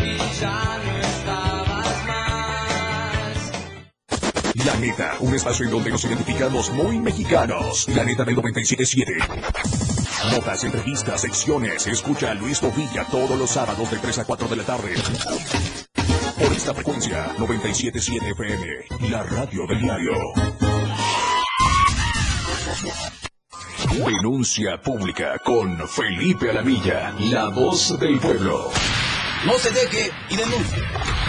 y 0.04 0.18
ya 0.40 0.99
La 4.66 4.76
neta, 4.76 5.16
un 5.22 5.34
espacio 5.34 5.66
en 5.66 5.72
donde 5.72 5.90
nos 5.90 6.04
identificamos 6.04 6.72
muy 6.72 7.00
mexicanos. 7.00 7.88
La 7.90 8.04
neta 8.04 8.26
del 8.26 8.36
97.7. 8.36 10.32
Notas, 10.32 10.64
entrevistas, 10.64 11.22
secciones. 11.22 11.88
Escucha 11.88 12.32
a 12.32 12.34
Luis 12.34 12.60
Tovilla 12.60 13.06
todos 13.10 13.38
los 13.38 13.52
sábados 13.52 13.90
de 13.90 13.98
3 13.98 14.20
a 14.20 14.26
4 14.26 14.48
de 14.48 14.56
la 14.56 14.64
tarde. 14.64 14.94
Por 16.38 16.52
esta 16.54 16.74
frecuencia, 16.74 17.28
97.7 17.38 18.32
FM, 18.32 19.10
la 19.10 19.24
radio 19.24 19.66
del 19.68 19.82
diario. 19.82 20.14
Denuncia 24.06 24.82
pública 24.82 25.38
con 25.44 25.88
Felipe 25.88 26.50
Alamilla, 26.50 27.14
la 27.20 27.50
voz 27.50 28.00
del 28.00 28.20
pueblo. 28.20 28.72
No 29.46 29.54
se 29.58 29.72
deje 29.72 30.12
y 30.30 30.36
denuncie. 30.36 31.29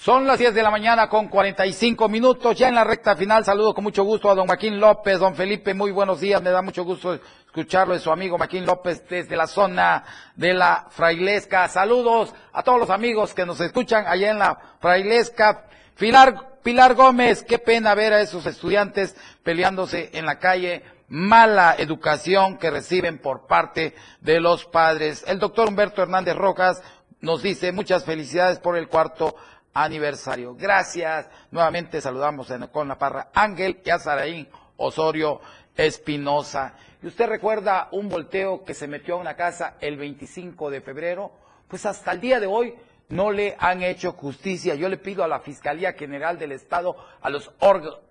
Son 0.00 0.26
las 0.26 0.38
10 0.38 0.54
de 0.54 0.62
la 0.62 0.70
mañana 0.70 1.10
con 1.10 1.28
45 1.28 2.08
minutos, 2.08 2.56
ya 2.56 2.68
en 2.68 2.74
la 2.74 2.84
recta 2.84 3.14
final. 3.14 3.44
Saludo 3.44 3.74
con 3.74 3.84
mucho 3.84 4.02
gusto 4.02 4.30
a 4.30 4.34
don 4.34 4.46
Joaquín 4.46 4.80
López, 4.80 5.18
don 5.18 5.34
Felipe, 5.34 5.74
muy 5.74 5.90
buenos 5.90 6.20
días. 6.20 6.40
Me 6.40 6.48
da 6.48 6.62
mucho 6.62 6.84
gusto 6.84 7.20
escucharlo 7.44 7.92
de 7.92 8.00
su 8.00 8.10
amigo 8.10 8.38
Joaquín 8.38 8.64
López 8.64 9.06
desde 9.10 9.36
la 9.36 9.46
zona 9.46 10.02
de 10.36 10.54
la 10.54 10.86
Frailesca. 10.88 11.68
Saludos 11.68 12.32
a 12.54 12.62
todos 12.62 12.80
los 12.80 12.88
amigos 12.88 13.34
que 13.34 13.44
nos 13.44 13.60
escuchan 13.60 14.06
allá 14.06 14.30
en 14.30 14.38
la 14.38 14.58
Frailesca. 14.80 15.66
Pilar, 15.98 16.60
Pilar 16.62 16.94
Gómez, 16.94 17.42
qué 17.42 17.58
pena 17.58 17.94
ver 17.94 18.14
a 18.14 18.22
esos 18.22 18.46
estudiantes 18.46 19.14
peleándose 19.42 20.08
en 20.14 20.24
la 20.24 20.38
calle. 20.38 20.82
Mala 21.08 21.74
educación 21.76 22.56
que 22.56 22.70
reciben 22.70 23.18
por 23.18 23.46
parte 23.46 23.94
de 24.22 24.40
los 24.40 24.64
padres. 24.64 25.26
El 25.28 25.38
doctor 25.38 25.68
Humberto 25.68 26.00
Hernández 26.00 26.36
Rojas 26.36 26.82
nos 27.20 27.42
dice 27.42 27.70
muchas 27.70 28.06
felicidades 28.06 28.60
por 28.60 28.78
el 28.78 28.88
cuarto 28.88 29.36
aniversario. 29.74 30.54
Gracias. 30.54 31.28
Nuevamente 31.50 32.00
saludamos 32.00 32.52
con 32.72 32.88
la 32.88 32.98
parra 32.98 33.30
Ángel 33.34 33.80
y 33.84 33.90
a 33.90 33.98
Saraín 33.98 34.48
Osorio 34.76 35.40
Espinosa. 35.76 36.74
¿Y 37.02 37.06
usted 37.06 37.26
recuerda 37.28 37.88
un 37.92 38.08
volteo 38.08 38.64
que 38.64 38.74
se 38.74 38.86
metió 38.86 39.14
a 39.14 39.20
una 39.20 39.34
casa 39.34 39.76
el 39.80 39.96
25 39.96 40.70
de 40.70 40.80
febrero? 40.80 41.32
Pues 41.68 41.86
hasta 41.86 42.12
el 42.12 42.20
día 42.20 42.40
de 42.40 42.46
hoy 42.46 42.74
no 43.08 43.30
le 43.30 43.56
han 43.58 43.82
hecho 43.82 44.12
justicia. 44.12 44.74
Yo 44.74 44.88
le 44.88 44.98
pido 44.98 45.24
a 45.24 45.28
la 45.28 45.40
Fiscalía 45.40 45.92
General 45.92 46.38
del 46.38 46.52
Estado, 46.52 46.96
a 47.20 47.30
los 47.30 47.52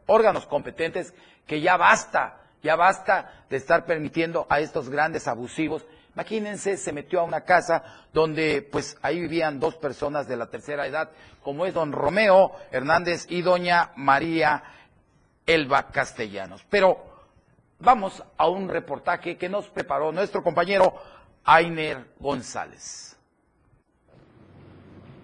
órganos 0.08 0.46
competentes, 0.46 1.14
que 1.46 1.62
ya 1.62 1.78
basta, 1.78 2.42
ya 2.64 2.76
basta 2.76 3.46
de 3.50 3.58
estar 3.58 3.86
permitiendo 3.86 4.48
a 4.50 4.60
estos 4.60 4.90
grandes 4.90 5.28
abusivos 5.28 5.86
Imagínense, 6.16 6.78
se 6.78 6.92
metió 6.92 7.20
a 7.22 7.24
una 7.24 7.42
casa 7.42 7.84
donde 8.14 8.62
pues 8.62 8.98
ahí 9.02 9.20
vivían 9.20 9.60
dos 9.60 9.76
personas 9.76 10.28
de 10.28 10.38
la 10.38 10.48
tercera 10.48 10.88
edad, 10.88 11.12
como 11.44 11.66
es 11.66 11.74
don 11.74 11.92
Romeo 11.92 12.52
Hernández 12.72 13.26
y 13.30 13.42
doña 13.42 13.92
María 13.96 14.64
Elba 15.46 15.88
Castellanos. 15.92 16.66
Pero 16.70 16.98
vamos 17.80 18.24
a 18.38 18.48
un 18.50 18.70
reportaje 18.70 19.38
que 19.38 19.50
nos 19.50 19.68
preparó 19.68 20.12
nuestro 20.12 20.44
compañero 20.44 20.94
Ainer 21.46 22.06
González. 22.20 23.16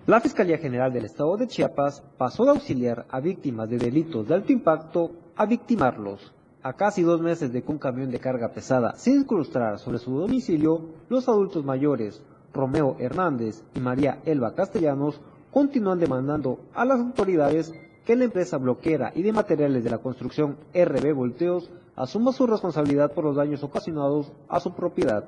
La 0.08 0.22
Fiscalía 0.22 0.60
General 0.60 0.94
del 0.94 1.06
Estado 1.06 1.36
de 1.36 1.48
Chiapas 1.48 2.04
pasó 2.18 2.46
de 2.46 2.52
auxiliar 2.52 3.08
a 3.10 3.20
víctimas 3.20 3.68
de 3.70 3.80
delitos 3.80 4.28
de 4.28 4.36
alto 4.36 4.52
impacto 4.52 5.12
a 5.36 5.48
victimarlos. 5.48 6.32
A 6.66 6.74
casi 6.74 7.04
dos 7.04 7.22
meses 7.22 7.54
de 7.54 7.62
que 7.62 7.72
un 7.72 7.78
camión 7.78 8.10
de 8.10 8.20
carga 8.20 8.52
pesada 8.52 8.96
se 8.96 9.12
incrustara 9.12 9.78
sobre 9.78 10.00
su 10.00 10.18
domicilio, 10.18 10.82
los 11.10 11.30
adultos 11.30 11.64
mayores, 11.64 12.24
Romeo 12.52 12.96
Hernández 12.98 13.62
y 13.76 13.80
María 13.80 14.18
Elba 14.26 14.56
Castellanos, 14.56 15.22
continúan 15.52 16.00
demandando 16.00 16.58
a 16.74 16.84
las 16.84 17.00
autoridades 17.00 17.72
que 18.04 18.16
la 18.16 18.24
empresa 18.24 18.58
bloquera 18.58 19.12
y 19.14 19.22
de 19.22 19.32
materiales 19.32 19.84
de 19.84 19.92
la 19.92 20.00
construcción 20.00 20.58
RB 20.74 21.14
Volteos 21.14 21.70
asuma 21.96 22.34
su 22.34 22.48
responsabilidad 22.48 23.12
por 23.12 23.26
los 23.26 23.36
daños 23.36 23.64
ocasionados 23.64 24.32
a 24.50 24.60
su 24.60 24.74
propiedad. 24.74 25.24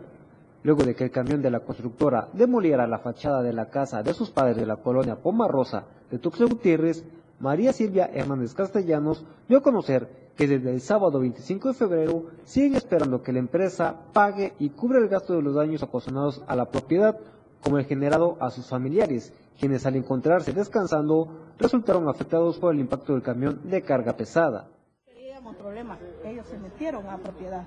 Luego 0.64 0.86
de 0.86 0.96
que 0.96 1.04
el 1.04 1.12
camión 1.12 1.44
de 1.44 1.52
la 1.52 1.60
constructora 1.60 2.30
demoliera 2.34 2.88
la 2.88 2.98
fachada 2.98 3.44
de 3.44 3.54
la 3.54 3.70
casa 3.70 4.02
de 4.02 4.16
sus 4.16 4.32
padres 4.32 4.58
de 4.58 4.66
la 4.66 4.78
colonia 4.78 5.20
Rosa 5.48 5.84
de 6.10 6.18
Tuxtla 6.18 6.48
Gutiérrez, 6.48 7.06
María 7.40 7.74
Silvia 7.74 8.10
Hernández 8.12 8.56
Castellanos 8.56 9.24
dio 9.48 9.60
a 9.60 9.62
conocer 9.62 10.27
que 10.38 10.48
desde 10.48 10.72
el 10.72 10.82
sábado 10.82 11.20
25 11.20 11.70
de 11.70 11.74
febrero 11.74 12.26
siguen 12.44 12.76
esperando 12.76 13.24
que 13.24 13.34
la 13.34 13.40
empresa 13.40 14.04
pague 14.14 14.54
y 14.60 14.70
cubra 14.70 15.00
el 15.00 15.10
gasto 15.10 15.34
de 15.34 15.42
los 15.42 15.56
daños 15.56 15.82
ocasionados 15.82 16.44
a 16.48 16.56
la 16.56 16.70
propiedad, 16.70 17.20
como 17.62 17.80
el 17.80 17.86
generado 17.86 18.38
a 18.40 18.52
sus 18.52 18.70
familiares, 18.70 19.34
quienes 19.60 19.88
al 19.88 19.96
encontrarse 19.96 20.54
descansando 20.54 21.28
resultaron 21.58 22.08
afectados 22.08 22.60
por 22.60 22.74
el 22.74 22.80
impacto 22.80 23.14
del 23.14 23.24
camión 23.24 23.68
de 23.68 23.82
carga 23.82 24.16
pesada. 24.16 24.68
Teníamos 25.06 25.56
problemas, 25.56 25.98
ellos 26.24 26.46
se 26.46 26.60
metieron 26.60 27.08
a 27.08 27.14
la 27.14 27.18
propiedad. 27.18 27.66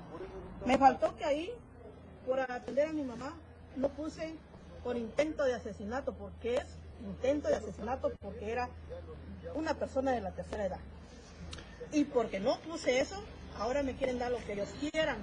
Me 0.65 0.77
faltó 0.77 1.13
que 1.17 1.25
ahí, 1.25 1.49
por 2.25 2.39
atender 2.39 2.87
a 2.87 2.93
mi 2.93 3.03
mamá, 3.03 3.33
no 3.75 3.89
puse 3.89 4.33
por 4.81 4.95
intento 4.95 5.43
de 5.43 5.55
asesinato, 5.55 6.13
porque 6.13 6.55
es 6.55 6.77
intento 7.05 7.49
de 7.49 7.55
asesinato 7.55 8.11
porque 8.21 8.49
era 8.49 8.69
una 9.55 9.73
persona 9.73 10.11
de 10.11 10.21
la 10.21 10.31
tercera 10.31 10.65
edad. 10.65 10.79
Y 11.93 12.05
porque 12.05 12.39
no 12.39 12.57
puse 12.59 12.99
eso, 12.99 13.15
ahora 13.57 13.83
me 13.83 13.95
quieren 13.95 14.19
dar 14.19 14.31
lo 14.31 14.37
que 14.39 14.53
ellos 14.53 14.69
quieran. 14.79 15.17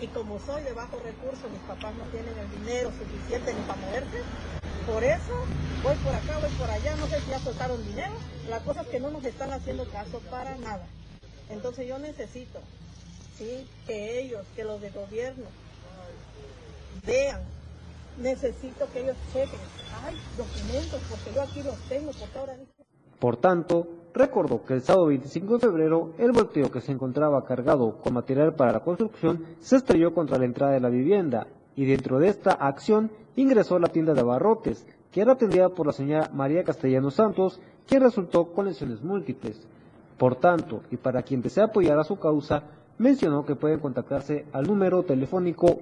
Y 0.00 0.06
como 0.08 0.38
soy 0.40 0.62
de 0.62 0.72
bajo 0.72 0.98
recursos, 1.00 1.50
mis 1.50 1.60
papás 1.62 1.94
no 1.96 2.04
tienen 2.04 2.36
el 2.38 2.50
dinero 2.50 2.90
suficiente 2.90 3.52
ni 3.52 3.60
para 3.62 3.80
moverse, 3.80 4.22
por 4.86 5.04
eso 5.04 5.34
voy 5.82 5.94
por 5.96 6.14
acá, 6.14 6.38
voy 6.38 6.50
por 6.50 6.70
allá, 6.70 6.96
no 6.96 7.06
sé 7.06 7.20
si 7.20 7.30
ya 7.30 7.38
soltaron 7.40 7.84
dinero, 7.84 8.14
la 8.48 8.60
cosa 8.60 8.82
es 8.82 8.88
que 8.88 9.00
no 9.00 9.10
nos 9.10 9.24
están 9.24 9.52
haciendo 9.52 9.84
caso 9.90 10.20
para 10.30 10.56
nada. 10.56 10.86
Entonces 11.50 11.86
yo 11.86 11.98
necesito, 11.98 12.60
sí, 13.36 13.66
que 13.86 14.20
ellos, 14.20 14.46
que 14.56 14.64
los 14.64 14.80
de 14.80 14.90
gobierno, 14.90 15.46
vean, 17.06 17.42
necesito 18.16 18.90
que 18.92 19.00
ellos 19.00 19.16
chequen, 19.32 19.60
hay 20.02 20.18
documentos, 20.36 21.02
porque 21.10 21.34
yo 21.34 21.42
aquí 21.42 21.62
los 21.62 21.78
tengo, 21.88 22.12
porque 22.12 22.38
ahora 22.38 22.56
Por 23.18 23.36
tanto, 23.36 23.99
recordó 24.12 24.64
que 24.64 24.74
el 24.74 24.82
sábado 24.82 25.06
25 25.06 25.54
de 25.54 25.60
febrero 25.60 26.12
el 26.18 26.32
volteo 26.32 26.70
que 26.70 26.80
se 26.80 26.92
encontraba 26.92 27.44
cargado 27.44 27.98
con 27.98 28.14
material 28.14 28.54
para 28.54 28.72
la 28.72 28.80
construcción 28.80 29.44
se 29.60 29.76
estrelló 29.76 30.12
contra 30.14 30.38
la 30.38 30.44
entrada 30.44 30.72
de 30.72 30.80
la 30.80 30.88
vivienda 30.88 31.46
y 31.76 31.84
dentro 31.84 32.18
de 32.18 32.28
esta 32.28 32.52
acción 32.52 33.10
ingresó 33.36 33.78
la 33.78 33.88
tienda 33.88 34.12
de 34.12 34.20
abarrotes, 34.20 34.86
que 35.10 35.20
era 35.20 35.32
atendida 35.32 35.70
por 35.70 35.86
la 35.86 35.92
señora 35.92 36.30
María 36.32 36.64
Castellano 36.64 37.10
Santos, 37.10 37.60
quien 37.86 38.02
resultó 38.02 38.52
con 38.52 38.66
lesiones 38.66 39.02
múltiples. 39.02 39.66
Por 40.18 40.36
tanto, 40.36 40.82
y 40.90 40.96
para 40.96 41.22
quien 41.22 41.40
desea 41.40 41.64
apoyar 41.64 41.98
a 41.98 42.04
su 42.04 42.18
causa, 42.18 42.64
mencionó 42.98 43.46
que 43.46 43.56
pueden 43.56 43.80
contactarse 43.80 44.44
al 44.52 44.66
número 44.66 45.02
telefónico 45.04 45.80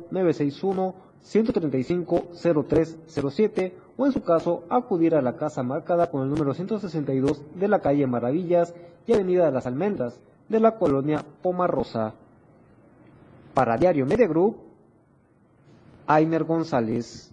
961-135-0307 1.24 3.72
o 3.96 4.06
en 4.06 4.12
su 4.12 4.22
caso 4.22 4.64
acudir 4.70 5.14
a 5.14 5.22
la 5.22 5.36
casa 5.36 5.62
marcada 5.62 6.10
con 6.10 6.22
el 6.22 6.30
número 6.30 6.54
162 6.54 7.42
de 7.54 7.68
la 7.68 7.80
calle 7.80 8.06
Maravillas 8.06 8.74
y 9.06 9.12
Avenida 9.12 9.44
de 9.46 9.52
las 9.52 9.66
Almendras 9.66 10.18
de 10.48 10.60
la 10.60 10.78
colonia 10.78 11.24
Pomarrosa. 11.42 12.14
Para 13.54 13.76
Diario 13.76 14.06
Media 14.06 14.28
Group, 14.28 14.56
Ainer 16.06 16.44
González. 16.44 17.32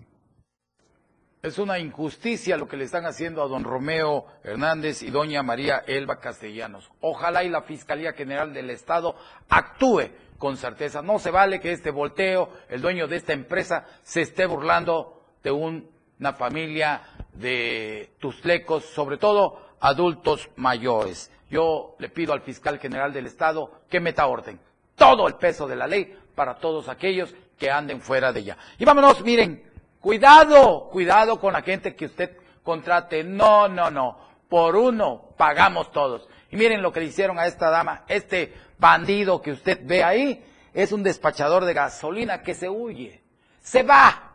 Es 1.45 1.59
una 1.59 1.77
injusticia 1.77 2.57
lo 2.57 2.67
que 2.67 2.75
le 2.75 2.85
están 2.85 3.05
haciendo 3.05 3.43
a 3.43 3.47
don 3.47 3.63
Romeo 3.63 4.25
Hernández 4.43 5.03
y 5.03 5.11
doña 5.11 5.43
María 5.43 5.83
Elba 5.85 6.19
Castellanos. 6.19 6.89
Ojalá 7.01 7.43
y 7.43 7.49
la 7.49 7.61
Fiscalía 7.61 8.13
General 8.13 8.51
del 8.51 8.71
Estado 8.71 9.15
actúe 9.47 10.09
con 10.39 10.57
certeza. 10.57 11.03
No 11.03 11.19
se 11.19 11.29
vale 11.29 11.59
que 11.59 11.71
este 11.71 11.91
volteo, 11.91 12.49
el 12.67 12.81
dueño 12.81 13.07
de 13.07 13.17
esta 13.17 13.33
empresa, 13.33 13.85
se 14.01 14.21
esté 14.21 14.47
burlando 14.47 15.21
de 15.43 15.51
una 15.51 16.33
familia 16.33 17.03
de 17.33 18.13
tuslecos, 18.17 18.83
sobre 18.85 19.19
todo 19.19 19.75
adultos 19.81 20.49
mayores. 20.55 21.31
Yo 21.51 21.95
le 21.99 22.09
pido 22.09 22.33
al 22.33 22.41
fiscal 22.41 22.79
general 22.79 23.13
del 23.13 23.27
Estado 23.27 23.83
que 23.87 23.99
meta 23.99 24.25
orden. 24.25 24.59
Todo 24.95 25.27
el 25.27 25.35
peso 25.35 25.67
de 25.67 25.75
la 25.75 25.85
ley 25.85 26.11
para 26.33 26.55
todos 26.55 26.89
aquellos 26.89 27.35
que 27.55 27.69
anden 27.69 28.01
fuera 28.01 28.33
de 28.33 28.39
ella. 28.39 28.57
Y 28.79 28.85
vámonos, 28.85 29.21
miren, 29.23 29.74
Cuidado, 30.05 30.87
cuidado 30.91 31.39
con 31.39 31.53
la 31.53 31.63
gente 31.63 31.95
que 31.95 32.05
usted 32.05 32.37
contrate. 32.61 33.23
No, 33.23 33.67
no, 33.67 33.89
no. 33.89 34.19
Por 34.47 34.75
uno 34.75 35.33
pagamos 35.35 35.91
todos. 35.91 36.29
Y 36.51 36.57
miren 36.57 36.83
lo 36.83 36.93
que 36.93 36.99
le 36.99 37.07
hicieron 37.07 37.39
a 37.39 37.47
esta 37.47 37.71
dama. 37.71 38.03
Este 38.07 38.53
bandido 38.77 39.41
que 39.41 39.53
usted 39.53 39.79
ve 39.81 40.03
ahí 40.03 40.45
es 40.75 40.91
un 40.91 41.01
despachador 41.01 41.65
de 41.65 41.73
gasolina 41.73 42.43
que 42.43 42.53
se 42.53 42.69
huye. 42.69 43.23
Se 43.63 43.81
va 43.81 44.33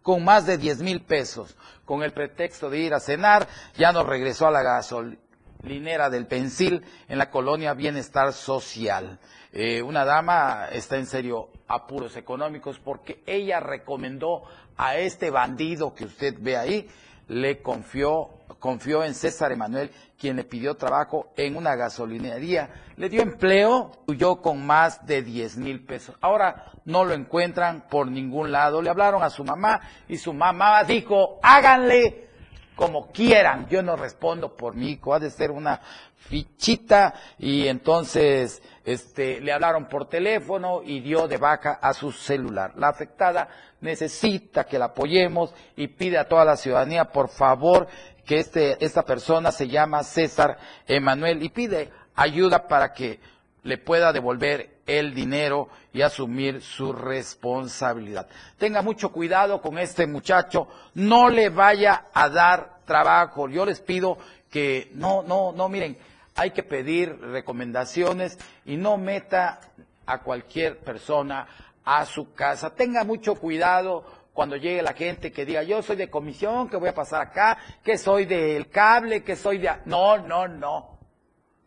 con 0.00 0.24
más 0.24 0.46
de 0.46 0.56
10 0.56 0.80
mil 0.80 1.02
pesos. 1.02 1.54
Con 1.84 2.02
el 2.02 2.14
pretexto 2.14 2.70
de 2.70 2.78
ir 2.78 2.94
a 2.94 2.98
cenar, 2.98 3.46
ya 3.76 3.92
no 3.92 4.04
regresó 4.04 4.46
a 4.46 4.52
la 4.52 4.62
gasolinera 4.62 6.08
del 6.08 6.26
Pensil 6.26 6.82
en 7.08 7.18
la 7.18 7.28
colonia 7.28 7.74
Bienestar 7.74 8.32
Social. 8.32 9.18
Eh, 9.52 9.82
una 9.82 10.06
dama 10.06 10.68
está 10.72 10.96
en 10.96 11.06
serio 11.06 11.50
apuros 11.68 12.16
económicos 12.16 12.80
porque 12.80 13.22
ella 13.24 13.60
recomendó 13.60 14.42
a 14.76 14.96
este 14.96 15.30
bandido 15.30 15.94
que 15.94 16.04
usted 16.04 16.34
ve 16.38 16.56
ahí, 16.56 16.88
le 17.28 17.62
confió, 17.62 18.30
confió 18.58 19.04
en 19.04 19.14
César 19.14 19.52
Emanuel, 19.52 19.90
quien 20.18 20.36
le 20.36 20.44
pidió 20.44 20.74
trabajo 20.76 21.32
en 21.36 21.56
una 21.56 21.74
gasolinería, 21.74 22.70
le 22.96 23.08
dio 23.08 23.22
empleo, 23.22 23.92
huyó 24.06 24.36
con 24.40 24.64
más 24.64 25.04
de 25.06 25.22
10 25.22 25.56
mil 25.58 25.84
pesos. 25.84 26.16
Ahora 26.20 26.72
no 26.84 27.04
lo 27.04 27.14
encuentran 27.14 27.88
por 27.88 28.06
ningún 28.06 28.52
lado. 28.52 28.82
Le 28.82 28.90
hablaron 28.90 29.22
a 29.22 29.30
su 29.30 29.44
mamá 29.44 29.80
y 30.08 30.16
su 30.16 30.32
mamá 30.32 30.84
dijo, 30.84 31.38
háganle 31.42 32.28
como 32.76 33.10
quieran. 33.10 33.68
Yo 33.68 33.82
no 33.82 33.96
respondo 33.96 34.56
por 34.56 34.74
mi 34.74 34.90
hijo, 34.90 35.14
ha 35.14 35.18
de 35.18 35.30
ser 35.30 35.50
una 35.50 35.80
fichita 36.16 37.14
y 37.38 37.68
entonces 37.68 38.62
este, 38.84 39.40
le 39.40 39.52
hablaron 39.52 39.86
por 39.88 40.08
teléfono 40.08 40.82
y 40.82 41.00
dio 41.00 41.28
de 41.28 41.36
baja 41.36 41.72
a 41.72 41.92
su 41.92 42.12
celular. 42.12 42.72
La 42.76 42.88
afectada 42.88 43.48
necesita 43.84 44.64
que 44.64 44.78
la 44.78 44.86
apoyemos 44.86 45.54
y 45.76 45.88
pide 45.88 46.18
a 46.18 46.26
toda 46.26 46.44
la 46.44 46.56
ciudadanía, 46.56 47.04
por 47.04 47.28
favor, 47.28 47.86
que 48.24 48.38
este, 48.38 48.82
esta 48.84 49.02
persona 49.02 49.52
se 49.52 49.68
llama 49.68 50.02
César 50.02 50.56
Emanuel 50.86 51.42
y 51.42 51.50
pide 51.50 51.90
ayuda 52.16 52.66
para 52.66 52.94
que 52.94 53.20
le 53.62 53.78
pueda 53.78 54.12
devolver 54.12 54.78
el 54.86 55.14
dinero 55.14 55.68
y 55.92 56.02
asumir 56.02 56.62
su 56.62 56.92
responsabilidad. 56.92 58.26
Tenga 58.58 58.82
mucho 58.82 59.12
cuidado 59.12 59.60
con 59.60 59.78
este 59.78 60.06
muchacho, 60.06 60.66
no 60.94 61.28
le 61.28 61.50
vaya 61.50 62.06
a 62.12 62.28
dar 62.30 62.78
trabajo. 62.86 63.48
Yo 63.48 63.66
les 63.66 63.80
pido 63.80 64.16
que 64.50 64.90
no, 64.94 65.22
no, 65.22 65.52
no, 65.52 65.68
miren, 65.68 65.98
hay 66.34 66.50
que 66.52 66.62
pedir 66.62 67.18
recomendaciones 67.20 68.38
y 68.64 68.76
no 68.76 68.96
meta 68.96 69.60
a 70.06 70.18
cualquier 70.18 70.78
persona 70.78 71.46
a 71.84 72.04
su 72.06 72.32
casa. 72.34 72.74
Tenga 72.74 73.04
mucho 73.04 73.34
cuidado 73.34 74.04
cuando 74.32 74.56
llegue 74.56 74.82
la 74.82 74.94
gente 74.94 75.30
que 75.30 75.44
diga, 75.44 75.62
yo 75.62 75.80
soy 75.82 75.96
de 75.96 76.10
comisión, 76.10 76.68
que 76.68 76.76
voy 76.76 76.88
a 76.88 76.94
pasar 76.94 77.22
acá, 77.22 77.56
que 77.82 77.96
soy 77.96 78.24
del 78.24 78.68
cable, 78.68 79.22
que 79.22 79.36
soy 79.36 79.58
de... 79.58 79.70
No, 79.84 80.18
no, 80.18 80.48
no. 80.48 80.98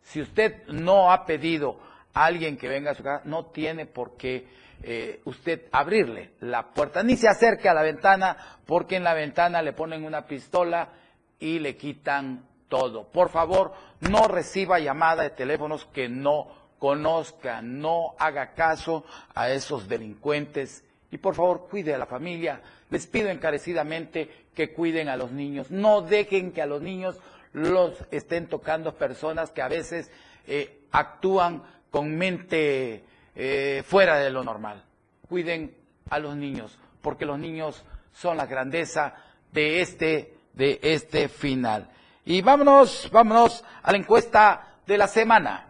Si 0.02 0.20
usted 0.20 0.66
no 0.68 1.10
ha 1.10 1.24
pedido 1.24 1.80
a 2.12 2.26
alguien 2.26 2.56
que 2.56 2.68
venga 2.68 2.90
a 2.90 2.94
su 2.94 3.02
casa, 3.02 3.22
no 3.24 3.46
tiene 3.46 3.86
por 3.86 4.16
qué 4.16 4.46
eh, 4.82 5.20
usted 5.24 5.62
abrirle 5.72 6.32
la 6.40 6.68
puerta, 6.68 7.02
ni 7.02 7.16
se 7.16 7.28
acerque 7.28 7.68
a 7.68 7.74
la 7.74 7.82
ventana, 7.82 8.36
porque 8.66 8.96
en 8.96 9.04
la 9.04 9.14
ventana 9.14 9.62
le 9.62 9.72
ponen 9.72 10.04
una 10.04 10.26
pistola 10.26 10.90
y 11.38 11.58
le 11.58 11.76
quitan 11.76 12.44
todo. 12.68 13.08
Por 13.10 13.30
favor, 13.30 13.72
no 14.00 14.28
reciba 14.28 14.78
llamada 14.78 15.22
de 15.22 15.30
teléfonos 15.30 15.86
que 15.86 16.08
no 16.08 16.48
conozca, 16.78 17.62
no 17.62 18.14
haga 18.18 18.54
caso 18.54 19.04
a 19.34 19.50
esos 19.50 19.88
delincuentes 19.88 20.84
y 21.10 21.18
por 21.18 21.34
favor 21.34 21.68
cuide 21.70 21.94
a 21.94 21.98
la 21.98 22.06
familia. 22.06 22.60
Les 22.90 23.06
pido 23.06 23.28
encarecidamente 23.30 24.46
que 24.54 24.72
cuiden 24.72 25.08
a 25.08 25.16
los 25.16 25.32
niños. 25.32 25.70
No 25.70 26.02
dejen 26.02 26.52
que 26.52 26.62
a 26.62 26.66
los 26.66 26.82
niños 26.82 27.18
los 27.52 27.92
estén 28.10 28.46
tocando 28.46 28.94
personas 28.94 29.50
que 29.50 29.62
a 29.62 29.68
veces 29.68 30.10
eh, 30.46 30.82
actúan 30.92 31.62
con 31.90 32.16
mente 32.16 33.04
eh, 33.34 33.82
fuera 33.86 34.18
de 34.18 34.30
lo 34.30 34.44
normal. 34.44 34.84
Cuiden 35.28 35.74
a 36.10 36.18
los 36.18 36.36
niños, 36.36 36.78
porque 37.02 37.26
los 37.26 37.38
niños 37.38 37.84
son 38.12 38.36
la 38.36 38.46
grandeza 38.46 39.14
de 39.52 39.80
este, 39.80 40.34
de 40.54 40.78
este 40.82 41.28
final. 41.28 41.90
Y 42.24 42.42
vámonos, 42.42 43.08
vámonos 43.10 43.64
a 43.82 43.92
la 43.92 43.98
encuesta 43.98 44.76
de 44.86 44.98
la 44.98 45.06
semana. 45.06 45.67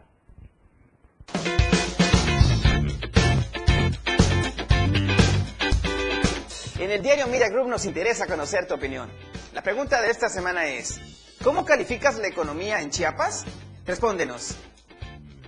En 6.89 6.95
el 6.95 7.03
diario 7.03 7.27
Mira 7.27 7.51
Group 7.51 7.69
nos 7.69 7.85
interesa 7.85 8.27
conocer 8.27 8.67
tu 8.67 8.73
opinión. 8.73 9.11
La 9.53 9.61
pregunta 9.61 10.01
de 10.01 10.09
esta 10.09 10.31
semana 10.31 10.65
es, 10.69 10.99
¿cómo 11.45 11.67
calificas 11.67 12.17
la 12.17 12.29
economía 12.29 12.81
en 12.81 12.89
Chiapas? 12.89 13.45
Respóndenos. 13.85 14.57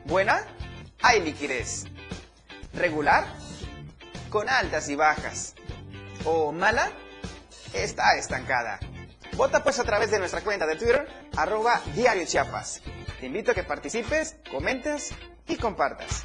¿Buena? 0.05 0.45
Hay 1.01 1.23
liquidez. 1.23 1.87
¿Regular? 2.75 3.25
Con 4.29 4.51
altas 4.51 4.91
y 4.91 4.97
bajas. 4.97 5.55
¿O 6.27 6.53
mala? 6.53 6.93
Está 7.73 8.19
estancada. 8.19 8.79
Vota 9.33 9.65
pues 9.65 9.79
a 9.79 9.85
través 9.85 10.11
de 10.11 10.19
nuestra 10.19 10.43
cuenta 10.43 10.67
de 10.67 10.77
Twitter, 10.77 11.09
arroba 11.39 11.81
Diario 11.95 12.27
Chiapas. 12.27 12.83
Te 13.19 13.25
invito 13.25 13.53
a 13.53 13.55
que 13.55 13.65
participes, 13.65 14.37
comentes 14.51 15.15
y 15.49 15.57
compartas. 15.57 16.23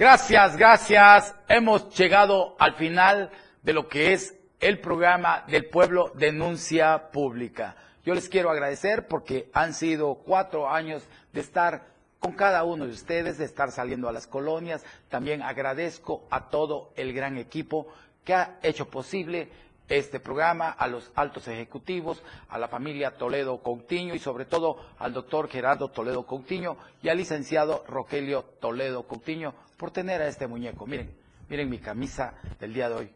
Gracias, 0.00 0.56
gracias. 0.56 1.34
Hemos 1.46 1.94
llegado 1.94 2.56
al 2.58 2.74
final 2.76 3.30
de 3.62 3.74
lo 3.74 3.86
que 3.86 4.14
es 4.14 4.34
el 4.58 4.80
programa 4.80 5.44
del 5.46 5.66
pueblo 5.66 6.10
Denuncia 6.14 7.10
Pública. 7.10 7.76
Yo 8.06 8.14
les 8.14 8.30
quiero 8.30 8.50
agradecer 8.50 9.08
porque 9.08 9.50
han 9.52 9.74
sido 9.74 10.14
cuatro 10.14 10.70
años 10.70 11.06
de 11.34 11.40
estar 11.40 11.84
con 12.18 12.32
cada 12.32 12.64
uno 12.64 12.86
de 12.86 12.92
ustedes, 12.92 13.36
de 13.36 13.44
estar 13.44 13.72
saliendo 13.72 14.08
a 14.08 14.12
las 14.12 14.26
colonias. 14.26 14.82
También 15.10 15.42
agradezco 15.42 16.26
a 16.30 16.48
todo 16.48 16.92
el 16.96 17.12
gran 17.12 17.36
equipo 17.36 17.86
que 18.24 18.32
ha 18.32 18.58
hecho 18.62 18.88
posible 18.88 19.50
este 19.90 20.18
programa, 20.18 20.70
a 20.70 20.86
los 20.86 21.10
altos 21.14 21.46
ejecutivos, 21.46 22.22
a 22.48 22.56
la 22.56 22.68
familia 22.68 23.18
Toledo 23.18 23.62
Coutinho 23.62 24.14
y 24.14 24.18
sobre 24.18 24.46
todo 24.46 24.78
al 24.98 25.12
doctor 25.12 25.50
Gerardo 25.50 25.88
Toledo 25.88 26.24
Coutinho 26.24 26.78
y 27.02 27.10
al 27.10 27.18
licenciado 27.18 27.84
Rogelio 27.86 28.44
Toledo 28.60 29.02
Coutinho 29.02 29.52
por 29.80 29.90
tener 29.90 30.20
a 30.20 30.28
este 30.28 30.46
muñeco. 30.46 30.86
Miren, 30.86 31.10
miren 31.48 31.70
mi 31.70 31.78
camisa 31.78 32.34
del 32.60 32.74
día 32.74 32.90
de 32.90 32.94
hoy. 32.96 33.10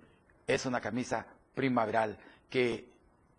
Es 0.46 0.64
una 0.64 0.80
camisa 0.80 1.26
primaveral 1.54 2.16
que 2.48 2.88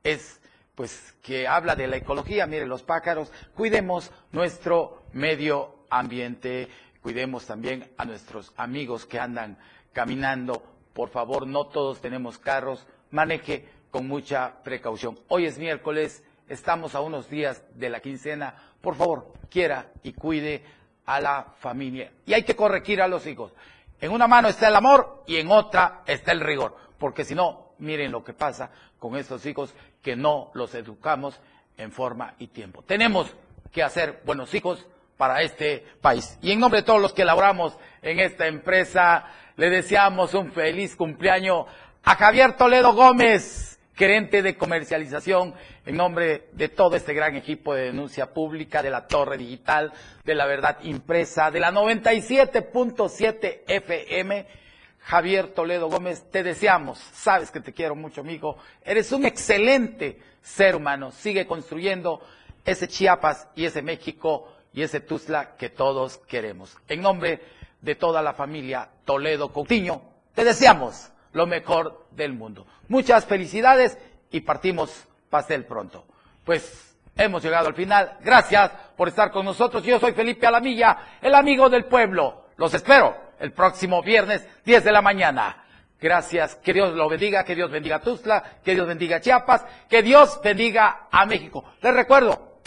es 0.04 0.40
pues 0.76 1.16
que 1.24 1.48
habla 1.48 1.76
de 1.76 1.88
la 1.88 1.98
ecología, 1.98 2.46
miren 2.46 2.70
los 2.70 2.84
pájaros, 2.84 3.32
cuidemos 3.56 4.12
nuestro 4.32 5.06
medio 5.14 5.86
ambiente, 5.90 6.68
cuidemos 7.02 7.48
también 7.48 7.90
a 7.98 8.06
nuestros 8.06 8.54
amigos 8.58 9.08
que 9.08 9.20
andan 9.20 9.58
caminando, 9.92 10.62
por 10.94 11.10
favor, 11.10 11.48
no 11.48 11.66
todos 11.66 12.02
tenemos 12.02 12.38
carros, 12.38 12.86
maneje 13.10 13.68
con 13.90 14.08
mucha 14.08 14.62
precaución. 14.64 15.18
Hoy 15.30 15.48
es 15.48 15.58
miércoles, 15.58 16.24
estamos 16.48 16.94
a 16.94 17.02
unos 17.02 17.28
días 17.28 17.64
de 17.74 17.90
la 17.90 18.02
quincena, 18.02 18.56
por 18.82 18.94
favor, 18.96 19.34
quiera 19.50 19.92
y 20.04 20.14
cuide 20.14 20.64
a 21.06 21.20
la 21.20 21.48
familia. 21.60 22.12
Y 22.26 22.34
hay 22.34 22.44
que 22.44 22.56
corregir 22.56 23.02
a 23.02 23.08
los 23.08 23.26
hijos. 23.28 23.52
En 24.00 24.12
una 24.12 24.28
mano 24.28 24.48
está 24.48 24.68
el 24.68 24.76
amor 24.76 25.24
y 25.28 25.38
en 25.38 25.50
otra 25.52 26.02
está 26.06 26.32
el 26.32 26.42
rigor, 26.42 26.76
porque 26.98 27.24
si 27.24 27.34
no, 27.34 27.70
miren 27.80 28.12
lo 28.12 28.24
que 28.24 28.34
pasa 28.34 28.70
con 29.00 29.16
estos 29.16 29.46
hijos 29.46 29.74
que 30.02 30.16
no 30.16 30.52
los 30.54 30.74
educamos 30.76 31.40
en 31.78 31.92
forma 31.92 32.34
y 32.40 32.48
tiempo. 32.48 32.84
Tenemos 32.84 33.34
que 33.72 33.84
hacer 33.84 34.22
buenos 34.26 34.54
hijos 34.54 34.86
para 35.18 35.42
este 35.42 35.86
país. 36.02 36.38
Y 36.42 36.52
en 36.52 36.60
nombre 36.60 36.82
de 36.82 36.86
todos 36.86 37.02
los 37.02 37.14
que 37.14 37.26
laboramos 37.26 37.78
en 38.02 38.20
esta 38.20 38.48
empresa, 38.48 39.26
le 39.56 39.70
deseamos 39.70 40.34
un 40.34 40.52
feliz 40.52 40.96
cumpleaños 40.96 41.66
a 42.04 42.16
Javier 42.16 42.56
Toledo 42.56 42.94
Gómez, 42.94 43.75
gerente 43.96 44.42
de 44.42 44.58
comercialización, 44.58 45.54
en 45.86 45.96
nombre 45.96 46.50
de 46.52 46.70
todo 46.70 46.96
este 46.96 47.14
gran 47.14 47.36
equipo 47.36 47.74
de 47.74 47.86
denuncia 47.86 48.34
pública, 48.34 48.84
de 48.84 48.90
la 48.90 49.08
Torre 49.08 49.38
Digital, 49.38 49.94
de 50.24 50.36
la 50.36 50.46
Verdad 50.46 50.78
Impresa, 50.84 51.50
de 51.52 51.60
la 51.60 51.72
97.7 51.72 53.62
FM. 53.68 54.66
Javier 55.00 55.50
Toledo 55.50 55.88
Gómez, 55.88 56.32
te 56.32 56.42
deseamos, 56.42 56.98
sabes 56.98 57.52
que 57.52 57.60
te 57.60 57.74
quiero 57.74 57.96
mucho, 57.96 58.22
amigo. 58.22 58.58
Eres 58.84 59.12
un 59.12 59.24
excelente 59.24 60.20
ser 60.42 60.76
humano. 60.76 61.12
Sigue 61.12 61.46
construyendo 61.46 62.22
ese 62.66 62.88
Chiapas 62.88 63.48
y 63.56 63.66
ese 63.66 63.84
México 63.84 64.52
y 64.74 64.82
ese 64.82 65.02
Tuzla 65.02 65.56
que 65.58 65.70
todos 65.70 66.18
queremos. 66.28 66.76
En 66.88 67.02
nombre 67.02 67.40
de 67.82 67.94
toda 67.94 68.24
la 68.24 68.34
familia 68.34 68.90
Toledo 69.06 69.54
Coutinho, 69.54 70.02
te 70.34 70.44
deseamos 70.44 71.12
lo 71.36 71.46
mejor 71.46 72.08
del 72.12 72.34
mundo. 72.34 72.66
Muchas 72.88 73.26
felicidades 73.26 73.98
y 74.32 74.40
partimos 74.40 75.06
pastel 75.30 75.66
pronto. 75.66 76.06
Pues 76.46 76.96
hemos 77.18 77.44
llegado 77.44 77.68
al 77.68 77.76
final. 77.76 78.18
Gracias 78.22 78.72
por 78.96 79.10
estar 79.10 79.32
con 79.32 79.44
nosotros. 79.44 79.84
Yo 79.84 80.00
soy 80.00 80.14
Felipe 80.14 80.48
Alamilla, 80.48 80.98
el 81.22 81.36
amigo 81.36 81.70
del 81.70 81.86
pueblo. 81.86 82.46
Los 82.56 82.74
espero 82.74 83.18
el 83.40 83.52
próximo 83.52 84.02
viernes, 84.02 84.48
10 84.64 84.86
de 84.86 84.92
la 84.94 85.02
mañana. 85.02 85.62
Gracias, 86.00 86.56
que 86.56 86.72
Dios 86.72 86.94
lo 86.94 87.10
bendiga, 87.10 87.44
que 87.44 87.56
Dios 87.56 87.70
bendiga 87.70 87.98
a 87.98 88.02
Tuzla, 88.02 88.42
que 88.64 88.74
Dios 88.74 88.88
bendiga 88.88 89.18
a 89.18 89.22
Chiapas, 89.22 89.66
que 89.90 90.02
Dios 90.02 90.40
bendiga 90.42 91.08
a 91.12 91.26
México. 91.26 91.66
Les 91.82 91.94
recuerdo, 91.94 92.60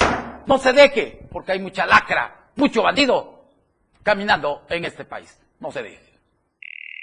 no 0.46 0.58
se 0.58 0.74
deje, 0.74 1.26
porque 1.32 1.52
hay 1.52 1.60
mucha 1.60 1.86
lacra, 1.86 2.50
mucho 2.56 2.82
bandido 2.82 3.44
caminando 4.02 4.66
en 4.68 4.84
este 4.84 5.06
país. 5.06 5.40
No 5.58 5.72
se 5.72 5.82
deje. 5.82 6.07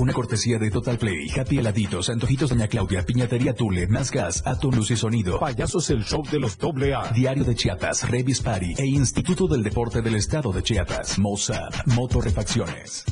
Una 0.00 0.14
cortesía 0.14 0.58
de 0.58 0.70
Total 0.70 0.96
Play, 0.96 1.28
Happy 1.28 1.58
Heladitos, 1.58 2.08
Antojitos 2.08 2.48
Doña 2.48 2.68
Claudia, 2.68 3.04
Piñatería 3.04 3.52
Tule, 3.52 3.86
Más 3.86 4.10
Gas, 4.10 4.42
Atom 4.46 4.74
Luz 4.74 4.90
y 4.92 4.96
Sonido, 4.96 5.38
Payasos 5.38 5.90
el 5.90 6.04
Show 6.04 6.22
de 6.32 6.40
los 6.40 6.56
Doble 6.56 6.94
A, 6.94 7.12
Diario 7.12 7.44
de 7.44 7.54
Chiapas, 7.54 8.08
Revis 8.08 8.40
Party 8.40 8.72
e 8.78 8.86
Instituto 8.86 9.46
del 9.46 9.62
Deporte 9.62 10.00
del 10.00 10.14
Estado 10.14 10.52
de 10.52 10.62
Chiapas, 10.62 11.18
Mossad, 11.18 11.68
Motorrefacciones. 11.84 13.04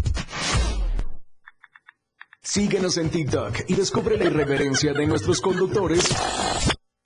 Síguenos 2.41 2.97
en 2.97 3.11
TikTok 3.11 3.68
y 3.68 3.74
descubre 3.74 4.16
la 4.16 4.24
irreverencia 4.24 4.95
de 4.95 5.07
nuestros 5.07 5.43
conductores. 5.43 6.09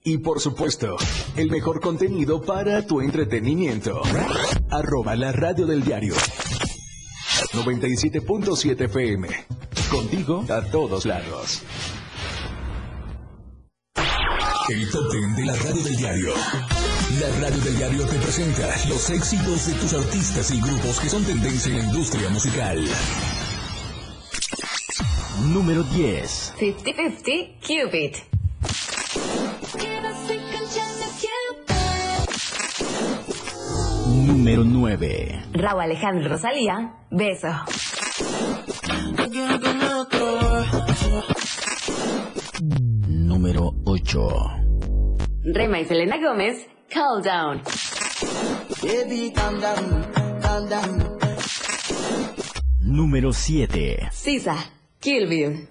Y 0.04 0.18
por 0.18 0.38
supuesto, 0.38 0.96
el 1.34 1.50
mejor 1.50 1.80
contenido 1.80 2.40
para 2.40 2.86
tu 2.86 3.00
entretenimiento. 3.00 4.00
Arroba 4.70 5.16
la 5.16 5.32
radio 5.32 5.66
del 5.66 5.82
diario. 5.82 6.14
97.7 7.52 8.84
FM. 8.84 9.28
Contigo 9.90 10.44
a 10.48 10.62
todos 10.70 11.04
lados. 11.04 11.62
El 14.68 14.90
top 14.90 15.10
ten 15.10 15.34
de 15.34 15.44
la 15.44 15.54
radio 15.54 15.82
del 15.82 15.96
diario. 15.96 16.34
La 17.20 17.28
radio 17.40 17.62
del 17.62 17.76
diario 17.76 18.06
te 18.06 18.16
presenta 18.16 18.68
los 18.88 19.10
éxitos 19.10 19.66
de 19.66 19.74
tus 19.74 19.92
artistas 19.92 20.50
y 20.50 20.60
grupos 20.60 21.00
que 21.00 21.10
son 21.10 21.24
tendencia 21.24 21.72
en 21.72 21.78
la 21.78 21.84
industria 21.84 22.30
musical. 22.30 22.82
Número 25.52 25.82
10. 25.82 26.54
50-50 26.58 27.60
Cupid. 27.60 28.31
Número 34.26 34.62
9. 34.62 35.42
Raúl 35.52 35.80
Alejandro 35.80 36.28
Rosalía, 36.28 36.94
beso. 37.10 37.48
Número 43.08 43.72
8. 43.84 44.28
Rema 45.44 45.80
y 45.80 45.84
Selena 45.86 46.18
Gómez, 46.18 46.68
Calm 46.88 47.22
Down. 47.22 47.62
Número 52.80 53.32
7. 53.32 54.08
Sisa, 54.12 54.56
Kill 55.00 55.26
Bill. 55.28 55.68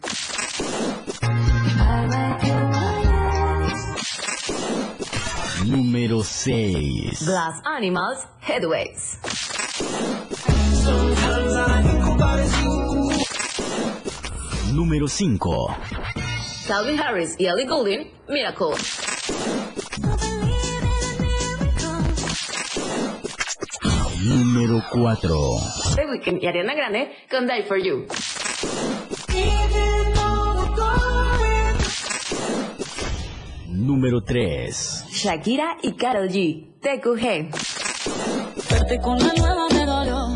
Número 5.72 6.22
6. 6.22 7.26
Glass 7.26 7.62
Animals, 7.64 8.28
Headways. 8.42 9.18
Número 14.74 15.08
5. 15.08 15.78
Calvin 16.68 17.00
Harris 17.00 17.36
y 17.40 17.46
Ellie 17.46 17.66
Goulding, 17.66 18.12
Miracle. 18.28 18.76
Número 24.26 24.84
4. 24.92 25.36
The 25.96 26.06
Weeknd 26.06 26.44
y 26.44 26.48
Ariana 26.48 26.74
Grande 26.76 27.14
con 27.30 27.48
Die 27.48 27.64
For 27.64 27.78
You. 27.82 28.08
Número 33.70 34.22
3. 34.22 35.11
Shakira 35.22 35.78
y 35.84 35.94
Karol 35.94 36.30
G. 36.30 36.80
TQG. 36.82 37.52
Verte 38.72 39.00
con 39.02 39.20
la 39.20 39.32
nueva 39.34 39.68
me 39.70 39.86
dolió. 39.86 40.28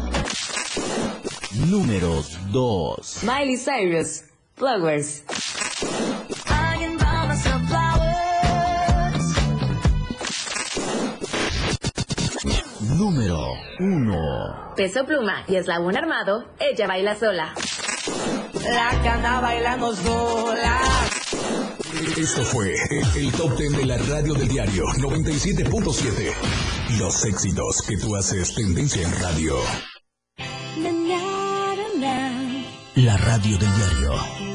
Número 1.65 2.23
2. 2.51 3.23
Miley 3.23 3.57
Cyrus. 3.57 4.25
Flowers. 4.53 5.23
Número 12.81 13.53
1. 13.79 14.73
Peso 14.75 15.03
Pluma 15.05 15.45
y 15.47 15.55
Eslabón 15.55 15.97
Armado. 15.97 16.45
Ella 16.59 16.85
baila 16.85 17.15
sola. 17.15 17.55
La 18.63 19.01
cana 19.03 19.41
bailando 19.41 19.95
sola. 19.95 20.79
Esto 21.95 22.43
fue 22.43 22.75
el 23.15 23.31
top 23.31 23.57
10 23.57 23.77
de 23.77 23.85
la 23.85 23.97
radio 23.97 24.33
del 24.33 24.47
diario 24.49 24.85
97.7. 24.85 26.33
Los 26.99 27.23
éxitos 27.25 27.81
que 27.83 27.97
tú 27.97 28.15
haces 28.15 28.53
tendencia 28.53 29.01
en 29.01 29.11
radio. 29.21 29.55
La 32.95 33.17
radio 33.17 33.57
del 33.57 33.75
diario. 33.75 34.54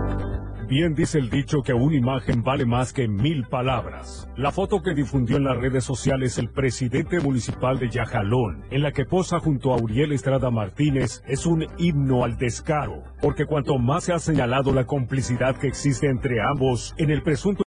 Bien 0.71 0.95
dice 0.95 1.19
el 1.19 1.29
dicho 1.29 1.63
que 1.63 1.73
una 1.73 1.97
imagen 1.97 2.43
vale 2.43 2.65
más 2.65 2.93
que 2.93 3.05
mil 3.05 3.43
palabras. 3.43 4.29
La 4.37 4.53
foto 4.53 4.81
que 4.81 4.93
difundió 4.93 5.35
en 5.35 5.43
las 5.43 5.57
redes 5.57 5.83
sociales 5.83 6.37
el 6.37 6.49
presidente 6.49 7.19
municipal 7.19 7.77
de 7.77 7.89
Yajalón, 7.89 8.63
en 8.71 8.81
la 8.81 8.93
que 8.93 9.03
posa 9.03 9.41
junto 9.41 9.73
a 9.73 9.75
Uriel 9.75 10.13
Estrada 10.13 10.49
Martínez, 10.49 11.23
es 11.27 11.45
un 11.45 11.67
himno 11.77 12.23
al 12.23 12.37
descaro, 12.37 13.03
porque 13.21 13.45
cuanto 13.45 13.77
más 13.79 14.05
se 14.05 14.13
ha 14.13 14.19
señalado 14.19 14.71
la 14.71 14.85
complicidad 14.85 15.57
que 15.57 15.67
existe 15.67 16.07
entre 16.07 16.41
ambos 16.41 16.95
en 16.97 17.09
el 17.09 17.21
presunto 17.21 17.59